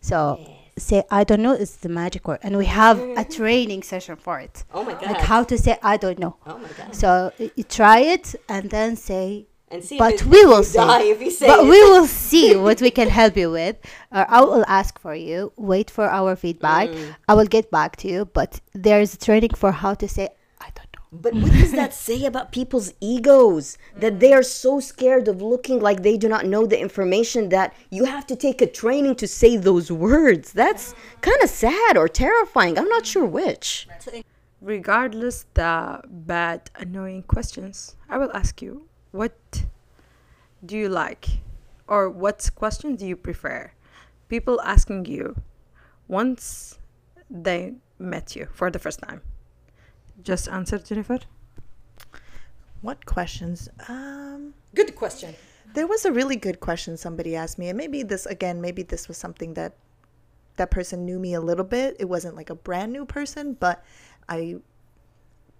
So. 0.02 0.38
Yeah 0.38 0.57
say 0.78 1.02
I 1.10 1.24
don't 1.24 1.42
know 1.42 1.52
is 1.52 1.76
the 1.76 1.88
magic 1.88 2.26
word, 2.28 2.40
and 2.42 2.56
we 2.56 2.66
have 2.66 2.98
a 3.00 3.24
training 3.24 3.82
session 3.82 4.16
for 4.16 4.40
it. 4.40 4.64
Oh 4.72 4.84
my 4.84 4.92
god! 4.92 5.02
Like 5.02 5.20
how 5.20 5.44
to 5.44 5.58
say 5.58 5.78
I 5.82 5.96
don't 5.96 6.18
know. 6.18 6.36
Oh 6.46 6.58
my 6.58 6.68
god! 6.76 6.94
So 6.94 7.32
you 7.38 7.64
try 7.64 8.00
it 8.00 8.34
and 8.48 8.70
then 8.70 8.96
say. 8.96 9.46
And 9.70 9.84
see 9.84 9.98
but 9.98 10.22
we 10.24 10.46
will 10.46 10.64
see. 10.64 10.78
but 10.78 11.02
it. 11.04 11.62
we 11.62 11.82
will 11.90 12.06
see 12.30 12.56
what 12.56 12.80
we 12.80 12.90
can 12.90 13.10
help 13.10 13.36
you 13.36 13.50
with. 13.50 13.76
Or 14.10 14.24
I 14.26 14.40
will 14.40 14.64
ask 14.66 14.98
for 14.98 15.14
you. 15.14 15.52
Wait 15.56 15.90
for 15.90 16.08
our 16.08 16.36
feedback. 16.36 16.88
Mm. 16.88 17.14
I 17.28 17.34
will 17.34 17.44
get 17.44 17.70
back 17.70 17.96
to 17.96 18.08
you. 18.08 18.24
But 18.24 18.62
there 18.72 19.02
is 19.02 19.12
a 19.12 19.18
training 19.18 19.50
for 19.50 19.70
how 19.72 19.92
to 19.92 20.08
say 20.08 20.30
but 21.10 21.34
what 21.34 21.52
does 21.52 21.72
that 21.72 21.94
say 22.06 22.24
about 22.24 22.52
people's 22.52 22.92
egos? 23.00 23.78
That 23.96 24.20
they 24.20 24.32
are 24.32 24.42
so 24.42 24.80
scared 24.80 25.28
of 25.28 25.40
looking 25.40 25.80
like 25.80 26.02
they 26.02 26.16
do 26.16 26.28
not 26.28 26.46
know 26.46 26.66
the 26.66 26.80
information 26.80 27.48
that 27.48 27.74
you 27.90 28.04
have 28.04 28.26
to 28.26 28.36
take 28.36 28.60
a 28.60 28.66
training 28.66 29.16
to 29.16 29.28
say 29.28 29.56
those 29.56 29.90
words. 29.90 30.52
That's 30.52 30.94
kind 31.20 31.42
of 31.42 31.48
sad 31.48 31.96
or 31.96 32.08
terrifying. 32.08 32.78
I'm 32.78 32.88
not 32.88 33.06
sure 33.06 33.24
which. 33.24 33.88
Regardless 34.60 35.46
the 35.54 36.02
bad, 36.06 36.70
annoying 36.74 37.22
questions, 37.22 37.96
I 38.08 38.18
will 38.18 38.32
ask 38.32 38.60
you, 38.60 38.88
what 39.12 39.36
do 40.64 40.76
you 40.76 40.88
like? 40.88 41.28
Or 41.86 42.10
what 42.10 42.50
questions 42.54 42.98
do 42.98 43.06
you 43.06 43.16
prefer? 43.16 43.72
People 44.28 44.60
asking 44.62 45.06
you 45.06 45.40
once 46.06 46.78
they 47.30 47.74
met 47.98 48.36
you 48.36 48.48
for 48.52 48.70
the 48.70 48.78
first 48.78 49.00
time 49.00 49.22
just 50.22 50.48
answered, 50.48 50.84
Jennifer? 50.84 51.18
What 52.80 53.06
questions? 53.06 53.68
Um, 53.88 54.54
good 54.74 54.94
question. 54.94 55.34
There 55.74 55.86
was 55.86 56.04
a 56.04 56.12
really 56.12 56.36
good 56.36 56.60
question 56.60 56.96
somebody 56.96 57.36
asked 57.36 57.58
me, 57.58 57.68
and 57.68 57.76
maybe 57.76 58.02
this 58.02 58.24
again, 58.26 58.60
maybe 58.60 58.82
this 58.82 59.08
was 59.08 59.16
something 59.16 59.54
that 59.54 59.76
that 60.56 60.70
person 60.70 61.04
knew 61.04 61.18
me 61.18 61.34
a 61.34 61.40
little 61.40 61.64
bit. 61.64 61.96
It 61.98 62.06
wasn't 62.06 62.36
like 62.36 62.50
a 62.50 62.54
brand 62.54 62.92
new 62.92 63.04
person, 63.04 63.54
but 63.54 63.84
I 64.28 64.56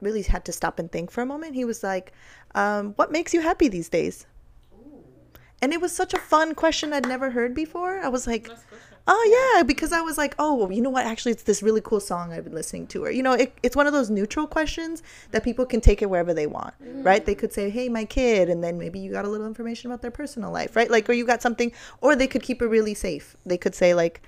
really 0.01 0.23
had 0.23 0.45
to 0.45 0.53
stop 0.53 0.79
and 0.79 0.91
think 0.91 1.11
for 1.11 1.23
a 1.23 1.27
moment. 1.27 1.55
He 1.55 1.65
was 1.65 1.83
like, 1.83 2.13
um, 2.55 2.93
"What 2.95 3.13
makes 3.13 3.35
you 3.35 3.41
happy 3.41 3.69
these 3.69 3.89
days?" 3.89 4.27
Ooh. 4.73 5.05
And 5.61 5.73
it 5.73 5.81
was 5.81 5.93
such 5.93 6.15
a 6.15 6.19
fun 6.19 6.55
question 6.55 6.93
I'd 6.93 7.09
never 7.09 7.31
heard 7.31 7.55
before. 7.55 8.01
I 8.01 8.09
was 8.09 8.27
like, 8.27 8.49
oh 9.09 9.55
yeah. 9.57 9.63
because 9.63 9.93
i 9.93 10.01
was 10.01 10.17
like 10.17 10.35
oh 10.39 10.55
well, 10.55 10.71
you 10.71 10.81
know 10.81 10.91
what? 10.91 11.07
Actually 11.07 11.33
it's 11.33 11.43
this 11.43 11.63
really 11.63 11.81
cool 11.81 12.01
song 12.01 12.33
i've 12.33 12.45
been 12.45 12.55
listening 12.55 12.87
to 12.89 13.05
or 13.05 13.11
you 13.11 13.23
know 13.23 13.33
it, 13.33 13.53
it's 13.63 13.75
one 13.75 13.87
of 13.87 13.93
those 13.93 14.11
neutral 14.11 14.47
questions 14.47 15.03
that 15.33 15.43
people 15.43 15.67
can 15.67 15.81
take 15.81 16.03
it 16.03 16.07
wherever 16.11 16.33
they 16.33 16.47
want 16.47 16.75
mm. 16.83 17.05
right? 17.05 17.25
They 17.25 17.35
could 17.35 17.53
say 17.53 17.71
hey 17.71 17.89
my 17.89 18.05
kid 18.05 18.49
and 18.49 18.63
then 18.63 18.79
maybe 18.79 18.99
you 18.99 19.11
got 19.11 19.25
a 19.25 19.29
little 19.29 19.47
information 19.47 19.91
about 19.91 20.03
their 20.03 20.11
personal 20.11 20.53
life 20.53 20.77
right? 20.77 20.91
Like 20.91 21.09
or 21.09 21.13
you 21.13 21.27
got 21.27 21.43
something 21.43 21.73
or 22.01 22.15
they 22.15 22.27
could 22.27 22.43
keep 22.43 22.63
it 22.63 22.67
really 22.67 22.95
safe. 22.95 23.37
They 23.45 23.59
could 23.59 23.75
say 23.75 23.95
like 23.95 24.23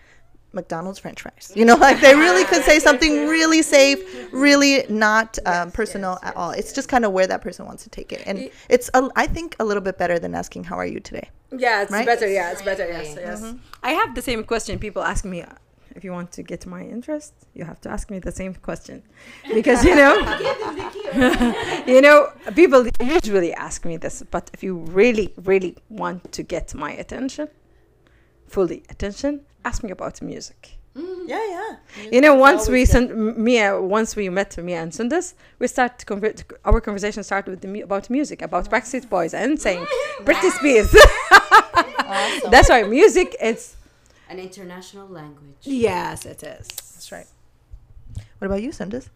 McDonald's 0.52 0.98
French 0.98 1.22
fries. 1.22 1.52
You 1.54 1.64
know, 1.64 1.76
like 1.76 2.00
they 2.00 2.14
really 2.14 2.44
could 2.44 2.62
say 2.64 2.78
something 2.78 3.28
really 3.28 3.62
safe, 3.62 4.32
really 4.32 4.84
not 4.88 5.38
um, 5.46 5.68
yes, 5.68 5.74
personal 5.74 6.12
yes, 6.12 6.22
at 6.22 6.34
yes, 6.34 6.34
all. 6.36 6.50
It's 6.50 6.72
just 6.72 6.88
kind 6.88 7.04
of 7.04 7.12
where 7.12 7.26
that 7.26 7.42
person 7.42 7.66
wants 7.66 7.84
to 7.84 7.90
take 7.90 8.12
it, 8.12 8.22
and 8.26 8.50
it's 8.68 8.90
a, 8.94 9.08
I 9.16 9.26
think 9.26 9.56
a 9.60 9.64
little 9.64 9.82
bit 9.82 9.98
better 9.98 10.18
than 10.18 10.34
asking 10.34 10.64
how 10.64 10.76
are 10.76 10.86
you 10.86 11.00
today. 11.00 11.28
Yeah, 11.56 11.82
it's 11.82 11.92
right? 11.92 12.06
better. 12.06 12.28
Yeah, 12.28 12.52
it's 12.52 12.62
better. 12.62 12.86
Yes, 12.86 13.16
yes. 13.18 13.42
Mm-hmm. 13.42 13.58
I 13.82 13.92
have 13.92 14.14
the 14.14 14.22
same 14.22 14.44
question. 14.44 14.78
People 14.78 15.02
ask 15.02 15.24
me 15.24 15.42
uh, 15.42 15.46
if 15.96 16.04
you 16.04 16.12
want 16.12 16.32
to 16.32 16.42
get 16.42 16.66
my 16.66 16.82
interest, 16.82 17.34
you 17.54 17.64
have 17.64 17.80
to 17.82 17.90
ask 17.90 18.10
me 18.10 18.18
the 18.18 18.32
same 18.32 18.54
question, 18.54 19.02
because 19.54 19.84
you 19.84 19.94
know, 19.94 20.14
you 21.86 22.00
know, 22.00 22.32
people 22.54 22.86
usually 23.00 23.52
ask 23.54 23.84
me 23.84 23.96
this. 23.96 24.22
But 24.30 24.50
if 24.52 24.62
you 24.62 24.76
really, 24.76 25.32
really 25.36 25.76
want 25.88 26.32
to 26.32 26.42
get 26.42 26.74
my 26.74 26.92
attention, 26.92 27.48
fully 28.50 28.82
attention, 28.90 29.40
ask 29.64 29.82
me 29.82 29.90
about 29.90 30.20
music. 30.20 30.76
Mm. 30.96 31.28
Yeah, 31.28 31.46
yeah. 31.48 31.76
Music 31.96 32.12
you 32.14 32.20
know, 32.20 32.34
once 32.34 32.68
we 32.68 32.84
sent 32.84 33.16
Mia, 33.38 33.80
once 33.80 34.16
we 34.16 34.28
met 34.28 34.56
Mia 34.58 34.82
and 34.82 34.92
Sundus, 34.92 35.34
we 35.60 35.68
start 35.68 36.04
conver- 36.04 36.42
our 36.64 36.80
conversation 36.80 37.22
started 37.22 37.50
with 37.52 37.60
the 37.60 37.68
mu- 37.68 37.84
about 37.84 38.10
music, 38.10 38.42
about 38.42 38.68
Backstreet 38.68 39.08
Boys, 39.08 39.32
and 39.32 39.60
saying 39.60 39.86
Britney 40.24 40.50
Spears. 40.50 40.92
awesome. 41.32 42.50
That's 42.54 42.68
why 42.68 42.82
music 42.82 43.36
is 43.40 43.76
an 44.28 44.38
international 44.40 45.06
language. 45.08 45.54
Yes, 45.62 46.26
it 46.26 46.42
is. 46.42 46.66
That's 46.68 47.12
right. 47.12 47.26
What 48.38 48.46
about 48.46 48.62
you, 48.62 48.70
Sundus? 48.72 49.08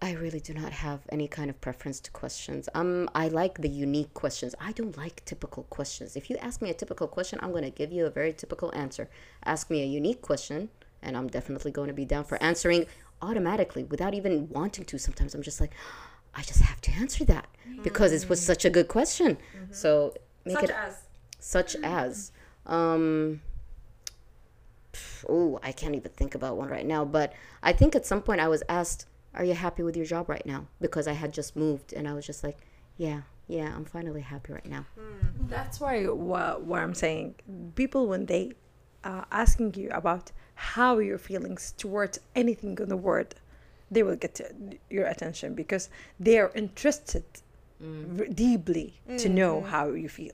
I 0.00 0.12
really 0.12 0.38
do 0.38 0.54
not 0.54 0.72
have 0.72 1.00
any 1.08 1.26
kind 1.26 1.50
of 1.50 1.60
preference 1.60 1.98
to 2.00 2.10
questions. 2.12 2.68
Um, 2.74 3.10
I 3.16 3.28
like 3.28 3.58
the 3.58 3.68
unique 3.68 4.14
questions. 4.14 4.54
I 4.60 4.70
don't 4.72 4.96
like 4.96 5.24
typical 5.24 5.64
questions. 5.64 6.14
If 6.14 6.30
you 6.30 6.36
ask 6.36 6.62
me 6.62 6.70
a 6.70 6.74
typical 6.74 7.08
question, 7.08 7.40
I'm 7.42 7.50
going 7.50 7.64
to 7.64 7.70
give 7.70 7.90
you 7.90 8.06
a 8.06 8.10
very 8.10 8.32
typical 8.32 8.72
answer. 8.76 9.08
Ask 9.44 9.70
me 9.70 9.82
a 9.82 9.86
unique 9.86 10.22
question, 10.22 10.68
and 11.02 11.16
I'm 11.16 11.26
definitely 11.26 11.72
going 11.72 11.88
to 11.88 11.94
be 11.94 12.04
down 12.04 12.24
for 12.24 12.40
answering 12.40 12.86
automatically 13.20 13.82
without 13.84 14.14
even 14.14 14.48
wanting 14.50 14.84
to. 14.84 14.98
Sometimes 14.98 15.34
I'm 15.34 15.42
just 15.42 15.60
like, 15.60 15.72
I 16.34 16.42
just 16.42 16.60
have 16.60 16.80
to 16.82 16.92
answer 16.92 17.24
that 17.24 17.48
because 17.82 18.12
it 18.12 18.28
was 18.28 18.40
such 18.40 18.64
a 18.64 18.70
good 18.70 18.86
question. 18.86 19.36
Mm-hmm. 19.36 19.72
So 19.72 20.14
make 20.44 20.60
such 20.60 20.64
it 20.64 20.76
as 20.76 20.96
such 21.40 21.76
as. 21.82 22.30
Um, 22.66 23.40
oh, 25.28 25.58
I 25.62 25.72
can't 25.72 25.96
even 25.96 26.12
think 26.12 26.36
about 26.36 26.56
one 26.56 26.68
right 26.68 26.86
now. 26.86 27.04
But 27.04 27.32
I 27.62 27.72
think 27.72 27.96
at 27.96 28.06
some 28.06 28.22
point 28.22 28.40
I 28.40 28.46
was 28.46 28.62
asked 28.68 29.06
are 29.34 29.44
you 29.44 29.54
happy 29.54 29.82
with 29.82 29.96
your 29.96 30.06
job 30.06 30.28
right 30.28 30.44
now? 30.44 30.66
Because 30.80 31.06
I 31.06 31.12
had 31.12 31.32
just 31.32 31.56
moved 31.56 31.92
and 31.92 32.08
I 32.08 32.12
was 32.14 32.26
just 32.26 32.42
like, 32.42 32.58
yeah, 32.96 33.22
yeah, 33.46 33.74
I'm 33.74 33.84
finally 33.84 34.20
happy 34.20 34.52
right 34.52 34.66
now. 34.66 34.86
Mm. 34.98 35.48
That's 35.48 35.80
why 35.80 36.04
what, 36.04 36.62
what 36.62 36.80
I'm 36.80 36.94
saying, 36.94 37.34
people 37.74 38.06
when 38.06 38.26
they 38.26 38.52
uh, 39.04 39.24
asking 39.30 39.74
you 39.74 39.88
about 39.92 40.32
how 40.54 40.98
your 40.98 41.18
feelings 41.18 41.72
towards 41.76 42.18
anything 42.34 42.76
in 42.80 42.88
the 42.88 42.96
world, 42.96 43.34
they 43.90 44.02
will 44.02 44.16
get 44.16 44.40
your 44.90 45.06
attention 45.06 45.54
because 45.54 45.88
they 46.20 46.38
are 46.38 46.50
interested 46.54 47.24
r- 47.82 48.26
deeply 48.26 49.00
to 49.16 49.28
know 49.28 49.62
how 49.62 49.88
you 49.92 50.08
feel 50.08 50.32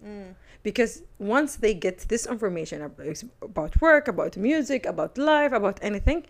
because 0.62 1.03
once 1.18 1.57
they 1.57 1.74
get 1.74 1.99
this 2.09 2.26
information 2.26 2.82
about 3.42 3.80
work 3.80 4.09
about 4.09 4.36
music 4.36 4.86
about 4.86 5.16
life 5.18 5.53
about 5.53 5.78
anything 5.82 6.24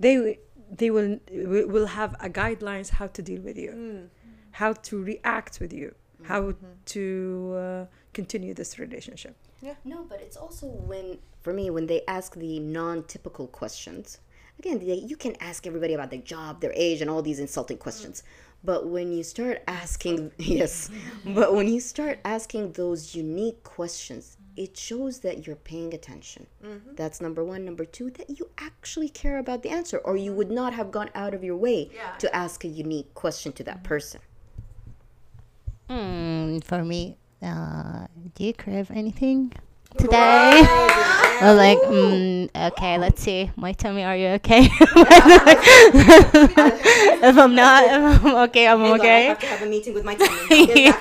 they 0.00 0.16
w- 0.16 0.36
they 0.70 0.90
will 0.90 1.18
will 1.30 1.86
have 1.86 2.14
a 2.20 2.28
guidelines 2.28 2.90
how 2.90 3.06
to 3.06 3.22
deal 3.22 3.40
with 3.42 3.56
you 3.56 4.08
how 4.52 4.72
to 4.72 5.02
react 5.02 5.60
with 5.60 5.72
you 5.72 5.94
how 6.24 6.54
to 6.84 7.54
uh, 7.56 7.84
continue 8.12 8.54
this 8.54 8.78
relationship 8.78 9.36
Yeah. 9.62 9.74
No, 9.84 10.04
but 10.08 10.20
it's 10.20 10.36
also 10.36 10.66
when, 10.66 11.18
for 11.40 11.52
me, 11.52 11.70
when 11.70 11.86
they 11.86 12.02
ask 12.06 12.34
the 12.34 12.60
non 12.60 13.04
typical 13.04 13.46
questions. 13.46 14.18
Again, 14.58 14.78
they, 14.78 14.94
you 14.94 15.16
can 15.16 15.36
ask 15.40 15.66
everybody 15.66 15.94
about 15.94 16.10
their 16.10 16.20
job, 16.20 16.60
their 16.60 16.72
age, 16.74 17.02
and 17.02 17.10
all 17.10 17.22
these 17.22 17.40
insulting 17.40 17.76
questions. 17.76 18.22
But 18.64 18.86
when 18.86 19.12
you 19.12 19.22
start 19.22 19.62
asking, 19.68 20.32
yes, 20.38 20.90
but 21.24 21.54
when 21.54 21.68
you 21.68 21.80
start 21.80 22.20
asking 22.24 22.72
those 22.72 23.14
unique 23.14 23.62
questions, 23.64 24.38
it 24.56 24.76
shows 24.76 25.20
that 25.20 25.46
you're 25.46 25.56
paying 25.56 25.92
attention. 25.94 26.46
That's 26.96 27.20
number 27.20 27.44
one. 27.44 27.64
Number 27.64 27.84
two, 27.84 28.10
that 28.10 28.38
you 28.38 28.50
actually 28.58 29.08
care 29.08 29.38
about 29.38 29.62
the 29.62 29.70
answer, 29.70 29.98
or 29.98 30.16
you 30.16 30.32
would 30.32 30.50
not 30.50 30.72
have 30.72 30.90
gone 30.90 31.10
out 31.14 31.34
of 31.34 31.44
your 31.44 31.56
way 31.56 31.90
to 32.18 32.34
ask 32.34 32.64
a 32.64 32.68
unique 32.68 33.12
question 33.14 33.52
to 33.52 33.64
that 33.64 33.84
person. 33.84 34.20
Hmm, 35.88 36.58
for 36.58 36.82
me, 36.84 37.16
uh, 37.42 38.06
do 38.34 38.44
you 38.44 38.54
crave 38.54 38.90
anything 38.90 39.52
today? 39.96 40.62
I 41.38 41.50
was 41.52 41.56
like, 41.58 41.82
mm, 41.82 42.48
okay, 42.72 42.98
let's 42.98 43.22
see. 43.22 43.50
My 43.56 43.72
tummy, 43.72 44.04
are 44.04 44.16
you 44.16 44.28
okay? 44.40 44.64
if 47.22 47.36
I'm 47.36 47.54
not, 47.54 47.84
if 47.84 48.24
I'm 48.24 48.34
okay, 48.48 48.66
I'm 48.68 48.82
okay. 48.82 49.26
I 49.26 49.28
have, 49.28 49.38
to 49.40 49.46
have 49.46 49.62
a 49.62 49.66
meeting 49.66 49.92
with 49.94 50.04
my 50.04 50.14
tummy. 50.14 50.92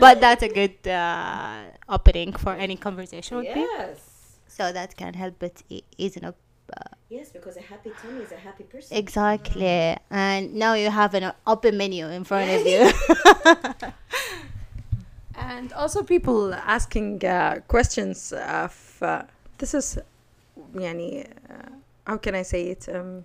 but 0.00 0.20
that's 0.20 0.42
a 0.42 0.48
good 0.48 0.86
uh, 0.88 1.64
opening 1.88 2.32
for 2.32 2.54
any 2.54 2.76
conversation 2.76 3.36
with 3.38 3.54
me. 3.54 3.62
Yes. 3.62 4.38
So 4.48 4.72
that 4.72 4.96
can 4.96 5.14
help 5.14 5.42
it 5.42 5.62
e- 5.68 5.82
easing 5.98 6.24
up. 6.24 6.36
Yes, 7.10 7.30
because 7.30 7.56
a 7.56 7.60
happy 7.60 7.90
tummy 8.00 8.22
is 8.22 8.30
a 8.30 8.36
happy 8.36 8.62
person. 8.62 8.96
Exactly. 8.96 9.96
And 10.10 10.54
now 10.54 10.74
you 10.74 10.90
have 10.90 11.12
an 11.14 11.32
open 11.44 11.76
menu 11.76 12.06
in 12.06 12.22
front 12.22 12.50
of 12.50 12.64
you. 12.64 12.88
And 15.40 15.72
also 15.72 16.02
people 16.02 16.54
asking 16.54 17.24
uh, 17.24 17.60
questions 17.66 18.32
of 18.32 18.98
uh, 19.02 19.22
this 19.58 19.74
is 19.74 19.98
يعني 20.74 21.26
uh, 21.50 21.70
how 22.06 22.16
can 22.18 22.34
I 22.34 22.42
say 22.42 22.68
it? 22.68 22.88
Um, 22.88 23.24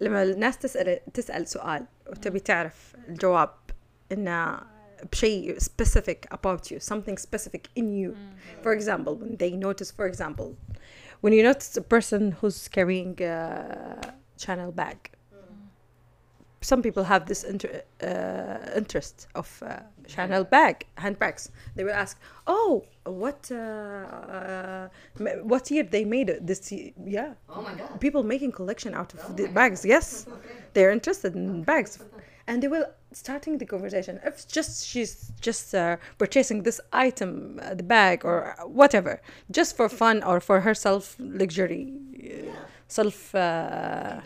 لما 0.00 0.22
الناس 0.22 0.58
تسأل 0.58 1.00
تسأل 1.14 1.48
سؤال 1.48 1.84
وتبي 2.06 2.40
تعرف 2.40 2.96
الجواب 3.08 3.50
إنه 4.12 4.60
بشيء 5.12 5.58
specific 5.58 6.26
about 6.30 6.70
you 6.70 6.80
something 6.80 7.16
specific 7.16 7.68
in 7.74 7.92
you. 7.92 8.10
Mm. 8.10 8.62
For 8.62 8.72
example 8.72 9.14
when 9.16 9.36
they 9.36 9.50
notice 9.50 9.90
for 9.90 10.06
example 10.06 10.56
when 11.22 11.32
you 11.32 11.42
notice 11.42 11.76
a 11.76 11.82
person 11.82 12.32
who's 12.32 12.68
carrying 12.68 13.20
a 13.22 14.14
Chanel 14.36 14.72
bag 14.72 15.10
some 16.60 16.82
people 16.82 17.04
have 17.04 17.26
this 17.26 17.44
inter- 17.44 17.82
uh, 18.02 18.70
interest 18.76 19.28
of 19.34 19.62
uh, 19.62 19.80
Chanel 20.06 20.44
bag 20.44 20.86
handbags. 20.96 21.50
They 21.74 21.84
will 21.84 21.92
ask, 21.94 22.18
"Oh, 22.46 22.84
what 23.04 23.50
uh, 23.50 23.54
uh, 23.56 24.88
what 25.42 25.70
year 25.70 25.84
they 25.84 26.04
made 26.04 26.28
it? 26.30 26.46
This 26.46 26.72
year? 26.72 26.92
yeah." 27.04 27.34
Oh 27.48 27.62
my 27.62 27.74
god. 27.74 28.00
People 28.00 28.22
making 28.22 28.52
collection 28.52 28.94
out 28.94 29.14
of 29.14 29.36
the 29.36 29.48
bags. 29.48 29.84
Yes, 29.84 30.26
they're 30.74 30.90
interested 30.90 31.34
in 31.34 31.62
bags, 31.62 31.98
and 32.46 32.62
they 32.62 32.68
will 32.68 32.86
starting 33.12 33.58
the 33.58 33.66
conversation. 33.66 34.20
If 34.24 34.46
just 34.48 34.86
she's 34.86 35.32
just 35.40 35.74
uh, 35.74 35.96
purchasing 36.18 36.62
this 36.62 36.80
item, 36.92 37.60
uh, 37.62 37.74
the 37.74 37.82
bag 37.82 38.24
or 38.24 38.54
whatever, 38.64 39.20
just 39.50 39.76
for 39.76 39.88
fun 39.88 40.22
or 40.22 40.40
for 40.40 40.60
herself 40.60 41.16
luxury, 41.18 41.92
uh, 42.24 42.52
self 42.88 43.34
uh, 43.34 44.20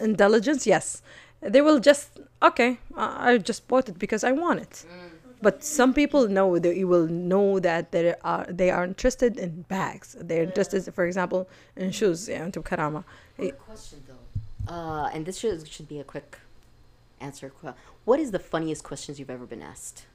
indulgence. 0.00 0.66
Yes, 0.66 1.02
they 1.44 1.60
will 1.60 1.80
just 1.80 2.20
okay. 2.42 2.78
I 2.96 3.32
I 3.32 3.38
just 3.38 3.68
bought 3.68 3.88
it 3.88 3.98
because 3.98 4.24
I 4.24 4.32
want 4.32 4.60
it. 4.60 4.84
But 5.42 5.62
some 5.62 5.92
people 5.92 6.26
know 6.28 6.58
that 6.58 6.74
you 6.74 6.88
will 6.88 7.06
know 7.06 7.60
that 7.60 7.92
they 7.92 8.14
are 8.22 8.46
they 8.48 8.70
are 8.70 8.84
interested 8.84 9.36
in 9.36 9.62
bags. 9.68 10.16
They're 10.18 10.44
interested, 10.44 10.92
for 10.94 11.04
example, 11.04 11.48
in 11.76 11.90
shoes. 11.90 12.28
Yeah, 12.28 12.48
to 12.48 12.62
karama. 12.62 13.04
Quick 13.36 13.58
question 13.58 14.02
though. 14.08 14.74
Uh, 14.74 15.10
and 15.12 15.26
this 15.26 15.38
should 15.38 15.68
should 15.68 15.88
be 15.88 16.00
a 16.00 16.04
quick 16.04 16.38
answer. 17.20 17.52
What 18.04 18.20
is 18.20 18.30
the 18.30 18.38
funniest 18.38 18.84
questions 18.84 19.18
you've 19.18 19.30
ever 19.30 19.46
been 19.46 19.62
asked? 19.62 20.06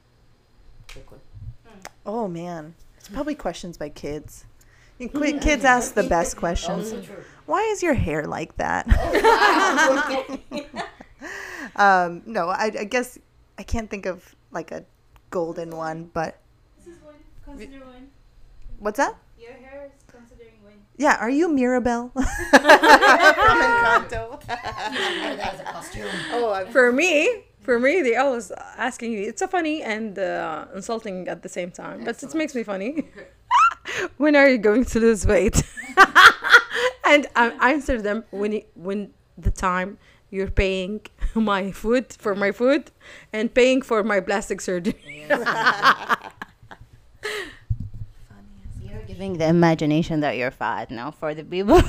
Oh 2.04 2.26
man, 2.26 2.74
it's 2.98 3.08
probably 3.08 3.36
questions 3.36 3.78
by 3.78 3.88
kids. 3.88 4.44
Kids 4.98 5.64
ask 5.64 5.94
the 5.94 6.02
best 6.02 6.36
questions. 6.36 6.92
Why 7.46 7.62
is 7.72 7.82
your 7.82 7.94
hair 7.94 8.26
like 8.26 8.56
that? 8.56 8.86
um, 11.76 12.22
no, 12.26 12.48
I, 12.48 12.70
I 12.78 12.84
guess 12.84 13.18
I 13.58 13.62
can't 13.62 13.88
think 13.90 14.06
of 14.06 14.34
like 14.50 14.70
a 14.72 14.84
golden 15.30 15.70
one, 15.76 16.10
but 16.12 16.38
This 16.78 16.94
is 16.96 17.02
one. 17.02 17.14
Consider 17.44 17.84
one. 17.84 18.08
what's 18.78 18.96
that? 18.98 19.16
Your 19.38 19.52
hair 19.52 19.86
is 19.86 19.92
considering 20.06 20.54
one. 20.62 20.74
Yeah, 20.96 21.16
are 21.20 21.30
you 21.30 21.48
Mirabel 21.48 22.08
from 22.14 22.20
Encanto? 22.62 24.40
As 24.48 25.60
a 25.60 25.64
costume. 25.64 26.06
oh, 26.32 26.66
For 26.72 26.92
me, 26.92 27.44
for 27.60 27.78
me, 27.78 28.02
they 28.02 28.16
always 28.16 28.50
asking 28.76 29.12
you. 29.12 29.28
It's 29.28 29.42
a 29.42 29.48
funny 29.48 29.82
and 29.82 30.18
uh, 30.18 30.66
insulting 30.74 31.28
at 31.28 31.42
the 31.42 31.48
same 31.48 31.70
time, 31.70 32.04
but 32.04 32.22
it 32.22 32.34
makes 32.34 32.54
me 32.54 32.62
funny. 32.64 33.08
when 34.16 34.34
are 34.36 34.48
you 34.48 34.58
going 34.58 34.84
to 34.86 35.00
lose 35.00 35.26
weight? 35.26 35.62
and 37.06 37.26
I 37.36 37.72
answer 37.72 38.00
them 38.00 38.24
when 38.30 38.52
it, 38.54 38.70
when 38.74 39.10
the 39.38 39.50
time 39.50 39.98
you're 40.30 40.50
paying 40.50 41.00
my 41.34 41.72
food 41.72 42.12
for 42.12 42.34
my 42.34 42.52
food 42.52 42.90
and 43.32 43.52
paying 43.52 43.82
for 43.82 44.02
my 44.02 44.20
plastic 44.20 44.60
surgery. 44.60 45.26
You're 48.80 49.02
giving 49.06 49.38
the 49.38 49.46
imagination 49.46 50.20
that 50.20 50.36
you're 50.36 50.50
fat 50.50 50.90
now 50.90 51.10
for 51.10 51.34
the 51.34 51.44
people. 51.44 51.80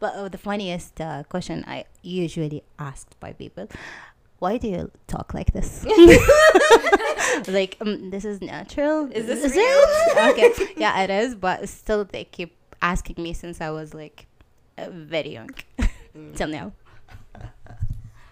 but 0.00 0.14
uh, 0.14 0.28
the 0.28 0.38
funniest 0.38 1.00
uh, 1.00 1.22
question 1.28 1.64
I 1.66 1.84
usually 2.02 2.64
asked 2.78 3.20
by 3.20 3.32
people, 3.32 3.68
why 4.38 4.56
do 4.56 4.68
you 4.68 4.90
talk 5.06 5.34
like 5.34 5.52
this? 5.52 5.84
like, 7.48 7.76
um, 7.80 8.10
this 8.10 8.24
is 8.24 8.40
natural. 8.40 9.10
Is 9.12 9.26
this 9.26 9.54
it? 9.54 10.16
okay, 10.16 10.72
yeah, 10.76 11.02
it 11.02 11.10
is. 11.10 11.34
But 11.34 11.68
still, 11.68 12.04
they 12.04 12.24
keep 12.24 12.56
asking 12.80 13.22
me 13.22 13.32
since 13.32 13.60
I 13.60 13.70
was 13.70 13.94
like 13.94 14.27
very 14.90 15.32
young 15.32 15.50
till 16.34 16.48
now. 16.48 16.72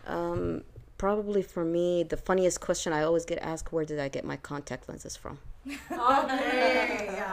Um, 0.06 0.62
probably 0.98 1.42
for 1.42 1.64
me, 1.64 2.02
the 2.04 2.16
funniest 2.16 2.60
question 2.60 2.92
I 2.92 3.02
always 3.02 3.24
get 3.24 3.38
asked: 3.38 3.72
Where 3.72 3.84
did 3.84 3.98
I 3.98 4.08
get 4.08 4.24
my 4.24 4.36
contact 4.36 4.88
lenses 4.88 5.16
from? 5.16 5.38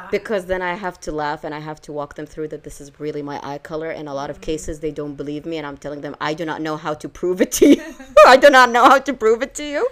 Because 0.10 0.46
then 0.46 0.62
I 0.62 0.74
have 0.74 1.00
to 1.02 1.12
laugh 1.12 1.44
and 1.44 1.54
I 1.54 1.60
have 1.60 1.80
to 1.82 1.92
walk 1.92 2.16
them 2.16 2.26
through 2.26 2.48
that 2.50 2.64
this 2.64 2.82
is 2.82 3.00
really 3.00 3.22
my 3.22 3.40
eye 3.44 3.60
color. 3.60 3.92
In 3.92 4.08
a 4.08 4.14
lot 4.14 4.30
of 4.30 4.42
cases, 4.42 4.80
they 4.80 4.92
don't 4.92 5.16
believe 5.16 5.46
me, 5.46 5.58
and 5.58 5.68
I'm 5.68 5.78
telling 5.78 6.02
them 6.02 6.16
I 6.20 6.34
do 6.34 6.46
not 6.46 6.62
know 6.62 6.78
how 6.78 6.94
to 6.96 7.10
prove 7.10 7.42
it 7.42 7.52
to 7.54 7.68
you. 7.76 7.84
I 8.28 8.38
do 8.38 8.50
not 8.50 8.72
know 8.72 8.86
how 8.86 9.00
to 9.00 9.14
prove 9.14 9.42
it 9.44 9.54
to 9.56 9.64
you. 9.64 9.88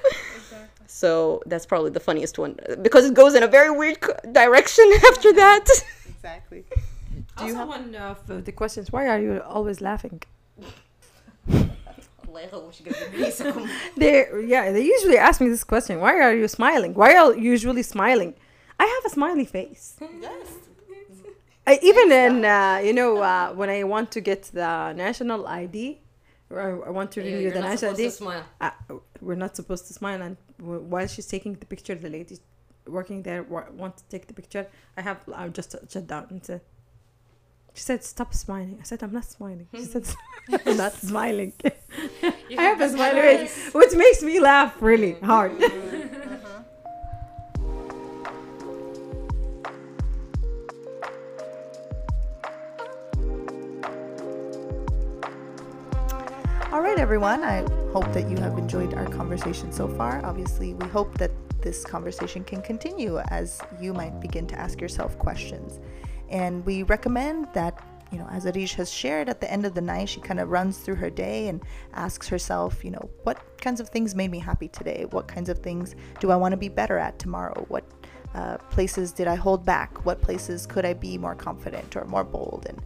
So 0.87 1.41
that's 1.45 1.65
probably 1.65 1.91
the 1.91 1.99
funniest 1.99 2.37
one 2.37 2.59
because 2.81 3.05
it 3.05 3.13
goes 3.13 3.33
in 3.33 3.43
a 3.43 3.47
very 3.47 3.71
weird 3.71 4.01
co- 4.01 4.17
direction 4.31 4.91
after 5.09 5.33
that. 5.33 5.65
exactly. 6.07 6.65
Do 7.41 7.47
you 7.47 7.55
have 7.55 7.67
one 7.67 7.95
of 7.95 8.45
the 8.45 8.51
questions? 8.51 8.91
Why 8.91 9.07
are 9.07 9.19
you 9.19 9.41
always 9.41 9.81
laughing? 9.81 10.21
They 13.97 14.25
yeah, 14.53 14.71
they 14.71 14.83
usually 14.95 15.17
ask 15.17 15.41
me 15.41 15.49
this 15.49 15.63
question. 15.63 15.99
Why 15.99 16.13
are 16.21 16.33
you 16.33 16.47
smiling? 16.47 16.93
Why 16.93 17.15
are 17.15 17.33
you 17.35 17.51
usually 17.51 17.83
smiling? 17.83 18.33
I 18.79 18.85
have 18.85 19.03
a 19.05 19.13
smiley 19.17 19.45
face. 19.45 19.95
Yes. 20.21 20.47
I, 21.67 21.77
even 21.83 22.11
in 22.11 22.43
uh, 22.43 22.81
you 22.83 22.93
know 22.93 23.11
uh, 23.21 23.51
when 23.53 23.69
I 23.69 23.83
want 23.83 24.11
to 24.15 24.21
get 24.21 24.41
the 24.61 24.93
national 24.93 25.45
ID, 25.47 25.99
or 26.49 26.59
I 26.87 26.89
want 26.89 27.11
to 27.13 27.21
renew 27.21 27.51
the 27.51 27.61
national 27.61 27.93
ID. 27.93 28.09
smile. 28.09 28.43
uh, 28.59 28.71
we're 29.21 29.35
not 29.45 29.55
supposed 29.55 29.85
to 29.87 29.93
smile 29.93 30.21
and 30.21 30.35
while 30.91 31.07
she's 31.07 31.27
taking 31.27 31.53
the 31.53 31.65
picture 31.73 31.93
the 31.95 32.09
lady 32.09 32.35
working 32.87 33.21
there 33.21 33.43
wa- 33.43 33.69
want 33.81 33.93
to 33.97 34.03
take 34.13 34.25
the 34.27 34.33
picture 34.33 34.65
i 34.97 35.01
have 35.01 35.17
i 35.35 35.47
just 35.59 35.75
shut 35.93 36.07
down 36.07 36.25
and 36.31 36.43
said 36.43 36.61
she 37.73 37.81
said 37.83 38.03
stop 38.03 38.33
smiling. 38.33 38.77
I 38.79 38.83
said 38.83 39.03
i'm 39.03 39.13
not 39.13 39.25
smiling. 39.25 39.67
She 39.75 39.85
said 39.85 40.05
hmm. 40.05 40.55
i'm 40.69 40.77
not 40.77 40.93
smiling. 41.09 41.53
I 42.23 42.33
have 42.49 42.81
a 42.81 42.89
smiley 42.89 43.21
face 43.21 43.73
which 43.73 43.93
makes 43.93 44.21
me 44.21 44.39
laugh 44.39 44.75
really 44.81 45.13
hmm. 45.13 45.25
hard. 45.25 45.51
Hmm. 45.53 45.63
Uh-huh. 45.63 46.63
All 56.73 56.81
right, 56.81 56.97
everyone. 56.97 57.43
I 57.43 57.61
hope 57.91 58.11
that 58.13 58.29
you 58.29 58.37
have 58.37 58.57
enjoyed 58.57 58.93
our 58.93 59.05
conversation 59.05 59.73
so 59.73 59.89
far. 59.89 60.23
Obviously, 60.25 60.73
we 60.73 60.87
hope 60.87 61.17
that 61.17 61.31
this 61.61 61.83
conversation 61.83 62.43
can 62.43 62.61
continue 62.61 63.19
as 63.27 63.59
you 63.79 63.93
might 63.93 64.19
begin 64.19 64.47
to 64.47 64.59
ask 64.59 64.79
yourself 64.79 65.17
questions. 65.19 65.79
And 66.31 66.65
we 66.65 66.83
recommend 66.83 67.47
that, 67.53 67.83
you 68.11 68.17
know, 68.17 68.27
as 68.31 68.45
Arij 68.45 68.73
has 68.75 68.91
shared 68.91 69.29
at 69.29 69.41
the 69.41 69.51
end 69.51 69.65
of 69.65 69.73
the 69.73 69.81
night, 69.81 70.09
she 70.09 70.21
kind 70.21 70.39
of 70.39 70.49
runs 70.49 70.77
through 70.77 70.95
her 70.95 71.09
day 71.09 71.49
and 71.49 71.61
asks 71.93 72.27
herself, 72.27 72.83
you 72.83 72.91
know, 72.91 73.09
what 73.23 73.57
kinds 73.59 73.79
of 73.79 73.89
things 73.89 74.15
made 74.15 74.31
me 74.31 74.39
happy 74.39 74.69
today? 74.69 75.05
What 75.11 75.27
kinds 75.27 75.49
of 75.49 75.59
things 75.59 75.95
do 76.19 76.31
I 76.31 76.35
want 76.37 76.53
to 76.53 76.57
be 76.57 76.69
better 76.69 76.97
at 76.97 77.19
tomorrow? 77.19 77.65
What 77.67 77.85
uh, 78.33 78.57
places 78.69 79.11
did 79.11 79.27
I 79.27 79.35
hold 79.35 79.65
back? 79.65 80.05
What 80.05 80.21
places 80.21 80.65
could 80.65 80.85
I 80.85 80.93
be 80.93 81.17
more 81.17 81.35
confident 81.35 81.95
or 81.97 82.05
more 82.05 82.23
bold? 82.23 82.65
And 82.69 82.81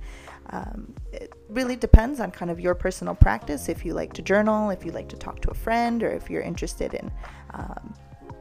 um, 0.49 0.95
it 1.13 1.33
really 1.49 1.75
depends 1.75 2.19
on 2.19 2.31
kind 2.31 2.49
of 2.49 2.59
your 2.59 2.75
personal 2.75 3.15
practice. 3.15 3.69
If 3.69 3.85
you 3.85 3.93
like 3.93 4.13
to 4.13 4.21
journal, 4.21 4.71
if 4.71 4.83
you 4.85 4.91
like 4.91 5.09
to 5.09 5.17
talk 5.17 5.39
to 5.41 5.51
a 5.51 5.53
friend, 5.53 6.01
or 6.01 6.09
if 6.09 6.29
you're 6.29 6.41
interested 6.41 6.95
in, 6.95 7.11
um, 7.53 7.93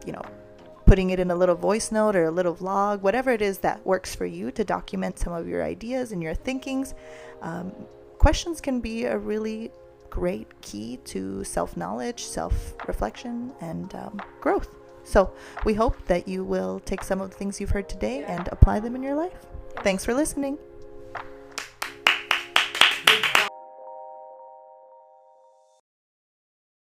you 0.07 0.13
know, 0.13 0.23
putting 0.87 1.11
it 1.11 1.21
in 1.21 1.31
a 1.31 1.35
little 1.35 1.55
voice 1.55 1.91
note 1.91 2.17
or 2.17 2.25
a 2.25 2.31
little 2.31 2.55
vlog, 2.55 3.01
whatever 3.01 3.31
it 3.31 3.43
is 3.43 3.59
that 3.59 3.85
works 3.87 4.15
for 4.15 4.27
you 4.27 4.51
to 4.53 4.65
document 4.65 5.19
some 5.19 5.33
of 5.33 5.49
your 5.49 5.65
ideas 5.65 6.13
and 6.13 6.23
your 6.23 6.35
thinkings. 6.35 6.95
Um, 7.43 7.73
questions 8.19 8.61
can 8.61 8.81
be 8.81 9.05
a 9.05 9.19
really 9.19 9.71
great 10.11 10.49
key 10.61 10.99
to 11.05 11.43
self 11.45 11.77
knowledge, 11.77 12.25
self 12.25 12.75
reflection, 12.87 13.53
and 13.61 13.95
um, 13.95 14.21
growth. 14.41 14.69
So 15.05 15.33
we 15.65 15.75
hope 15.75 16.07
that 16.07 16.27
you 16.27 16.45
will 16.45 16.81
take 16.81 17.05
some 17.05 17.21
of 17.21 17.31
the 17.31 17.37
things 17.37 17.61
you've 17.61 17.71
heard 17.71 17.89
today 17.89 18.25
and 18.25 18.49
apply 18.49 18.81
them 18.81 18.95
in 18.97 19.03
your 19.03 19.15
life. 19.15 19.47
Thanks 19.83 20.05
for 20.05 20.15
listening. 20.15 20.59